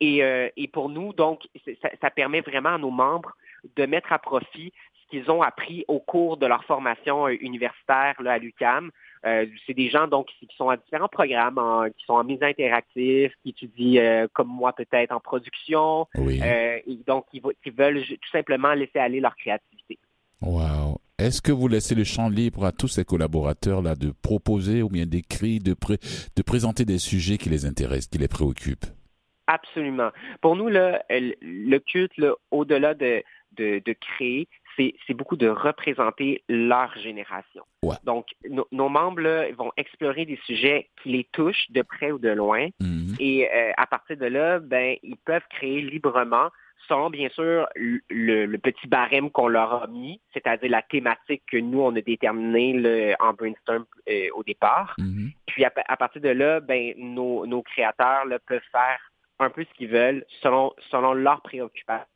Et, 0.00 0.22
euh, 0.22 0.48
et 0.56 0.68
pour 0.68 0.88
nous, 0.88 1.12
donc, 1.12 1.42
ça, 1.82 1.88
ça 2.00 2.10
permet 2.10 2.40
vraiment 2.40 2.74
à 2.74 2.78
nos 2.78 2.90
membres 2.90 3.32
de 3.76 3.86
mettre 3.86 4.12
à 4.12 4.18
profit 4.18 4.72
ce 4.94 5.10
qu'ils 5.10 5.30
ont 5.30 5.42
appris 5.42 5.84
au 5.88 5.98
cours 5.98 6.36
de 6.36 6.46
leur 6.46 6.62
formation 6.64 7.26
euh, 7.26 7.36
universitaire 7.40 8.14
là, 8.20 8.32
à 8.34 8.38
l'UCAM. 8.38 8.90
Euh, 9.26 9.46
c'est 9.66 9.74
des 9.74 9.90
gens 9.90 10.06
donc 10.06 10.28
qui, 10.38 10.46
sont 10.56 10.68
à 10.68 10.76
différents 10.76 11.08
programmes, 11.08 11.58
en- 11.58 11.86
qui 11.90 12.04
sont 12.04 12.12
en 12.12 12.22
mise 12.22 12.42
interactive, 12.42 13.32
qui 13.42 13.48
étudient 13.50 14.00
euh, 14.02 14.28
comme 14.32 14.46
moi 14.48 14.72
peut-être 14.72 15.10
en 15.10 15.18
production, 15.18 16.06
Oui. 16.16 16.40
euh, 16.40 16.78
et 16.86 16.98
donc 17.06 17.24
qui, 17.32 17.42
veulent 17.70 18.04
tout 18.04 18.30
simplement 18.30 18.72
laisser 18.74 18.98
aller 19.00 19.18
leur 19.18 19.34
créativité. 19.34 19.98
Wow. 20.40 21.00
Est-ce 21.18 21.42
que 21.42 21.50
vous 21.50 21.66
laissez 21.66 21.96
le 21.96 22.04
champ 22.04 22.28
libre 22.28 22.64
à 22.64 22.70
tous 22.70 22.86
ces 22.86 23.04
collaborateurs-là 23.04 23.96
de 23.96 24.12
proposer 24.22 24.82
ou 24.84 24.88
bien 24.88 25.04
d'écrire, 25.04 25.60
de, 25.60 25.74
pré- 25.74 25.98
de 26.36 26.42
présenter 26.42 26.84
des 26.84 26.98
sujets 26.98 27.38
qui 27.38 27.48
les 27.48 27.66
intéressent, 27.66 28.06
qui 28.06 28.18
les 28.18 28.28
préoccupent? 28.28 28.86
Absolument. 29.48 30.10
Pour 30.42 30.54
nous, 30.56 30.68
là, 30.68 31.02
le 31.10 31.78
culte, 31.78 32.16
là, 32.18 32.34
au-delà 32.50 32.94
de, 32.94 33.22
de, 33.56 33.80
de 33.84 33.92
créer, 33.94 34.46
c'est 34.76 34.94
c'est 35.06 35.14
beaucoup 35.14 35.36
de 35.36 35.48
représenter 35.48 36.44
leur 36.48 36.96
génération. 36.98 37.64
Ouais. 37.82 37.96
Donc, 38.04 38.26
no- 38.48 38.68
nos 38.70 38.88
membres 38.88 39.20
là, 39.22 39.50
vont 39.56 39.72
explorer 39.76 40.24
des 40.26 40.38
sujets 40.46 40.88
qui 41.02 41.08
les 41.08 41.24
touchent 41.32 41.70
de 41.70 41.82
près 41.82 42.12
ou 42.12 42.18
de 42.18 42.28
loin. 42.28 42.68
Mhm. 42.78 43.16
Et 43.18 43.48
euh, 43.52 43.72
à 43.76 43.86
partir 43.86 44.16
de 44.18 44.26
là, 44.26 44.60
ben, 44.60 44.96
ils 45.02 45.16
peuvent 45.16 45.46
créer 45.50 45.80
librement, 45.80 46.50
selon 46.86 47.08
bien 47.10 47.28
sûr 47.30 47.66
le, 47.74 48.00
le- 48.46 48.58
petit 48.58 48.86
barème 48.86 49.30
qu'on 49.30 49.48
leur 49.48 49.82
a 49.82 49.86
mis, 49.88 50.20
c'est-à-dire 50.34 50.70
la 50.70 50.82
thématique 50.82 51.42
que 51.50 51.56
nous, 51.56 51.80
on 51.80 51.96
a 51.96 52.00
déterminée 52.02 52.74
là, 52.74 53.16
en 53.18 53.32
brainstorm 53.32 53.84
euh, 54.08 54.28
au 54.34 54.44
départ. 54.44 54.94
Mhm. 54.98 55.30
Puis 55.46 55.64
à, 55.64 55.72
à 55.88 55.96
partir 55.96 56.20
de 56.20 56.28
là, 56.28 56.60
ben, 56.60 56.92
nos, 56.98 57.46
nos 57.46 57.62
créateurs 57.62 58.26
là, 58.26 58.38
peuvent 58.46 58.60
faire 58.70 59.00
un 59.40 59.50
peu 59.50 59.64
ce 59.64 59.76
qu'ils 59.76 59.88
veulent 59.88 60.24
selon, 60.42 60.72
selon 60.90 61.12
leurs 61.14 61.42
préoccupations. 61.42 62.06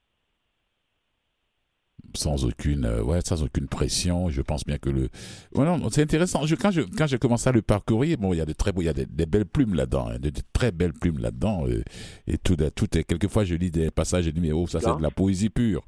sans 2.14 2.44
aucune 2.44 2.84
euh, 2.84 3.02
ouais 3.02 3.20
sans 3.24 3.42
aucune 3.42 3.68
pression 3.68 4.28
je 4.28 4.42
pense 4.42 4.64
bien 4.66 4.76
que 4.76 4.90
le 4.90 5.08
ouais, 5.54 5.64
non, 5.64 5.88
c'est 5.90 6.02
intéressant 6.02 6.44
je, 6.44 6.54
quand 6.56 6.70
je 6.70 6.82
quand 6.82 7.06
j'ai 7.06 7.16
commencé 7.18 7.48
à 7.48 7.52
le 7.52 7.62
parcourir 7.62 8.18
bon 8.18 8.34
il 8.34 8.36
y 8.36 8.40
a 8.42 8.44
de 8.44 8.52
très 8.52 8.70
beaux 8.70 8.82
il 8.82 8.84
y 8.84 8.88
a 8.88 8.92
des, 8.92 9.06
des 9.06 9.24
belles 9.24 9.46
plumes 9.46 9.74
là-dedans 9.74 10.08
hein, 10.08 10.18
de, 10.18 10.28
de 10.28 10.40
très 10.52 10.72
belles 10.72 10.92
plumes 10.92 11.20
là-dedans 11.20 11.66
euh, 11.68 11.82
et 12.26 12.36
tout 12.36 12.56
tout 12.74 12.98
est 12.98 13.04
quelquefois 13.04 13.44
je 13.44 13.54
lis 13.54 13.70
des 13.70 13.90
passages 13.90 14.26
et 14.26 14.30
je 14.30 14.34
dis 14.34 14.42
mais 14.42 14.52
oh 14.52 14.66
ça 14.66 14.80
c'est 14.80 14.94
de 14.94 15.02
la 15.02 15.10
poésie 15.10 15.48
pure 15.48 15.86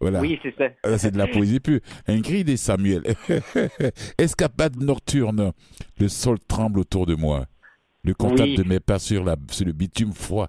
Voilà. 0.00 0.20
Oui, 0.20 0.38
c'est 0.42 0.54
ça. 0.58 0.98
C'est 0.98 1.12
de 1.12 1.18
la 1.18 1.28
poésie 1.28 1.60
pure. 1.60 1.78
Ingrid 2.08 2.48
et 2.48 2.56
Samuel. 2.56 3.02
Escapade 4.18 4.76
nocturne. 4.82 5.52
Le 6.00 6.08
sol 6.08 6.38
tremble 6.40 6.80
autour 6.80 7.06
de 7.06 7.14
moi. 7.14 7.46
Le 8.02 8.12
contact 8.12 8.50
Oui. 8.50 8.56
de 8.56 8.64
mes 8.64 8.80
pas 8.80 8.98
sur, 8.98 9.22
la, 9.22 9.36
sur 9.50 9.64
le 9.64 9.72
bitume 9.72 10.12
froid 10.12 10.48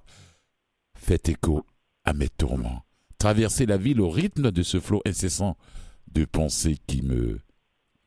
fait 1.04 1.30
écho 1.30 1.66
à 2.06 2.14
mes 2.14 2.30
tourments. 2.30 2.84
Traverser 3.20 3.66
la 3.66 3.78
ville 3.78 4.02
au 4.02 4.10
rythme 4.10 4.52
de 4.52 4.64
ce 4.64 4.80
flot 4.80 5.02
incessant 5.06 5.56
de 6.12 6.26
pensées 6.26 6.78
qui 6.88 7.02
me 7.02 7.40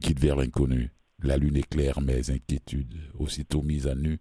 guident 0.01 0.19
vers 0.21 0.37
l'inconnu. 0.37 0.91
La 1.23 1.37
lune 1.39 1.57
éclaire 1.57 2.01
mes 2.01 2.31
inquiétudes, 2.31 2.95
aussitôt 3.19 3.63
mises 3.63 3.87
à 3.87 3.95
nu. 3.95 4.19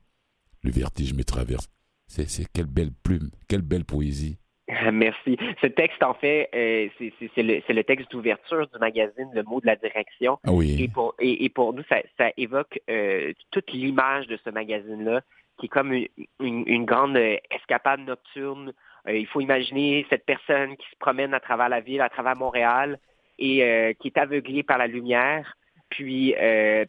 Le 0.64 0.72
vertige 0.72 1.14
me 1.14 1.24
traverse. 1.24 1.68
C'est, 2.08 2.30
c'est 2.30 2.46
quelle 2.54 2.68
belle 2.68 2.92
plume, 3.04 3.30
quelle 3.48 3.62
belle 3.62 3.84
poésie. 3.86 4.38
Merci. 4.94 5.38
Ce 5.62 5.68
texte, 5.68 6.02
en 6.02 6.14
fait, 6.16 6.50
euh, 6.56 6.88
c'est 6.98 7.14
c'est- 7.20 7.30
c'est 7.36 7.44
le, 7.44 7.62
c'est 7.68 7.74
le 7.74 7.84
texte 7.84 8.10
d'ouverture 8.12 8.68
du 8.68 8.80
magazine, 8.80 9.30
le 9.34 9.44
mot 9.44 9.60
de 9.62 9.66
la 9.68 9.76
direction. 9.76 10.40
Ah 10.44 10.52
oui. 10.54 10.82
Et 10.82 10.88
pour, 10.88 11.14
et, 11.20 11.44
et 11.46 11.50
pour 11.50 11.74
nous, 11.74 11.84
ça, 11.90 11.98
ça 12.18 12.32
évoque 12.38 12.80
euh, 12.90 13.32
toute 13.52 13.72
l'image 13.72 14.26
de 14.28 14.40
ce 14.44 14.50
magazine-là, 14.50 15.22
qui 15.58 15.68
est 15.68 15.70
comme 15.70 15.94
une, 15.94 16.08
une- 16.40 16.68
une 16.68 16.86
grande 16.86 17.18
euh, 17.18 17.38
escapade 17.52 18.02
nocturne. 18.02 18.74
Euh, 19.08 19.14
il 19.14 19.28
faut 19.28 19.42
imaginer 19.42 20.06
cette 20.10 20.26
personne 20.26 20.76
qui 20.78 20.88
se 20.90 20.96
promène 21.00 21.34
à 21.34 21.40
travers 21.40 21.70
la 21.70 21.80
ville, 21.82 22.02
à 22.02 22.10
travers 22.10 22.36
Montréal, 22.36 23.00
et 23.40 23.64
euh, 23.64 23.94
qui 23.94 24.08
est 24.08 24.18
aveuglée 24.18 24.64
par 24.64 24.78
la 24.78 24.88
lumière. 24.88 25.56
Puis, 25.90 26.34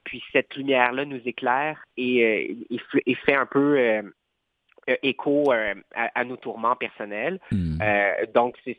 puis 0.05 0.23
cette 0.33 0.57
lumière-là 0.57 1.05
nous 1.05 1.21
éclaire 1.27 1.79
et, 1.97 2.57
et 2.71 2.81
et 3.07 3.15
fait 3.15 3.35
un 3.35 3.45
peu 3.47 4.03
écho 5.03 5.53
euh, 5.53 5.75
à, 5.95 6.11
à 6.21 6.25
nos 6.25 6.37
tourments 6.37 6.77
personnels. 6.77 7.41
Hmm. 7.51 7.79
Euh, 7.83 8.13
donc, 8.35 8.57
c'est 8.65 8.79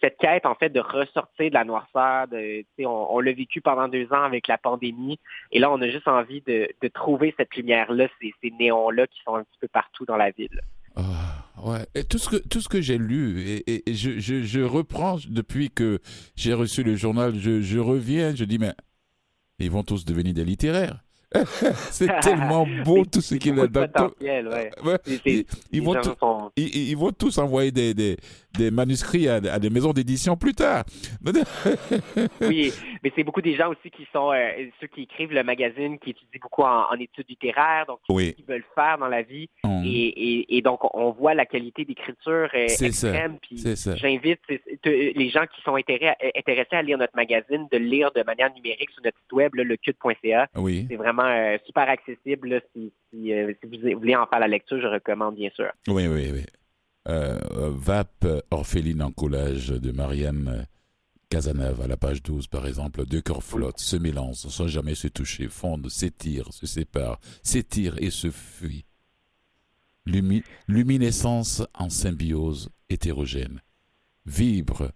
cette 0.00 0.16
quête, 0.18 0.46
en 0.46 0.54
fait, 0.54 0.70
de 0.70 0.80
ressortir 0.80 1.48
de 1.48 1.54
la 1.54 1.64
noirceur. 1.64 2.28
De, 2.28 2.64
on 2.84 3.06
on 3.10 3.20
l'a 3.20 3.32
vécu 3.32 3.60
pendant 3.60 3.88
deux 3.88 4.12
ans 4.12 4.22
avec 4.24 4.48
la 4.48 4.58
pandémie. 4.58 5.18
Et 5.52 5.58
là, 5.58 5.70
on 5.70 5.80
a 5.80 5.88
juste 5.88 6.08
envie 6.08 6.40
de, 6.46 6.68
de 6.80 6.88
trouver 6.88 7.34
cette 7.36 7.54
lumière-là, 7.56 8.08
ces, 8.20 8.32
ces 8.42 8.50
néons-là 8.50 9.06
qui 9.06 9.20
sont 9.24 9.36
un 9.36 9.44
petit 9.44 9.58
peu 9.60 9.68
partout 9.68 10.04
dans 10.06 10.16
la 10.16 10.30
ville. 10.30 10.60
Ah, 10.96 11.44
ouais. 11.62 11.86
Et 11.94 12.04
tout 12.04 12.18
ce 12.18 12.28
que 12.28 12.36
tout 12.36 12.60
ce 12.60 12.68
que 12.68 12.80
j'ai 12.80 12.98
lu 12.98 13.40
et, 13.42 13.56
et- 13.74 13.90
et 13.90 13.94
je, 13.94 14.18
je, 14.18 14.42
je 14.42 14.60
reprends 14.60 15.18
depuis 15.28 15.70
que 15.70 15.98
j'ai 16.36 16.54
reçu 16.54 16.82
le 16.84 16.94
journal, 16.96 17.34
je, 17.34 17.60
je 17.60 17.78
reviens, 17.78 18.34
je 18.34 18.44
dis 18.44 18.58
mais 18.58 18.72
ils 19.58 19.70
vont 19.70 19.82
tous 19.82 20.04
devenir 20.04 20.34
des 20.34 20.44
littéraires. 20.44 21.03
c'est 21.90 22.20
tellement 22.20 22.66
beau 22.84 23.04
tout 23.04 23.20
ce 23.20 23.34
qu'il 23.34 23.58
a 23.60 23.66
potentiel, 23.68 24.48
ouais. 24.48 24.70
Ouais, 24.84 24.98
Ils, 25.26 25.44
ils 25.72 25.82
vont 25.82 26.00
sont- 26.02 26.50
ils, 26.56 26.90
ils 26.90 26.96
vont 26.96 27.10
tous 27.12 27.38
envoyer 27.38 27.70
des, 27.72 27.92
des, 27.94 28.16
des 28.56 28.70
manuscrits 28.70 29.28
à, 29.28 29.34
à 29.36 29.58
des 29.58 29.70
maisons 29.70 29.92
d'édition 29.92 30.36
plus 30.36 30.54
tard. 30.54 30.84
Oui, 32.40 32.72
mais 33.02 33.12
c'est 33.14 33.24
beaucoup 33.24 33.40
des 33.40 33.54
gens 33.56 33.70
aussi 33.70 33.90
qui 33.90 34.06
sont 34.12 34.30
euh, 34.32 34.50
ceux 34.80 34.86
qui 34.86 35.02
écrivent 35.02 35.32
le 35.32 35.42
magazine, 35.42 35.98
qui 35.98 36.10
étudient 36.10 36.40
beaucoup 36.42 36.62
en, 36.62 36.84
en 36.90 36.94
études 36.98 37.26
littéraires, 37.28 37.84
donc 37.86 37.98
Oui. 38.08 38.34
qui 38.34 38.42
veulent 38.46 38.64
faire 38.74 38.98
dans 38.98 39.08
la 39.08 39.22
vie. 39.22 39.48
Hum, 39.64 39.82
Et, 39.84 39.88
et, 39.88 40.56
et 40.56 40.62
donc, 40.62 40.80
on 40.94 41.10
voit 41.12 41.34
la 41.34 41.46
qualité 41.46 41.84
d'écriture 41.84 42.48
euh, 42.54 42.66
extrême. 42.80 43.38
J'invite 43.96 44.40
les 44.84 45.28
gens 45.30 45.44
qui 45.54 45.60
sont 45.62 45.74
intéressés, 45.76 46.14
à 46.72 46.82
lire 46.82 46.98
notre 46.98 47.16
magazine 47.16 47.66
de 47.70 47.78
le 47.78 47.84
lire 47.84 48.10
de 48.12 48.22
manière 48.22 48.52
numérique 48.54 48.90
sur 48.90 49.02
notre 49.02 49.16
site 49.18 49.32
web, 49.32 49.54
là, 49.54 49.64
lecute.ca. 49.64 50.48
Oui, 50.56 50.86
C'est 50.88 50.96
vraiment 50.96 51.23
euh, 51.24 51.56
super 51.66 51.88
accessible. 51.88 52.48
là. 52.48 52.60
si, 52.74 52.92
si, 53.10 53.32
euh, 53.32 53.52
si 53.62 53.68
vous 53.92 53.98
voulez 53.98 54.16
en 54.16 54.26
faire 54.26 54.40
la 54.40 54.48
lecture, 54.48 54.80
je 54.80 54.86
recommande 54.86 55.36
bien 55.36 55.50
sûr. 55.54 55.70
oui, 55.88 56.06
oui, 56.06 56.30
oui. 56.32 56.44
Euh, 57.08 57.38
Vape, 57.70 58.26
Orpheline 58.50 59.02
en 59.02 59.12
collage 59.12 59.68
de 59.68 59.92
Marianne 59.92 60.66
Cazeneuve 61.28 61.82
à 61.82 61.86
la 61.86 61.96
page 61.98 62.22
12, 62.22 62.46
par 62.46 62.66
exemple. 62.66 63.04
Deux 63.06 63.20
corps 63.20 63.42
flottent, 63.42 63.78
se 63.80 63.96
mélangent 63.96 64.36
sans 64.48 64.68
jamais 64.68 64.94
se 64.94 65.08
toucher, 65.08 65.48
fondent, 65.48 65.88
s'étirent, 65.90 66.52
se 66.52 66.66
séparent, 66.66 67.18
s'étirent 67.42 67.96
et 67.98 68.10
se 68.10 68.30
fuient. 68.30 68.86
Lumi- 70.06 70.44
luminescence 70.68 71.62
en 71.74 71.88
symbiose 71.88 72.70
hétérogène. 72.88 73.60
Vibre 74.26 74.90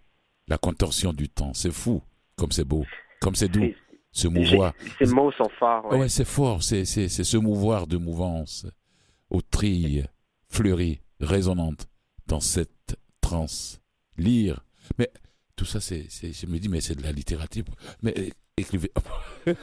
la 0.49 0.59
contorsion 0.59 1.13
du 1.13 1.29
temps. 1.29 1.53
C'est 1.55 1.73
fou, 1.73 2.03
comme 2.37 2.53
c'est 2.53 2.65
beau, 2.65 2.85
comme 3.21 3.35
c'est 3.35 3.49
doux, 3.49 3.73
se 4.13 4.29
mouvoir. 4.29 4.73
Ces 4.99 5.07
mots 5.07 5.33
sont 5.33 5.51
forts. 5.59 5.87
Ouais, 5.93 6.09
c'est 6.09 6.25
fort, 6.25 6.63
c'est, 6.63 6.85
c'est, 6.85 7.09
c'est 7.09 7.25
se 7.25 7.37
mouvoir 7.37 7.87
de 7.87 7.97
mouvance, 7.97 8.67
aux 9.31 9.43
trilles 9.43 10.07
fleuries, 10.49 11.01
résonnantes, 11.21 11.89
dans 12.27 12.41
cette 12.41 12.97
transe. 13.21 13.81
Lire. 14.17 14.65
Mais 14.99 15.11
tout 15.57 15.65
ça, 15.65 15.81
c'est, 15.81 16.07
c'est, 16.09 16.33
je 16.33 16.47
me 16.47 16.59
dis, 16.59 16.69
mais 16.69 16.81
c'est 16.81 16.95
de 16.95 17.03
la 17.03 17.13
littérature. 17.13 17.65
Mais 18.03 18.33
écrivez. 18.61 18.91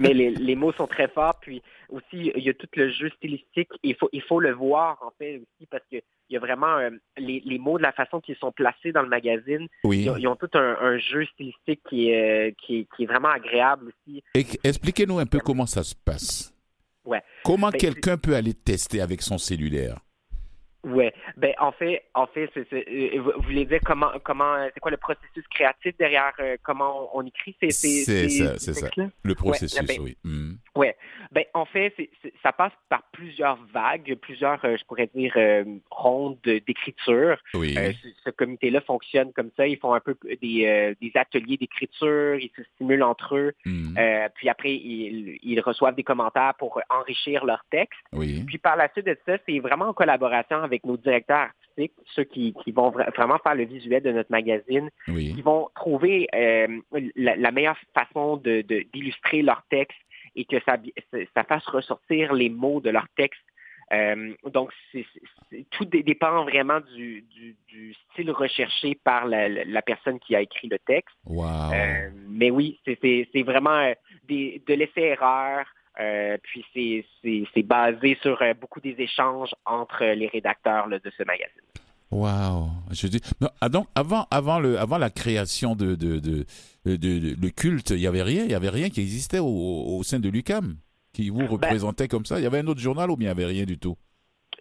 Mais 0.00 0.14
les, 0.14 0.30
les 0.30 0.54
mots 0.54 0.72
sont 0.72 0.86
très 0.86 1.08
forts. 1.08 1.38
Puis 1.40 1.62
aussi, 1.88 2.32
il 2.34 2.42
y 2.42 2.48
a 2.48 2.54
tout 2.54 2.68
le 2.76 2.90
jeu 2.90 3.10
stylistique. 3.16 3.68
Il 3.82 3.94
faut, 3.96 4.08
il 4.12 4.22
faut 4.22 4.40
le 4.40 4.52
voir, 4.52 4.98
en 5.02 5.12
fait, 5.18 5.36
aussi, 5.36 5.66
parce 5.70 5.82
que 5.90 5.96
il 6.30 6.34
y 6.34 6.36
a 6.36 6.40
vraiment 6.40 6.78
euh, 6.78 6.90
les, 7.18 7.42
les 7.44 7.58
mots 7.58 7.76
de 7.76 7.82
la 7.82 7.92
façon 7.92 8.20
qu'ils 8.20 8.36
sont 8.36 8.50
placés 8.52 8.92
dans 8.92 9.02
le 9.02 9.08
magazine. 9.08 9.68
Oui. 9.84 10.02
Ils 10.02 10.10
ont, 10.10 10.16
ils 10.16 10.26
ont 10.28 10.36
tout 10.36 10.50
un, 10.54 10.76
un 10.80 10.98
jeu 10.98 11.26
stylistique 11.26 11.80
qui 11.88 12.08
est, 12.10 12.48
euh, 12.48 12.52
qui, 12.64 12.88
qui 12.96 13.02
est 13.02 13.06
vraiment 13.06 13.28
agréable 13.28 13.92
aussi. 14.06 14.22
Expliquez-nous 14.64 15.18
un 15.18 15.26
peu 15.26 15.38
comment 15.38 15.66
ça 15.66 15.82
se 15.82 15.94
passe. 15.94 16.54
Ouais. 17.04 17.22
Comment 17.44 17.68
Ben, 17.68 17.78
quelqu'un 17.78 18.16
peut 18.16 18.34
aller 18.34 18.54
tester 18.54 19.00
avec 19.00 19.20
son 19.20 19.36
cellulaire? 19.36 19.98
Ouais. 20.84 21.12
Ben 21.36 21.52
en 21.58 21.72
fait, 21.72 22.04
en 22.14 22.26
fait, 22.26 22.50
euh, 22.56 23.10
vous 23.18 23.32
vous 23.36 23.42
voulez 23.42 23.64
dire 23.64 23.80
comment, 23.84 24.10
comment, 24.22 24.66
c'est 24.72 24.80
quoi 24.80 24.90
le 24.90 24.96
processus 24.96 25.44
créatif 25.50 25.96
derrière 25.98 26.32
euh, 26.40 26.56
comment 26.62 27.10
on, 27.14 27.20
on 27.20 27.26
écrit 27.26 27.56
ces, 27.60 27.70
ces, 27.70 28.04
C'est 28.04 28.28
ces- 28.28 28.44
ça, 28.44 28.58
ces 28.58 28.74
c'est 28.74 28.80
ça. 28.94 29.02
Le 29.22 29.34
processus, 29.34 29.86
ben, 29.86 29.96
oui. 30.02 30.16
Hmm. 30.24 30.52
Ouais. 30.76 30.96
Ben, 31.32 31.44
en 31.54 31.64
fait, 31.64 31.94
ça 32.42 32.52
passe 32.52 32.72
par 32.88 33.02
plusieurs 33.12 33.58
vagues, 33.72 34.14
plusieurs, 34.20 34.62
euh, 34.64 34.76
je 34.78 34.84
pourrais 34.84 35.08
dire, 35.14 35.32
euh, 35.36 35.64
rondes 35.90 36.38
de- 36.44 36.58
d'écriture. 36.66 37.38
Oui. 37.54 37.74
Euh, 37.78 37.92
ce, 38.02 38.08
ce 38.24 38.30
comité-là 38.30 38.80
fonctionne 38.82 39.32
comme 39.32 39.50
ça. 39.56 39.66
Ils 39.66 39.78
font 39.78 39.94
un 39.94 40.00
peu 40.00 40.16
des, 40.42 40.66
euh, 40.66 40.94
des 41.00 41.12
ateliers 41.14 41.56
d'écriture, 41.56 42.34
ils 42.36 42.50
se 42.56 42.62
stimulent 42.74 43.02
entre 43.02 43.36
eux. 43.36 43.52
Hmm. 43.64 43.96
Euh, 43.98 44.28
puis 44.34 44.48
après, 44.48 44.74
ils, 44.74 45.38
ils 45.42 45.60
reçoivent 45.60 45.94
des 45.94 46.02
commentaires 46.02 46.54
pour 46.58 46.80
enrichir 46.90 47.44
leur 47.44 47.64
texte. 47.70 47.98
Oui. 48.12 48.42
Puis 48.46 48.58
par 48.58 48.76
la 48.76 48.88
suite 48.92 49.06
de 49.06 49.16
ça, 49.26 49.38
c'est 49.46 49.58
vraiment 49.60 49.86
en 49.88 49.92
collaboration 49.94 50.62
avec 50.62 50.73
nos 50.84 50.96
directeurs 50.96 51.48
artistiques, 51.50 51.92
ceux 52.14 52.24
qui, 52.24 52.54
qui 52.64 52.72
vont 52.72 52.90
vra- 52.90 53.10
vraiment 53.14 53.38
faire 53.38 53.54
le 53.54 53.64
visuel 53.64 54.02
de 54.02 54.10
notre 54.12 54.30
magazine, 54.32 54.90
Oui. 55.08 55.34
qui 55.34 55.42
vont 55.42 55.68
trouver 55.74 56.26
euh, 56.34 56.66
la, 57.16 57.36
la 57.36 57.50
meilleure 57.52 57.78
façon 57.94 58.36
de- 58.38 58.62
de- 58.62 58.84
d'illustrer 58.92 59.42
leur 59.42 59.62
texte 59.70 59.98
et 60.36 60.44
que 60.44 60.56
ça, 60.66 60.76
ça 61.34 61.44
fasse 61.44 61.66
ressortir 61.66 62.32
les 62.32 62.48
mots 62.48 62.80
de 62.80 62.90
leur 62.90 63.06
texte. 63.16 63.40
Euh, 63.92 64.32
donc, 64.52 64.72
tout 65.72 65.84
dé- 65.84 66.02
dépend 66.02 66.42
vraiment 66.44 66.80
du, 66.96 67.22
du- 67.22 67.54
du 67.68 67.94
style 68.10 68.30
recherché 68.30 68.96
par 69.04 69.26
la, 69.26 69.48
personne 69.82 70.18
qui 70.20 70.34
a 70.34 70.40
écrit 70.40 70.68
le 70.68 70.78
texte. 70.78 71.14
Wow. 71.26 71.44
Euh, 71.74 72.08
mais 72.28 72.50
oui, 72.50 72.80
c'est- 72.84 72.96
vraiment 73.42 73.92
des, 74.24 74.62
de 74.66 74.74
l'essai-erreur. 74.74 75.66
Euh, 76.00 76.36
puis 76.42 76.64
c'est- 76.74 77.62
basé 77.62 78.18
sur 78.22 78.40
euh, 78.42 78.54
beaucoup 78.54 78.80
des 78.80 78.94
échanges 78.98 79.50
entre 79.64 80.04
les 80.04 80.26
rédacteurs 80.28 80.88
là, 80.88 80.98
de 80.98 81.12
ce 81.16 81.22
magazine. 81.24 81.62
Wow. 82.10 82.68
Je 82.92 83.08
dis, 83.08 83.20
non, 83.40 83.48
ah, 83.60 83.68
donc, 83.68 83.86
avant, 83.94 84.26
avant, 84.30 84.60
le, 84.60 84.78
avant 84.78 84.98
la 84.98 85.10
création 85.10 85.74
de, 85.74 85.94
de, 85.96 86.18
de, 86.20 86.44
de- 86.84 87.34
le 87.40 87.50
culte, 87.50 87.90
il 87.90 87.96
n'y 87.96 88.06
avait 88.06 88.22
rien, 88.22 88.44
il 88.44 88.50
y 88.50 88.54
avait 88.54 88.68
rien 88.68 88.88
qui 88.90 89.00
existait 89.00 89.40
au, 89.40 89.46
au 89.46 90.02
sein 90.04 90.20
de 90.20 90.28
l'UCAM 90.28 90.76
qui 91.12 91.30
vous 91.30 91.46
représentait 91.46 92.06
comme 92.08 92.24
ça. 92.24 92.38
Il 92.38 92.42
y 92.42 92.46
avait 92.46 92.58
un 92.58 92.66
autre 92.66 92.80
journal 92.80 93.10
ou 93.10 93.16
bien 93.16 93.30
il 93.32 93.34
n'y 93.36 93.42
avait 93.42 93.52
rien 93.52 93.64
du 93.64 93.78
tout? 93.78 93.96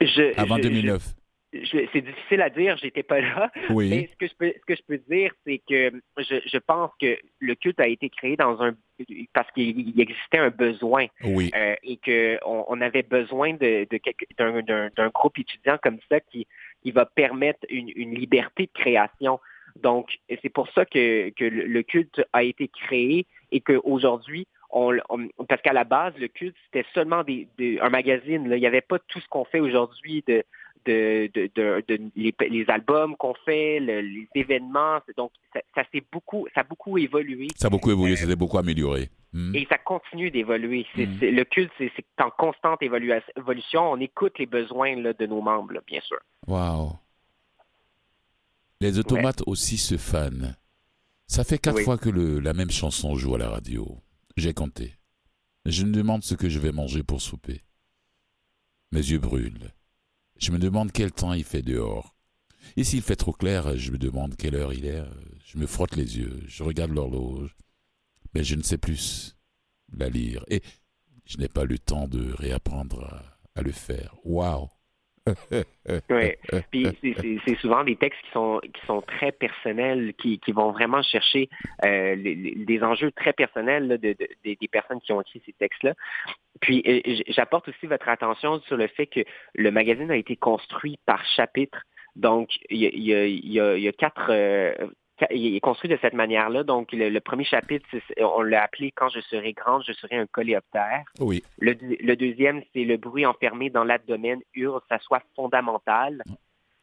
Je, 0.01 0.39
avant 0.39 0.57
je- 0.57 0.61
2009 0.63 1.03
je- 1.03 1.09
je- 1.09 1.13
c'est 1.91 2.01
difficile 2.01 2.41
à 2.41 2.49
dire, 2.49 2.77
j'étais 2.77 3.03
pas 3.03 3.21
là. 3.21 3.51
Mais 3.69 3.73
Oui. 3.75 4.09
ce 4.11 4.15
que 4.17 4.27
je 4.27 4.33
peux, 4.35 4.53
ce 4.59 4.65
que 4.65 4.75
je 4.75 4.81
peux 4.87 4.97
dire, 5.09 5.31
c'est 5.45 5.61
que 5.69 5.91
je, 6.17 6.35
je 6.45 6.57
pense 6.57 6.91
que 6.99 7.17
le 7.39 7.55
culte 7.55 7.79
a 7.79 7.87
été 7.87 8.09
créé 8.09 8.35
dans 8.35 8.61
un 8.61 8.75
parce 9.33 9.51
qu'il 9.51 9.79
il 9.79 9.99
existait 9.99 10.37
un 10.37 10.49
besoin 10.49 11.07
Oui. 11.23 11.51
euh, 11.55 11.75
et 11.83 11.97
que 11.97 12.37
on, 12.45 12.65
on 12.69 12.81
avait 12.81 13.03
besoin 13.03 13.53
de, 13.53 13.87
d'un, 14.37 15.09
groupe 15.09 15.37
étudiant 15.39 15.77
comme 15.81 15.99
ça 16.09 16.19
qui, 16.19 16.47
qui 16.81 16.91
va 16.91 17.05
permettre 17.05 17.59
une, 17.69 17.91
une 17.95 18.15
liberté 18.15 18.63
de 18.67 18.71
création. 18.79 19.39
Donc, 19.81 20.19
c'est 20.41 20.49
pour 20.49 20.69
ça 20.71 20.85
que, 20.85 21.29
que 21.31 21.45
le 21.45 21.65
le 21.65 21.83
culte 21.83 22.23
a 22.33 22.43
été 22.43 22.67
créé 22.67 23.25
et 23.51 23.59
qu'aujourd'hui, 23.61 24.47
on, 24.69 24.95
on- 25.09 25.27
parce 25.47 25.61
qu'à 25.61 25.73
la 25.73 25.83
base, 25.83 26.13
le 26.19 26.27
culte, 26.27 26.55
c'était 26.65 26.87
seulement 26.93 27.23
des, 27.23 27.47
des- 27.57 27.79
un 27.79 27.89
magazine. 27.89 28.47
là. 28.49 28.55
Il 28.57 28.59
n'y 28.59 28.67
avait 28.67 28.81
pas 28.81 28.99
tout 28.99 29.19
ce 29.19 29.27
qu'on 29.27 29.45
fait 29.45 29.59
aujourd'hui 29.59 30.23
de, 30.27 30.43
de, 30.85 31.29
de, 31.33 31.49
de- 31.55 31.83
de- 31.87 32.11
les, 32.15 32.33
les 32.49 32.65
albums 32.69 33.15
qu'on 33.17 33.33
fait, 33.45 33.79
le- 33.79 34.01
les 34.01 34.27
événements. 34.35 34.99
Donc, 35.17 35.31
ça, 35.53 35.61
ça 35.75 35.83
s'est 35.91 36.03
beaucoup, 36.11 36.47
ça 36.53 36.61
a 36.61 36.63
beaucoup 36.63 36.97
évolué 36.97 37.47
Ça 37.55 37.67
a 37.67 37.69
beaucoup 37.69 37.91
évolué, 37.91 38.15
ça 38.15 38.27
s'est 38.27 38.35
beaucoup 38.35 38.57
amélioré. 38.57 39.09
Hmm. 39.35 39.55
et 39.55 39.65
ça 39.67 39.79
continue 39.79 40.29
d'évoluer. 40.29 40.85
C'est- 40.95 41.05
le 41.07 41.43
culte, 41.43 41.71
c'est, 41.79 41.91
en 42.21 42.29
constante 42.29 42.83
évolution. 42.83 43.91
On 43.91 43.99
écoute 43.99 44.37
les 44.37 44.45
besoins 44.45 44.95
là, 44.95 45.13
de 45.13 45.25
nos 45.25 45.41
membres, 45.41 45.73
là, 45.73 45.81
bien 45.87 46.01
sûr. 46.01 46.19
Wow. 46.47 46.91
Les 48.79 48.99
automates 48.99 49.41
aussi 49.47 49.77
se 49.77 49.97
fanent. 49.97 50.55
Ça 51.27 51.43
fait 51.43 51.57
quatre 51.57 51.77
Oui. 51.77 51.83
fois 51.83 51.97
que 51.97 52.09
le, 52.09 52.39
la 52.39 52.53
même 52.53 52.69
chanson 52.69 53.15
joue 53.15 53.33
à 53.33 53.37
la 53.39 53.49
radio. 53.49 53.97
J'ai 54.37 54.53
compté. 54.53 54.93
Je 55.65 55.83
me 55.85 55.91
demande 55.93 56.23
ce 56.23 56.35
que 56.35 56.49
je 56.49 56.59
vais 56.59 56.71
manger 56.71 57.01
pour 57.01 57.21
souper. 57.21 57.61
Mes 58.91 58.99
yeux 58.99 59.17
brûlent. 59.19 59.71
Je 60.37 60.51
me 60.51 60.59
demande 60.59 60.91
quel 60.91 61.11
temps 61.11 61.33
il 61.33 61.43
fait 61.43 61.61
dehors. 61.61 62.15
Et 62.75 62.83
s'il 62.83 63.01
fait 63.01 63.15
trop 63.15 63.33
clair, 63.33 63.77
je 63.77 63.91
me 63.91 63.97
demande 63.97 64.35
quelle 64.35 64.55
heure 64.55 64.73
il 64.73 64.85
est. 64.85 65.03
Je 65.45 65.57
me 65.57 65.67
frotte 65.67 65.95
les 65.95 66.17
yeux, 66.17 66.43
je 66.47 66.63
regarde 66.63 66.91
l'horloge. 66.91 67.55
Mais 68.33 68.43
je 68.43 68.55
ne 68.55 68.63
sais 68.63 68.77
plus 68.77 69.35
la 69.91 70.09
lire. 70.09 70.43
Et 70.47 70.61
je 71.25 71.37
n'ai 71.37 71.47
pas 71.47 71.65
le 71.65 71.77
temps 71.77 72.07
de 72.07 72.31
réapprendre 72.33 73.23
à, 73.55 73.61
le 73.61 73.71
faire. 73.71 74.15
Waouh! 74.23 74.69
Ouais. 76.09 76.37
Puis 76.71 76.87
c'est- 77.45 77.55
souvent 77.61 77.83
des 77.83 77.95
textes 77.95 78.19
qui 78.23 78.31
sont 78.31 78.59
qui 78.61 78.85
sont 78.85 79.01
très 79.01 79.31
personnels, 79.31 80.13
qui, 80.17 80.39
qui 80.39 80.51
vont 80.51 80.71
vraiment 80.71 81.01
chercher 81.01 81.49
euh, 81.85 82.15
les- 82.15 82.55
des 82.55 82.83
enjeux 82.83 83.11
très 83.11 83.31
personnels 83.31 83.87
de, 83.87 83.97
de- 83.97 84.17
des, 84.43 84.67
personnes 84.69 84.99
qui 84.99 85.13
ont 85.13 85.21
écrit 85.21 85.41
ces 85.45 85.53
textes-là. 85.53 85.93
Puis 86.59 86.83
euh, 86.87 87.23
j'apporte 87.29 87.69
aussi 87.69 87.87
votre 87.87 88.09
attention 88.09 88.59
sur 88.61 88.75
le 88.75 88.87
fait 88.87 89.07
que 89.07 89.21
le 89.55 89.71
magazine 89.71 90.11
a 90.11 90.17
été 90.17 90.35
construit 90.35 90.99
par 91.05 91.23
chapitre. 91.25 91.81
Donc 92.15 92.49
il 92.69 92.81
y 92.81 93.13
a, 93.13 93.25
y 93.77 93.93
quatre 93.93 94.27
euh, 94.29 94.73
il 95.31 95.55
est 95.55 95.59
construit 95.59 95.89
de 95.89 95.97
cette 96.01 96.13
manière-là. 96.13 96.63
Donc, 96.63 96.91
le, 96.91 97.09
le 97.09 97.19
premier 97.19 97.43
chapitre, 97.43 97.85
on 98.19 98.41
l'a 98.41 98.63
appelé 98.63 98.91
Quand 98.91 99.09
je 99.09 99.19
serai 99.21 99.53
grande, 99.53 99.83
je 99.87 99.93
serai 99.93 100.15
un 100.17 100.25
coléoptère. 100.27 101.03
Oui. 101.19 101.43
Le, 101.59 101.75
deux- 101.75 101.97
le 101.99 102.15
deuxième, 102.15 102.61
c'est 102.73 102.83
le 102.83 102.97
bruit 102.97 103.25
enfermé 103.25 103.69
dans 103.69 103.83
l'abdomen 103.83 104.39
hurle, 104.55 104.81
ça 104.89 104.99
soit 104.99 105.21
fondamental. 105.35 106.23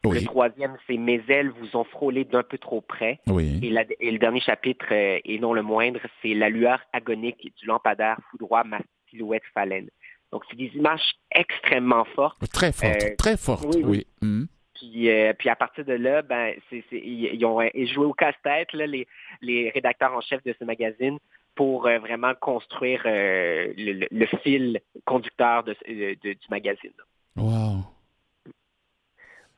Le 0.03 0.09
Oui. 0.09 0.23
troisième, 0.25 0.75
c'est 0.87 0.97
mes 0.97 1.21
ailes 1.27 1.49
vous 1.51 1.75
ont 1.77 1.83
frôlé 1.83 2.23
d'un 2.25 2.41
peu 2.41 2.57
trop 2.57 2.81
près. 2.81 3.19
Et, 3.27 3.31
Oui. 3.31 3.69
la- 3.69 3.85
et 3.99 4.09
le 4.11 4.17
dernier 4.17 4.39
chapitre, 4.39 4.85
euh, 4.91 5.19
et 5.23 5.37
non 5.37 5.53
le 5.53 5.61
moindre, 5.61 5.99
c'est 6.21 6.33
la 6.33 6.49
lueur 6.49 6.79
agonique 6.91 7.53
du 7.57 7.65
lampadaire 7.67 8.17
foudroie 8.31 8.63
ma 8.63 8.79
silhouette 9.09 9.43
phalène. 9.53 9.89
Donc, 10.31 10.43
c'est 10.49 10.55
des 10.57 10.71
images 10.75 11.11
extrêmement 11.29 12.05
fortes. 12.15 12.39
Très 12.51 12.71
forte. 12.71 13.03
Euh, 13.03 13.15
très 13.17 13.37
forte. 13.37 13.65
oui, 13.75 13.83
Oui. 13.83 14.07
oui. 14.23 14.47
Puis, 14.81 15.09
euh, 15.11 15.33
puis 15.37 15.47
à 15.47 15.55
partir 15.55 15.85
de 15.85 15.93
là, 15.93 16.23
ben, 16.23 16.55
c'est, 16.69 16.83
c'est- 16.89 16.97
ils, 16.99 17.25
ils 17.35 17.45
ont 17.45 17.59
joué 17.93 18.05
au 18.05 18.13
casse-tête, 18.13 18.73
là, 18.73 18.87
les, 18.87 19.07
les 19.41 19.69
rédacteurs 19.69 20.11
en 20.13 20.21
chef 20.21 20.43
de 20.43 20.55
ce 20.57 20.65
magazine, 20.65 21.19
pour 21.53 21.85
euh, 21.85 21.99
vraiment 21.99 22.33
construire 22.33 23.03
euh, 23.05 23.71
le, 23.77 24.25
fil 24.41 24.79
conducteur 25.05 25.63
de, 25.63 25.75
de- 25.87 26.17
de- 26.23 26.33
du 26.33 26.47
magazine. 26.49 26.91
Wow. 27.35 27.83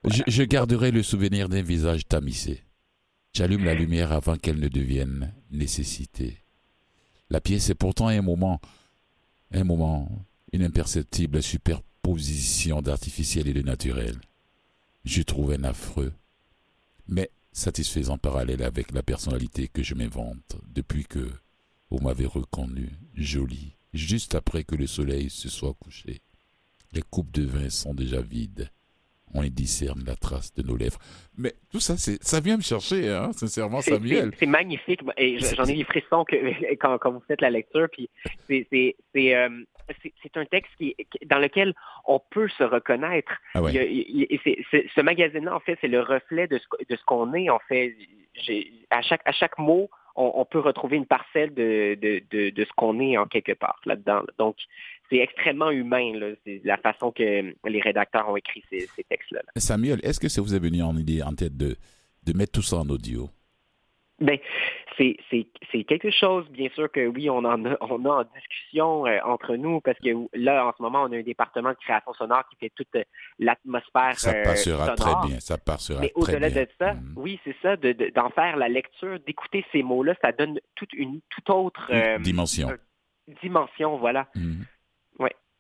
Je, 0.06 0.24
je 0.28 0.44
garderai 0.44 0.92
le 0.92 1.04
souvenir 1.04 1.48
d'un 1.48 1.62
visage 1.62 2.06
tamisé. 2.06 2.62
J'allume 3.34 3.64
la 3.64 3.74
lumière 3.76 4.12
avant 4.12 4.36
qu'elle 4.36 4.60
ne 4.60 4.68
devienne 4.68 5.34
nécessité. 5.52 6.40
La 7.30 7.40
pièce 7.40 7.70
est 7.70 7.76
pourtant 7.80 8.08
un 8.08 8.22
moment, 8.22 8.60
un 9.54 9.64
moment, 9.64 10.10
une 10.52 10.64
imperceptible 10.64 11.42
superposition 11.42 12.82
d'artificiel 12.82 13.48
et 13.48 13.54
de 13.54 13.62
naturel. 13.62 14.16
Je 15.06 15.22
trouve 15.22 15.52
un 15.52 15.64
affreux, 15.64 16.14
mais 17.08 17.30
satisfaisant 17.52 18.18
parallèle 18.18 18.64
avec 18.64 18.92
la 18.94 19.04
personnalité 19.04 19.68
que 19.68 19.84
je 19.84 19.96
m'invente 19.96 20.56
depuis 20.74 21.04
que 21.06 21.30
vous 21.90 22.00
m'avez 22.00 22.26
reconnu, 22.26 22.90
jolie, 23.16 23.76
juste 23.94 24.34
après 24.36 24.64
que 24.64 24.76
le 24.76 24.88
soleil 24.88 25.30
se 25.30 25.50
soit 25.50 25.74
couché. 25.74 26.22
Les 26.94 27.02
coupes 27.02 27.32
de 27.32 27.44
vin 27.46 27.70
sont 27.70 27.94
déjà 27.94 28.22
vides. 28.22 28.70
On 29.36 29.42
y 29.44 29.50
discerne 29.50 30.04
la 30.06 30.16
trace 30.16 30.54
de 30.54 30.62
nos 30.62 30.78
lèvres. 30.78 31.00
Mais 31.38 31.56
tout 31.72 31.80
ça, 31.80 31.98
c'est, 31.98 32.24
ça 32.24 32.40
vient 32.40 32.56
me 32.56 32.62
chercher, 32.62 33.10
hein, 33.10 33.32
sincèrement, 33.34 33.82
Samuel. 33.82 34.32
c'est- 34.40 34.46
magnifique. 34.46 35.02
Et 35.18 35.40
j'en 35.40 35.66
ai 35.66 35.74
des 35.76 35.84
frissons 35.86 36.24
que, 36.24 36.36
quand, 36.76 37.00
quand 37.00 37.12
vous 37.12 37.24
faites 37.28 37.42
la 37.42 37.50
lecture. 37.50 37.88
Puis 37.92 38.10
c'est, 38.48 38.96
euh, 39.36 39.50
c'est- 40.02 40.38
un 40.38 40.46
texte 40.46 40.72
qui, 40.78 40.96
dans 41.26 41.40
lequel 41.40 41.74
on 42.06 42.20
peut 42.20 42.48
se 42.58 42.64
reconnaître. 42.64 43.32
Ah 43.54 43.62
ouais. 43.62 43.72
il- 43.74 44.28
ce 44.96 45.02
magazine-là, 45.02 45.56
en 45.56 45.60
fait, 45.60 45.78
c'est 45.82 45.88
le 45.88 46.02
reflet 46.02 46.48
de 46.48 46.58
ce, 46.58 46.68
que- 46.68 46.84
de 46.90 46.96
ce 46.96 47.04
qu'on 47.06 47.34
est. 47.34 47.50
En 47.50 47.60
fait, 47.68 47.96
à 48.90 49.02
chaque, 49.02 49.22
à 49.26 49.32
chaque 49.32 49.58
mot, 49.58 49.90
on, 50.16 50.32
on 50.36 50.46
peut 50.46 50.60
retrouver 50.60 50.98
une 50.98 51.06
parcelle 51.06 51.54
de, 51.54 51.96
de, 52.02 52.22
de, 52.32 52.50
de 52.52 52.66
ce 52.66 52.72
qu'on 52.76 53.00
est 53.00 53.18
en 53.18 53.26
quelque 53.26 53.52
part 53.54 53.80
là-dedans. 53.86 54.20
là. 54.20 54.28
Donc, 54.38 54.56
c'est 55.10 55.18
extrêmement 55.18 55.72
humain, 55.72 56.14
là. 56.16 56.28
la 56.64 56.78
façon 56.78 57.12
que 57.12 57.54
les 57.68 57.82
rédacteurs 57.82 58.30
ont 58.30 58.38
écrit 58.38 58.64
ces, 58.70 58.82
ces 58.96 59.04
textes-là. 59.04 59.42
là. 59.46 59.52
Samuel, 59.58 60.00
est-ce 60.04 60.20
que 60.20 60.30
ça 60.30 60.42
vous 60.42 60.54
est 60.56 60.60
venu 60.60 60.82
en 60.84 60.96
idée, 60.98 61.22
en 61.24 61.34
tête 61.34 61.58
de, 61.58 61.76
de 62.26 62.34
mettre 62.38 62.52
tout 62.54 62.62
ça 62.62 62.78
en 62.78 62.90
audio? 62.90 63.30
Ben, 64.24 64.40
c'est, 64.98 65.84
quelque 65.88 66.10
chose, 66.12 66.48
bien 66.50 66.70
sûr 66.76 66.90
que 66.92 67.06
oui, 67.08 67.30
on 67.30 67.40
en 67.40 67.66
a, 67.66 67.76
on 67.82 68.06
a 68.06 68.10
en 68.10 68.24
discussion 68.36 69.06
euh, 69.06 69.20
entre 69.26 69.56
nous 69.56 69.82
parce 69.82 69.98
que 70.00 70.10
là, 70.34 70.66
en 70.68 70.74
ce 70.78 70.82
moment, 70.82 71.04
on 71.04 71.12
a 71.12 71.18
un 71.18 71.24
département 71.24 71.72
de 71.72 71.76
création 71.76 72.14
sonore 72.14 72.44
qui 72.50 72.56
fait 72.58 72.72
toute 72.76 72.96
euh, 72.96 73.04
l'atmosphère 73.40 74.18
Ça 74.20 74.32
euh, 74.32 74.44
passera 74.44 74.96
sonore. 74.96 75.20
très 75.22 75.28
bien, 75.30 75.40
ça 75.40 75.58
passera 75.58 76.00
Mais 76.02 76.12
au-delà 76.16 76.50
de 76.50 76.68
ça, 76.80 76.94
Mhm. 76.94 77.14
oui, 77.18 77.40
c'est 77.44 77.56
ça, 77.62 77.76
de, 77.76 77.92
de- 77.92 78.12
d'en 78.16 78.30
faire 78.30 78.56
la 78.56 78.70
lecture, 78.70 79.20
d'écouter 79.28 79.66
ces 79.72 79.84
mots-là, 79.84 80.14
ça 80.22 80.32
donne 80.32 80.60
toute 80.76 80.94
une 80.94 81.20
toute 81.30 81.50
autre 81.50 81.92
Dimension. 82.20 82.70
dimension, 83.42 83.98
voilà. 83.98 84.28
Mhm. 84.36 84.66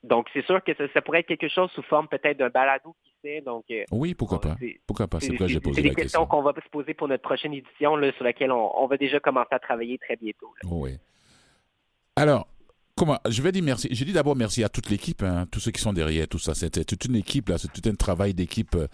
Donc, 0.03 0.27
c'est 0.33 0.45
sûr 0.45 0.61
que 0.63 0.73
ça, 0.75 0.83
ça 0.93 1.01
pourrait 1.01 1.21
être 1.21 1.27
quelque 1.27 1.47
chose 1.47 1.71
sous 1.71 1.81
forme 1.83 2.07
peut-être 2.09 2.37
d'un 2.37 2.49
balado, 2.49 2.93
qui 3.03 3.11
sait. 3.21 3.41
Donc, 3.41 3.63
euh, 3.71 3.83
Oui, 3.91 4.13
pourquoi 4.13 4.41
pas? 4.41 4.57
c'est, 4.59 4.79
Pourquoi 4.85 5.07
pas? 5.07 5.19
C'est 5.19 5.27
c'est- 5.27 5.31
pourquoi 5.31 5.47
j'ai 5.47 5.53
c'est- 5.55 5.59
posé 5.61 5.75
c'est 5.75 5.81
des 5.81 5.95
questions 5.95 6.21
question. 6.21 6.25
qu'on 6.27 6.41
va 6.43 6.53
se 6.61 6.69
poser 6.69 6.93
pour 6.93 7.07
notre 7.07 7.23
prochaine 7.23 7.53
édition, 7.53 7.95
là, 7.95 8.11
sur 8.13 8.23
laquelle 8.25 8.51
on, 8.51 8.71
on 8.83 8.87
va 8.87 8.97
déjà 8.97 9.19
commencer 9.21 9.49
à 9.51 9.59
travailler 9.59 9.97
très 9.97 10.15
bientôt. 10.17 10.53
là. 10.61 10.69
Oui. 10.71 10.97
Alors, 12.15 12.47
comment 12.95 13.17
je 13.29 13.41
vais 13.41 13.51
dire 13.51 13.63
merci. 13.63 13.87
Je 13.91 14.03
dis 14.03 14.13
d'abord 14.13 14.35
merci 14.35 14.63
à 14.63 14.69
toute 14.69 14.89
l'équipe, 14.89 15.23
hein, 15.23 15.45
tous 15.51 15.59
ceux 15.59 15.71
qui 15.71 15.81
sont 15.81 15.93
derrière, 15.93 16.27
tout 16.27 16.37
ça. 16.39 16.53
C'était 16.53 16.83
toute 16.83 17.05
une 17.05 17.15
équipe 17.15 17.49
là, 17.49 17.57
c'est 17.57 17.71
tout 17.71 17.87
un 17.89 17.95
travail 17.95 18.33
d'équipe 18.33 18.75
euh, 18.75 18.87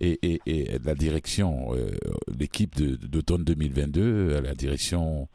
et, 0.00 0.18
et, 0.22 0.40
et 0.46 0.78
la 0.84 0.94
direction, 0.94 1.72
euh, 1.74 1.90
l'équipe 2.38 2.74
d'automne 2.74 3.44
2022, 3.44 4.36
à 4.36 4.40
la 4.40 4.54
direction. 4.54 5.28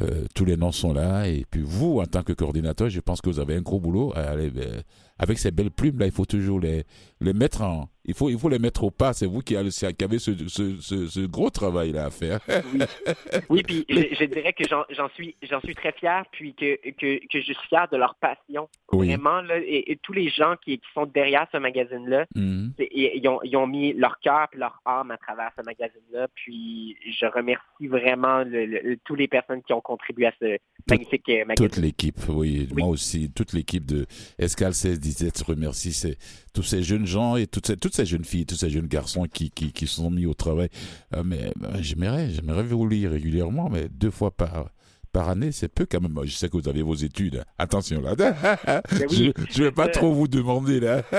Euh, 0.00 0.26
tous 0.34 0.44
les 0.44 0.56
noms 0.56 0.72
sont 0.72 0.92
là 0.92 1.26
et 1.26 1.46
puis 1.50 1.62
vous 1.62 2.00
en 2.00 2.06
tant 2.06 2.22
que 2.22 2.32
coordinateur 2.32 2.90
je 2.90 3.00
pense 3.00 3.20
que 3.20 3.30
vous 3.30 3.38
avez 3.38 3.56
un 3.56 3.62
gros 3.62 3.80
boulot 3.80 4.12
Allez, 4.14 4.52
euh, 4.56 4.82
avec 5.18 5.38
ces 5.38 5.50
belles 5.50 5.70
plumes 5.70 5.98
là 5.98 6.06
il 6.06 6.12
faut 6.12 6.26
toujours 6.26 6.60
les, 6.60 6.84
les 7.20 7.32
mettre 7.32 7.62
en 7.62 7.88
il 8.04 8.14
faut 8.14 8.30
il 8.30 8.38
faut 8.38 8.48
les 8.48 8.58
mettre 8.58 8.84
au 8.84 8.90
pas 8.90 9.12
c'est 9.12 9.26
vous 9.26 9.40
qui 9.40 9.56
avez, 9.56 9.70
ce, 9.70 10.48
ce, 10.48 10.80
ce, 10.80 11.06
ce 11.08 11.20
gros 11.26 11.50
travail 11.50 11.92
là 11.92 12.06
à 12.06 12.10
faire 12.10 12.40
Oui, 13.48 13.62
puis 13.62 13.84
je, 13.88 14.14
je 14.18 14.24
dirais 14.24 14.52
que 14.52 14.64
j'en, 14.68 14.84
suis 15.14 15.36
j'en 15.42 15.60
suis 15.60 15.74
très 15.74 15.92
fier, 15.92 16.24
puis 16.32 16.54
que, 16.54 16.76
que, 16.92 17.18
que 17.26 17.40
je 17.40 17.52
suis 17.52 17.68
fier 17.68 17.86
de 17.90 17.96
leur 17.96 18.14
passion. 18.16 18.68
Oui. 18.92 19.08
Vraiment, 19.08 19.40
là, 19.42 19.58
et, 19.58 19.92
et 19.92 19.96
tous 20.02 20.12
les 20.12 20.28
gens 20.28 20.54
qui, 20.64 20.78
qui 20.78 20.86
sont 20.94 21.06
derrière 21.06 21.46
ce 21.52 21.58
magazine-là, 21.58 22.26
Mhm. 22.34 22.72
c'est- 22.78 22.88
ils, 22.92 23.10
ils 23.22 23.28
ont, 23.28 23.40
ils 23.42 23.56
ont 23.56 23.66
mis 23.66 23.92
leur 23.92 24.18
cœur 24.20 24.48
et 24.52 24.56
leur 24.58 24.80
âme 24.84 25.10
à 25.10 25.16
travers 25.18 25.50
ce 25.58 25.62
magazine-là. 25.64 26.28
Puis 26.34 26.96
je 27.18 27.26
remercie 27.26 27.86
vraiment 27.86 28.42
le- 28.44 28.66
le- 28.66 28.96
toutes 29.04 29.18
les 29.18 29.28
personnes 29.28 29.62
qui 29.62 29.72
ont 29.72 29.80
contribué 29.80 30.26
à 30.26 30.32
ce 30.40 30.58
magnifique 30.88 31.28
euh, 31.28 31.44
magazine. 31.44 31.68
Toute 31.68 31.76
l'équipe, 31.78 32.18
oui, 32.28 32.68
Oui. 32.70 32.82
moi 32.82 32.88
aussi, 32.88 33.30
toute 33.32 33.52
l'équipe 33.52 33.84
de 33.84 34.06
Escal 34.38 34.74
16 34.74 34.98
17 35.06 35.40
remercie 35.42 35.92
ces- 35.92 36.18
tous 36.52 36.62
ces 36.62 36.82
jeunes 36.82 37.06
gens 37.06 37.36
et 37.36 37.46
toutes 37.46 37.66
ces, 37.66 37.76
toutes 37.76 37.94
ces 37.94 38.06
jeunes 38.06 38.24
filles, 38.24 38.46
tous 38.46 38.56
ces 38.56 38.70
jeunes 38.70 38.86
garçons 38.88 39.26
qui, 39.32 39.50
qui, 39.50 39.72
qui 39.72 39.86
sont 39.86 40.10
mis 40.10 40.26
au 40.26 40.34
travail. 40.34 40.68
Euh, 41.14 41.22
mais 41.24 41.52
euh, 41.62 41.76
j'aimerais, 41.80 42.30
j'aimerais 42.30 42.62
vous 42.64 42.86
lire 42.88 43.10
régulièrement, 43.12 43.68
mais 43.70 43.88
deux 43.88 44.10
fois 44.10 44.30
par, 44.36 44.70
par 45.12 45.28
année, 45.28 45.52
c'est 45.52 45.68
peu 45.68 45.86
quand 45.86 46.00
même. 46.00 46.18
Je 46.24 46.32
sais 46.32 46.48
que 46.48 46.56
vous 46.56 46.68
avez 46.68 46.82
vos 46.82 46.94
études. 46.94 47.44
Attention 47.58 48.00
là. 48.02 48.14
oui, 49.10 49.32
je 49.50 49.60
ne 49.62 49.64
vais 49.68 49.72
pas 49.72 49.88
trop 49.88 50.12
vous 50.12 50.28
demander 50.28 50.80
là. 50.80 51.02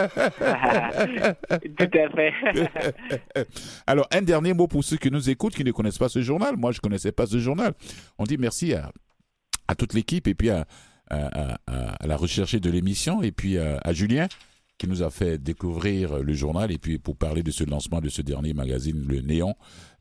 Tout 1.77 1.89
à 1.93 2.09
fait. 2.09 2.33
Alors, 3.87 4.07
un 4.11 4.21
dernier 4.21 4.53
mot 4.53 4.67
pour 4.67 4.83
ceux 4.83 4.97
qui 4.97 5.09
nous 5.11 5.29
écoutent, 5.29 5.55
qui 5.55 5.63
ne 5.63 5.71
connaissent 5.71 5.97
pas 5.97 6.09
ce 6.09 6.21
journal. 6.21 6.55
Moi, 6.57 6.71
je 6.71 6.77
ne 6.77 6.81
connaissais 6.81 7.11
pas 7.11 7.25
ce 7.25 7.39
journal. 7.39 7.73
On 8.17 8.25
dit 8.25 8.37
merci 8.37 8.73
à, 8.73 8.91
à 9.67 9.75
toute 9.75 9.93
l'équipe 9.93 10.27
et 10.27 10.35
puis 10.35 10.49
à, 10.49 10.65
à, 11.09 11.57
à- 11.67 12.03
à 12.03 12.07
la 12.07 12.15
recherche 12.17 12.55
de 12.55 12.69
l'émission 12.69 13.21
et 13.21 13.31
puis 13.31 13.57
à, 13.57 13.79
à 13.83 13.93
Julien 13.93 14.27
qui 14.77 14.87
nous 14.87 15.01
a 15.01 15.09
fait 15.09 15.37
découvrir 15.41 16.19
le 16.21 16.33
journal 16.33 16.71
et 16.71 16.77
puis 16.77 16.99
pour 16.99 17.17
parler 17.17 17.41
de 17.41 17.49
ce 17.51 17.63
lancement 17.67 17.99
de 17.99 18.09
ce 18.09 18.21
dernier 18.21 18.53
magazine, 18.53 19.05
le 19.07 19.21
Néon. 19.21 19.55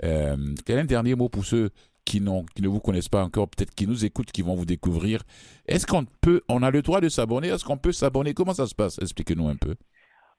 Euh, 0.05 0.37
quel 0.67 0.77
est 0.79 0.83
un 0.83 0.85
dernier 0.85 1.15
mot 1.15 1.29
pour 1.31 1.45
ceux 1.47 1.71
qui, 2.05 2.21
qui 2.55 2.63
ne 2.63 2.69
vous 2.69 2.81
connaissent 2.81 3.09
pas 3.09 3.25
encore, 3.25 3.49
peut-être 3.49 3.75
qui 3.75 3.87
nous 3.87 4.05
écoutent, 4.05 4.31
qui 4.33 4.43
vont 4.43 4.55
vous 4.55 4.67
découvrir? 4.67 5.23
Est-ce 5.67 5.87
qu'on 5.87 6.05
peut, 6.21 6.43
on 6.51 6.63
a 6.63 6.71
le 6.71 6.83
droit 6.83 7.01
de 7.01 7.09
s'abonner? 7.09 7.49
Est-ce 7.49 7.65
qu'on 7.65 7.79
peut 7.79 7.93
s'abonner? 7.93 8.35
Comment 8.35 8.53
ça 8.53 8.67
se 8.67 8.75
passe? 8.75 8.99
Expliquez-nous 9.01 9.49
un 9.49 9.57
peu. 9.57 9.77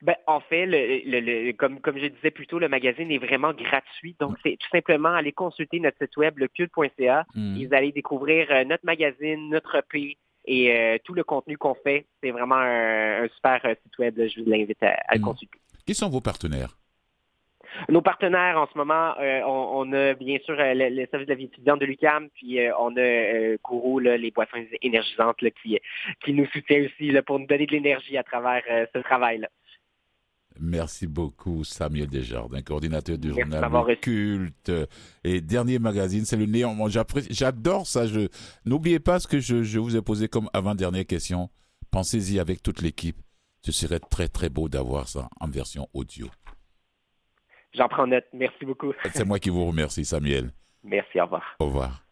Ben, 0.03 0.13
en 0.27 0.39
fait, 0.41 0.67
le, 0.67 1.09
le- 1.09 1.19
le- 1.47 1.53
comme, 1.53 1.79
comme 1.81 1.97
je 1.97 2.05
disais 2.05 2.29
plus 2.29 2.45
tôt, 2.45 2.59
le 2.59 2.69
magazine 2.69 3.09
est 3.09 3.17
vraiment 3.17 3.51
gratuit. 3.53 4.15
Donc, 4.19 4.37
c'est 4.43 4.55
tout 4.59 4.69
simplement 4.71 5.09
aller 5.09 5.31
consulter 5.31 5.79
notre 5.79 5.97
site 5.99 6.15
web, 6.17 6.37
lecube.ca. 6.37 7.25
Et 7.59 7.65
vous 7.65 7.73
allez 7.73 7.91
découvrir 7.91 8.45
euh, 8.51 8.63
notre 8.63 8.85
magazine, 8.85 9.49
notre 9.49 9.75
EP 9.77 10.15
et 10.47 10.75
euh, 10.75 10.97
tout 11.03 11.13
le 11.13 11.23
contenu 11.23 11.57
qu'on 11.57 11.75
fait. 11.75 12.05
C'est 12.23 12.31
vraiment 12.31 12.55
un, 12.55 13.23
un 13.23 13.27
super 13.35 13.59
euh, 13.65 13.75
site 13.83 13.97
web. 13.99 14.17
là. 14.17 14.27
Je 14.27 14.41
vous 14.41 14.51
invite 14.51 14.81
à, 14.81 14.95
à 15.07 15.13
le 15.15 15.19
Mhm. 15.19 15.25
consulter. 15.25 15.59
Qui 15.85 15.93
sont 15.93 16.09
vos 16.09 16.21
partenaires? 16.21 16.75
Nos 17.89 18.01
partenaires 18.01 18.57
en 18.57 18.65
ce 18.71 18.77
moment, 18.77 19.13
euh, 19.19 19.41
on, 19.45 19.91
a 19.93 20.13
bien 20.13 20.37
sûr 20.45 20.55
euh, 20.57 20.73
le, 20.73 21.05
service 21.11 21.27
de 21.27 21.33
la 21.33 21.37
vie 21.37 21.45
étudiante 21.45 21.79
de 21.81 21.85
l'UCAM, 21.85 22.29
puis 22.33 22.59
euh, 22.59 22.71
on 22.79 22.95
a 22.97 23.57
Kourou, 23.61 23.99
les 23.99 24.31
boissons 24.31 24.57
énergisantes 24.81 25.37
qui, 25.61 25.77
qui 26.23 26.33
nous 26.33 26.45
soutient 26.47 26.85
aussi 26.85 27.11
pour 27.25 27.39
nous 27.39 27.45
donner 27.45 27.65
de 27.67 27.71
l'énergie 27.73 28.17
à 28.17 28.23
travers 28.23 28.63
ce 28.93 28.99
travail-là. 28.99 29.49
Merci 30.59 31.07
beaucoup, 31.07 31.63
Samuel 31.63 32.07
Desjardins, 32.07 32.61
coordinateur 32.61 33.17
du 33.17 33.29
journal 33.29 33.97
Culte. 34.01 34.71
Et 35.23 35.41
dernier 35.41 35.79
magazine, 35.79 36.25
c'est 36.25 36.37
le 36.37 36.45
Néon. 36.45 36.75
J'adore 37.29 37.87
ça. 37.87 38.05
N'oubliez 38.65 38.99
pas 38.99 39.19
ce 39.19 39.27
que 39.27 39.39
je, 39.39 39.63
je 39.63 39.79
vous 39.79 39.95
ai 39.95 40.01
posé 40.01 40.27
comme 40.27 40.49
avant-dernière 40.53 41.05
question. 41.05 41.49
Pensez-y 41.91 42.39
avec 42.39 42.61
toute 42.61 42.81
l'équipe. 42.81 43.17
Ce 43.61 43.71
serait 43.71 43.99
très, 43.99 44.27
très 44.27 44.49
beau 44.49 44.69
d'avoir 44.69 45.07
ça 45.07 45.29
en 45.39 45.47
version 45.47 45.87
audio. 45.93 46.27
J'en 47.73 47.87
prends 47.87 48.07
note. 48.07 48.25
Merci 48.33 48.65
beaucoup. 48.65 48.93
C'est 49.13 49.25
moi 49.25 49.39
qui 49.39 49.49
vous 49.49 49.65
remercie, 49.65 50.05
Samuel. 50.05 50.51
Merci, 50.83 51.19
au 51.19 51.25
revoir. 51.25 51.55
Au 51.59 51.65
revoir. 51.65 52.03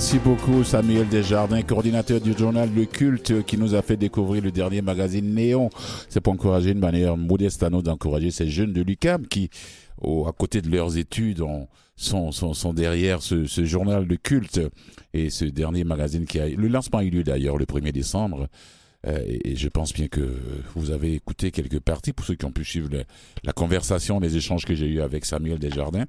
Merci 0.00 0.18
beaucoup 0.18 0.64
Samuel 0.64 1.06
Desjardins, 1.08 1.60
coordinateur 1.60 2.22
du 2.22 2.32
journal 2.32 2.70
Le 2.74 2.86
Culte, 2.86 3.44
qui 3.44 3.58
nous 3.58 3.74
a 3.74 3.82
fait 3.82 3.98
découvrir 3.98 4.42
le 4.42 4.50
dernier 4.50 4.80
magazine 4.80 5.34
Néon. 5.34 5.68
C'est 6.08 6.22
pour 6.22 6.32
encourager 6.32 6.70
une 6.70 6.78
manière 6.78 7.18
modeste 7.18 7.62
à 7.62 7.68
nous 7.68 7.82
d'encourager 7.82 8.30
ces 8.30 8.48
jeunes 8.48 8.72
de 8.72 8.80
l'UCAM 8.80 9.26
qui, 9.26 9.50
à 10.02 10.32
côté 10.32 10.62
de 10.62 10.70
leurs 10.70 10.96
études, 10.96 11.44
sont, 11.96 12.32
sont, 12.32 12.72
derrière 12.72 13.20
ce, 13.20 13.44
journal 13.44 14.06
Le 14.06 14.16
Culte 14.16 14.62
et 15.12 15.28
ce 15.28 15.44
dernier 15.44 15.84
magazine 15.84 16.24
qui 16.24 16.40
a... 16.40 16.48
Le 16.48 16.68
lancement 16.68 17.00
a 17.00 17.04
eu 17.04 17.10
lieu 17.10 17.22
d'ailleurs 17.22 17.58
le 17.58 17.66
1er 17.66 17.92
décembre. 17.92 18.48
Euh, 19.06 19.18
et, 19.26 19.54
je 19.54 19.68
pense 19.68 19.92
bien 19.92 20.08
que 20.08 20.34
vous 20.74 20.92
avez 20.92 21.12
écouté 21.12 21.50
quelques 21.50 21.80
parties 21.80 22.14
pour 22.14 22.24
ceux 22.24 22.36
qui 22.36 22.46
ont 22.46 22.52
pu 22.52 22.64
suivre 22.64 22.88
la 23.44 23.52
conversation, 23.52 24.18
les 24.18 24.34
échanges 24.34 24.64
que 24.64 24.74
j'ai 24.74 24.86
eus 24.86 25.02
avec 25.02 25.26
Samuel 25.26 25.58
Desjardins. 25.58 26.06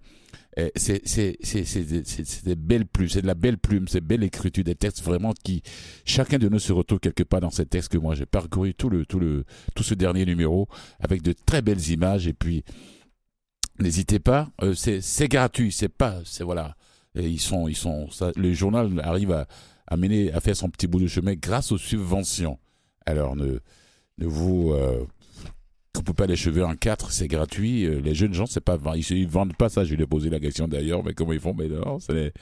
Eh, 0.58 0.72
c'est 0.76 2.44
des 2.44 2.56
belles 2.56 2.86
plumes, 2.86 3.08
c'est 3.08 3.22
de 3.22 3.28
la 3.28 3.36
belle 3.36 3.58
plume, 3.58 3.88
c'est 3.88 4.02
belle 4.02 4.24
écriture, 4.24 4.66
des 4.66 4.76
textes 4.76 5.02
vraiment 5.02 5.34
qui, 5.44 5.64
chacun 6.04 6.40
de 6.40 6.50
nous 6.50 6.60
se 6.60 6.74
retrouve 6.74 7.00
quelque 7.00 7.24
part 7.24 7.40
dans 7.40 7.52
ces 7.52 7.66
textes 7.66 7.90
que 7.90 7.98
moi 7.98 8.16
j'ai 8.16 8.26
parcouru 8.26 8.74
tout 8.74 8.90
le, 8.90 9.06
tout 9.06 9.20
le, 9.20 9.46
tout 9.76 9.84
ce 9.84 9.94
dernier 9.94 10.26
numéro 10.26 10.68
avec 11.00 11.22
de 11.22 11.34
très 11.34 11.62
belles 11.62 11.90
images 11.90 12.28
et 12.28 12.34
puis, 12.34 12.66
n'hésitez 13.80 14.20
pas, 14.20 14.50
euh, 14.62 14.74
c'est 14.74 15.28
gratuit, 15.30 15.72
c'est 15.72 15.90
pas, 15.90 16.20
c'est 16.26 16.44
voilà, 16.44 16.76
ils 17.16 17.40
sont, 17.40 17.70
ils 17.70 17.78
sont, 17.78 18.10
ça, 18.10 18.32
le 18.36 18.54
journal 18.54 19.00
arrive 19.06 19.32
à, 19.32 19.48
à 19.88 19.96
mener, 19.96 20.34
à 20.34 20.42
faire 20.42 20.56
son 20.56 20.70
petit 20.70 20.88
bout 20.88 21.00
de 21.00 21.08
chemin 21.08 21.34
grâce 21.34 21.72
aux 21.72 21.78
subventions. 21.78 22.60
Alors 23.06 23.38
ne, 23.38 23.60
ne 24.18 24.26
vous, 24.26 24.74
euh, 24.74 25.06
coupe 26.02 26.18
pas 26.18 26.28
les 26.28 26.36
cheveux 26.36 26.64
en 26.64 26.76
quatre, 26.76 27.12
c'est 27.12 27.28
gratuit. 27.28 27.86
Euh, 27.86 28.00
les 28.02 28.14
jeunes 28.14 28.34
gens, 28.34 28.46
c'est 28.46 28.62
pas, 28.62 28.78
ils, 28.96 29.12
ils 29.12 29.28
vendent 29.28 29.56
pas 29.56 29.70
ça. 29.70 29.84
Je 29.84 29.96
lui 29.96 30.04
ai 30.04 30.08
posé 30.08 30.30
la 30.30 30.40
question 30.40 30.68
d'ailleurs, 30.68 31.04
mais 31.04 31.14
comment 31.14 31.34
ils 31.34 31.40
font? 31.40 31.54
Mais 31.54 31.68
non, 31.68 32.00
c'est 32.00 32.34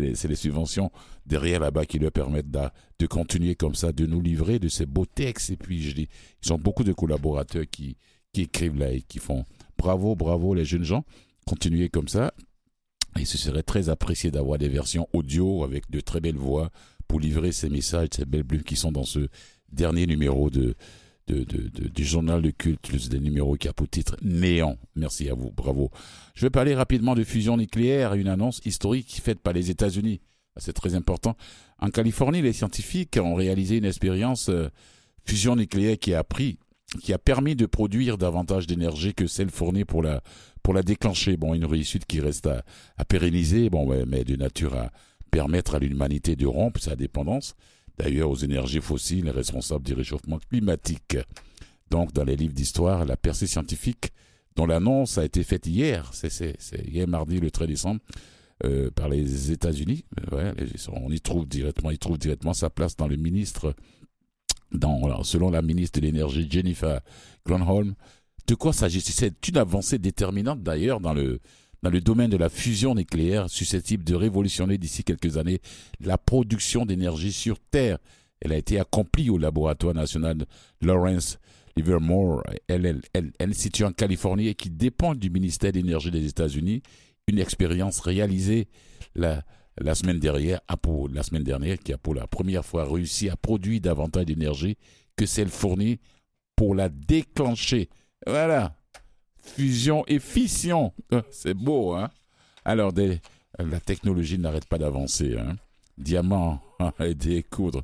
les, 0.00 0.34
subventions 0.34 0.90
derrière 1.26 1.60
là-bas 1.60 1.86
qui 1.86 1.98
leur 1.98 2.12
permettent 2.12 2.50
de, 2.50 3.06
continuer 3.06 3.54
comme 3.54 3.74
ça, 3.74 3.92
de 3.92 4.06
nous 4.06 4.20
livrer 4.20 4.58
de 4.58 4.68
ces 4.68 4.86
beaux 4.86 5.06
textes. 5.06 5.50
Et 5.50 5.56
puis, 5.56 5.82
je 5.82 5.94
dis, 5.94 6.08
ils 6.44 6.52
ont 6.52 6.58
beaucoup 6.58 6.84
de 6.84 6.92
collaborateurs 6.92 7.64
qui, 7.70 7.96
qui 8.32 8.42
écrivent 8.42 8.78
là 8.78 8.92
et 8.92 9.02
qui 9.02 9.18
font 9.18 9.44
bravo, 9.76 10.14
bravo 10.14 10.54
les 10.54 10.64
jeunes 10.64 10.84
gens. 10.84 11.04
Continuez 11.46 11.88
comme 11.88 12.08
ça. 12.08 12.32
Et 13.18 13.24
ce 13.24 13.38
serait 13.38 13.62
très 13.62 13.88
apprécié 13.88 14.30
d'avoir 14.30 14.58
des 14.58 14.68
versions 14.68 15.08
audio 15.12 15.64
avec 15.64 15.90
de 15.90 16.00
très 16.00 16.20
belles 16.20 16.36
voix 16.36 16.70
pour 17.06 17.20
livrer 17.20 17.52
ces 17.52 17.70
messages, 17.70 18.08
ces 18.14 18.26
belles 18.26 18.44
plumes 18.44 18.62
qui 18.62 18.76
sont 18.76 18.92
dans 18.92 19.04
ce 19.04 19.28
dernier 19.72 20.06
numéro 20.06 20.50
de 20.50 20.74
du 21.32 22.04
journal 22.04 22.42
de 22.42 22.50
culte, 22.50 23.08
des 23.08 23.20
numéros 23.20 23.56
qui 23.56 23.68
a 23.68 23.72
pour 23.72 23.88
titre 23.88 24.16
Néant. 24.22 24.76
Merci 24.96 25.28
à 25.28 25.34
vous, 25.34 25.50
bravo. 25.50 25.90
Je 26.34 26.46
vais 26.46 26.50
parler 26.50 26.74
rapidement 26.74 27.14
de 27.14 27.24
fusion 27.24 27.56
nucléaire, 27.56 28.14
une 28.14 28.28
annonce 28.28 28.60
historique 28.64 29.20
faite 29.22 29.40
par 29.40 29.52
les 29.52 29.70
États-Unis. 29.70 30.20
C'est 30.56 30.72
très 30.72 30.94
important. 30.94 31.36
En 31.78 31.90
Californie, 31.90 32.42
les 32.42 32.52
scientifiques 32.52 33.18
ont 33.22 33.34
réalisé 33.34 33.76
une 33.76 33.84
expérience 33.84 34.48
euh, 34.48 34.68
fusion 35.24 35.54
nucléaire 35.54 35.98
qui 35.98 36.14
a 36.14 36.24
pris, 36.24 36.58
qui 37.00 37.12
a 37.12 37.18
permis 37.18 37.54
de 37.54 37.66
produire 37.66 38.18
davantage 38.18 38.66
d'énergie 38.66 39.14
que 39.14 39.26
celle 39.26 39.50
fournie 39.50 39.84
pour 39.84 40.02
la, 40.02 40.22
pour 40.62 40.74
la 40.74 40.82
déclencher. 40.82 41.36
Bon, 41.36 41.54
une 41.54 41.66
réussite 41.66 42.06
qui 42.06 42.20
reste 42.20 42.46
à, 42.46 42.64
à 42.96 43.04
pérenniser, 43.04 43.70
bon, 43.70 43.86
mais 44.06 44.24
de 44.24 44.36
nature 44.36 44.74
à 44.74 44.90
permettre 45.30 45.74
à 45.74 45.78
l'humanité 45.78 46.36
de 46.36 46.46
rompre 46.46 46.80
sa 46.80 46.96
dépendance 46.96 47.54
d'ailleurs 47.98 48.30
aux 48.30 48.36
énergies 48.36 48.80
fossiles 48.80 49.28
responsables 49.30 49.84
du 49.84 49.94
réchauffement 49.94 50.38
climatique. 50.50 51.16
Donc, 51.90 52.12
dans 52.12 52.24
les 52.24 52.36
livres 52.36 52.54
d'histoire, 52.54 53.04
la 53.04 53.16
percée 53.16 53.46
scientifique 53.46 54.12
dont 54.56 54.66
l'annonce 54.66 55.18
a 55.18 55.24
été 55.24 55.42
faite 55.44 55.66
hier, 55.66 56.10
c'est 56.12 56.56
hier 56.86 57.06
mardi 57.06 57.40
le 57.40 57.50
13 57.50 57.68
décembre, 57.68 58.00
euh, 58.64 58.90
par 58.90 59.08
les 59.08 59.52
États-Unis. 59.52 60.04
Euh, 60.32 60.52
on 60.92 61.12
y 61.12 61.20
trouve 61.20 61.46
directement, 61.46 61.92
il 61.92 61.98
trouve 61.98 62.18
directement 62.18 62.54
sa 62.54 62.70
place 62.70 62.96
dans 62.96 63.06
le 63.06 63.14
ministre, 63.14 63.74
selon 65.22 65.50
la 65.50 65.62
ministre 65.62 66.00
de 66.00 66.06
l'énergie 66.06 66.48
Jennifer 66.50 67.00
Granholm. 67.46 67.94
De 68.48 68.54
quoi 68.56 68.72
s'agit-il? 68.72 69.14
C'est 69.14 69.48
une 69.48 69.58
avancée 69.58 69.98
déterminante 69.98 70.62
d'ailleurs 70.62 70.98
dans 70.98 71.14
le 71.14 71.38
dans 71.82 71.90
le 71.90 72.00
domaine 72.00 72.30
de 72.30 72.36
la 72.36 72.48
fusion 72.48 72.94
nucléaire 72.94 73.48
susceptible 73.48 74.04
de 74.04 74.14
révolutionner 74.14 74.78
d'ici 74.78 75.04
quelques 75.04 75.36
années 75.36 75.60
la 76.00 76.18
production 76.18 76.86
d'énergie 76.86 77.32
sur 77.32 77.58
Terre. 77.58 77.98
Elle 78.40 78.52
a 78.52 78.56
été 78.56 78.78
accomplie 78.78 79.30
au 79.30 79.38
laboratoire 79.38 79.94
national 79.94 80.46
Lawrence 80.80 81.38
Livermore, 81.76 82.42
elle, 82.66 83.00
située 83.52 83.84
en 83.84 83.92
Californie 83.92 84.48
et 84.48 84.54
qui 84.54 84.70
dépend 84.70 85.14
du 85.14 85.30
ministère 85.30 85.72
de 85.72 85.78
l'Énergie 85.78 86.10
des 86.10 86.26
États-Unis. 86.26 86.82
Une 87.28 87.38
expérience 87.38 88.00
réalisée 88.00 88.68
la, 89.14 89.44
la, 89.76 89.94
semaine 89.94 90.18
dernière, 90.18 90.60
la 91.12 91.22
semaine 91.22 91.44
dernière, 91.44 91.78
qui 91.78 91.92
a 91.92 91.98
pour 91.98 92.14
la 92.14 92.26
première 92.26 92.64
fois 92.64 92.84
réussi 92.90 93.28
à 93.28 93.36
produire 93.36 93.80
davantage 93.80 94.26
d'énergie 94.26 94.76
que 95.16 95.26
celle 95.26 95.48
fournie 95.48 96.00
pour 96.56 96.74
la 96.74 96.88
déclencher. 96.88 97.88
Voilà 98.26 98.77
fusion 99.48 100.04
et 100.06 100.18
fission. 100.18 100.92
Euh, 101.12 101.22
c'est 101.30 101.54
beau, 101.54 101.94
hein 101.94 102.10
Alors, 102.64 102.92
la 103.58 103.80
technologie 103.80 104.38
n'arrête 104.38 104.66
pas 104.66 104.78
d'avancer. 104.78 105.36
Hein 105.38 105.56
Diamant 105.96 106.60
et 107.00 107.14
découdre. 107.14 107.82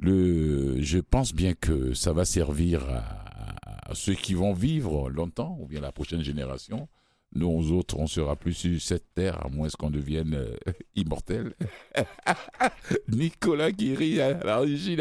Le, 0.00 0.82
je 0.82 0.98
pense 0.98 1.32
bien 1.32 1.54
que 1.54 1.94
ça 1.94 2.12
va 2.12 2.24
servir 2.24 2.84
à, 2.88 3.94
ceux 3.94 4.14
qui 4.14 4.34
vont 4.34 4.52
vivre 4.52 5.08
longtemps, 5.08 5.56
ou 5.60 5.66
bien 5.66 5.80
la 5.80 5.92
prochaine 5.92 6.22
génération, 6.22 6.88
Nous 7.34 7.72
autres, 7.72 7.98
on 7.98 8.06
sera 8.06 8.34
plus 8.34 8.54
sur 8.54 8.80
cette 8.80 9.14
terre, 9.14 9.44
à 9.44 9.48
moins 9.48 9.68
qu'on 9.68 9.90
devienne 9.90 10.34
euh, 10.34 10.56
immortel. 10.96 11.54
Nicolas 13.08 13.72
qui 13.72 13.94
rit 13.94 14.20
à 14.20 14.42
la 14.44 14.58
régie. 14.58 14.96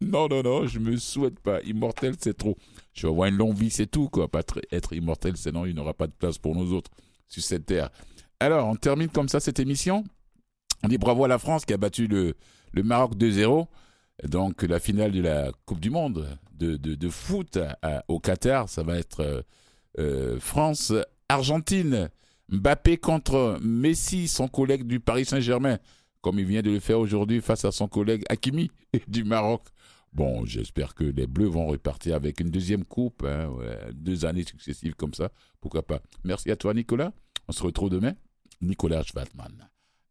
Non, 0.00 0.28
non, 0.28 0.42
non, 0.42 0.66
je 0.66 0.78
me 0.78 0.96
souhaite 0.96 1.40
pas. 1.40 1.60
Immortel, 1.62 2.14
c'est 2.18 2.36
trop. 2.36 2.56
Je 2.92 3.06
vais 3.06 3.12
avoir 3.12 3.28
une 3.28 3.36
longue 3.36 3.56
vie, 3.56 3.70
c'est 3.70 3.86
tout, 3.86 4.08
quoi. 4.08 4.28
Pas 4.28 4.40
tr- 4.40 4.62
être 4.70 4.92
immortel, 4.92 5.36
sinon 5.36 5.64
il 5.66 5.74
n'aura 5.74 5.94
pas 5.94 6.06
de 6.06 6.12
place 6.12 6.38
pour 6.38 6.54
nous 6.54 6.72
autres 6.72 6.90
sur 7.28 7.42
cette 7.42 7.66
terre. 7.66 7.90
Alors, 8.40 8.68
on 8.68 8.76
termine 8.76 9.08
comme 9.08 9.28
ça 9.28 9.40
cette 9.40 9.60
émission. 9.60 10.04
On 10.82 10.88
dit 10.88 10.98
bravo 10.98 11.24
à 11.24 11.28
la 11.28 11.38
France 11.38 11.64
qui 11.64 11.72
a 11.72 11.76
battu 11.76 12.06
le, 12.06 12.34
Maroc 12.74 13.14
2-0. 13.16 13.66
Donc, 14.24 14.62
la 14.62 14.80
finale 14.80 15.12
de 15.12 15.20
la 15.22 15.52
Coupe 15.64 15.80
du 15.80 15.90
Monde 15.90 16.26
de, 16.58 17.08
foot 17.08 17.58
au 18.08 18.20
Qatar, 18.20 18.68
ça 18.68 18.82
va 18.82 18.96
être 18.98 19.20
euh, 19.20 19.42
euh, 19.98 20.40
France-Argentine. 20.40 22.08
Mbappé 22.48 22.98
contre 22.98 23.58
Messi, 23.62 24.28
son 24.28 24.48
collègue 24.48 24.86
du 24.86 25.00
Paris 25.00 25.24
Saint-Germain, 25.24 25.78
comme 26.20 26.38
il 26.38 26.44
vient 26.44 26.62
de 26.62 26.70
le 26.70 26.80
faire 26.80 26.98
aujourd'hui 26.98 27.40
face 27.40 27.64
à 27.64 27.72
son 27.72 27.88
collègue 27.88 28.24
Hakimi 28.28 28.70
du 29.08 29.24
Maroc. 29.24 29.62
Bon, 30.12 30.44
j'espère 30.44 30.94
que 30.94 31.04
les 31.04 31.26
Bleus 31.26 31.48
vont 31.48 31.66
repartir 31.66 32.14
avec 32.14 32.40
une 32.40 32.50
deuxième 32.50 32.84
coupe, 32.84 33.24
hein, 33.24 33.50
deux 33.94 34.24
années 34.26 34.44
successives 34.44 34.94
comme 34.94 35.14
ça. 35.14 35.30
Pourquoi 35.60 35.86
pas 35.86 36.00
Merci 36.24 36.50
à 36.50 36.56
toi, 36.56 36.74
Nicolas. 36.74 37.12
On 37.48 37.52
se 37.52 37.62
retrouve 37.62 37.90
demain. 37.90 38.12
Nicolas 38.60 39.02
Schwartmann, 39.02 39.68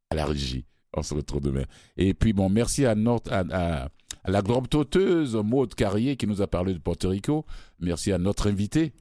à 0.10 0.16
la 0.16 0.26
régie. 0.26 0.66
On 0.93 1.04
se 1.04 1.14
retrouve 1.14 1.41
demain. 1.41 1.64
Et 1.97 2.14
puis, 2.14 2.34
bon, 2.34 2.49
merci 2.49 2.86
à, 2.86 2.95
notre, 2.95 3.32
la 3.32 4.41
globe 4.41 4.68
toteuse 4.68 5.36
Maude 5.36 5.74
Carrier 5.74 6.18
qui 6.18 6.28
nous 6.28 6.41
a 6.41 6.47
parlé 6.47 6.74
de 6.74 6.80
Porto 6.80 7.10
Rico. 7.10 7.45
Merci 7.80 8.12
à 8.12 8.18
notre 8.18 8.49
invité, 8.49 8.93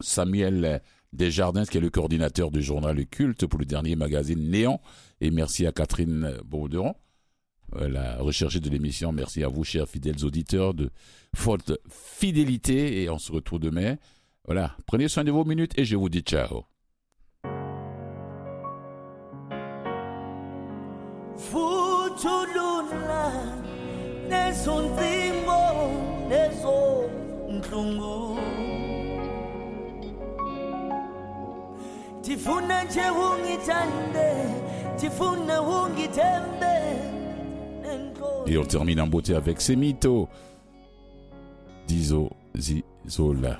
Samuel 0.00 0.82
Desjardins, 1.12 1.64
qui 1.64 1.78
est 1.78 1.80
le 1.80 1.90
coordinateur 1.90 2.50
du 2.50 2.62
journal 2.62 2.96
Le 2.96 3.04
Culte 3.04 3.46
pour 3.46 3.60
le 3.60 3.64
dernier 3.64 3.94
magazine 3.94 4.50
Néant. 4.50 4.80
Et 5.20 5.30
merci 5.30 5.64
à 5.66 5.72
Catherine 5.72 6.38
Bauderon, 6.44 6.94
la 7.80 8.18
recherchée 8.18 8.60
de 8.60 8.68
l'émission. 8.68 9.12
Merci 9.12 9.42
à 9.44 9.48
vous, 9.48 9.64
chers 9.64 9.88
fidèles 9.88 10.24
auditeurs, 10.24 10.74
de 10.74 10.90
votre 11.36 11.80
fidélité. 11.88 13.02
Et 13.02 13.10
on 13.10 13.18
se 13.18 13.32
retrouve 13.32 13.60
demain. 13.60 13.96
Voilà. 14.44 14.76
Prenez 14.86 15.08
soin 15.08 15.24
de 15.24 15.30
vos 15.30 15.44
minutes 15.44 15.78
et 15.78 15.84
je 15.84 15.96
vous 15.96 16.08
dis 16.08 16.20
ciao. 16.20 16.64
Et 38.46 38.58
on 38.58 38.64
termine 38.64 39.00
en 39.00 39.06
beauté 39.06 39.34
avec 39.34 39.60
Semito. 39.60 40.28
Dizo 41.86 42.30
Zizola. 42.56 43.58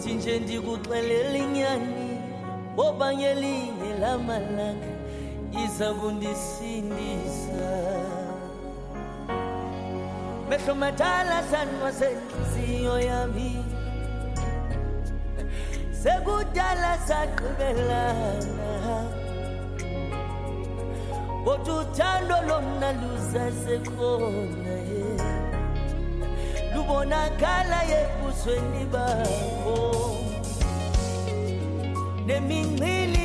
ithi 0.00 0.14
nje 0.14 0.38
ndikuxelela 0.40 1.38
inyani 1.38 2.18
ngoba 2.74 3.12
ngelinye 3.14 3.90
lamalanga 4.00 4.92
iza 5.64 5.94
kundisindisa 5.94 7.70
mehlo 10.48 10.74
madala 10.74 11.42
sanwa 11.50 11.92
senhliziyo 11.92 13.00
yami 13.00 13.69
sekudala 16.02 16.92
sagqibelana 17.08 18.96
kodwa 21.44 21.74
uthando 21.82 22.36
lona 22.48 22.88
lusasekhona 23.00 24.74
ye 24.90 25.06
lubonakala 26.72 27.80
ebusweni 28.00 28.82
bakho 28.92 29.78
nemincili 32.26 33.24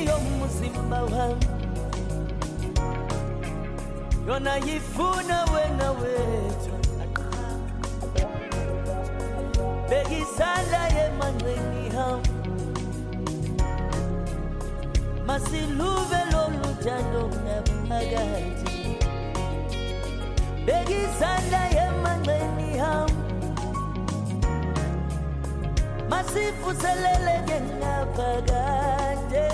yona 4.27 4.53
masilube 15.27 16.19
lolu 16.31 16.69
thando 16.83 17.21
ngaphakathi 17.43 18.77
bekisanda 20.65 21.61
emanxeni 21.83 22.69
ham 22.83 23.11
masivuseleleke 26.11 27.57
ngaphakade 27.79 29.47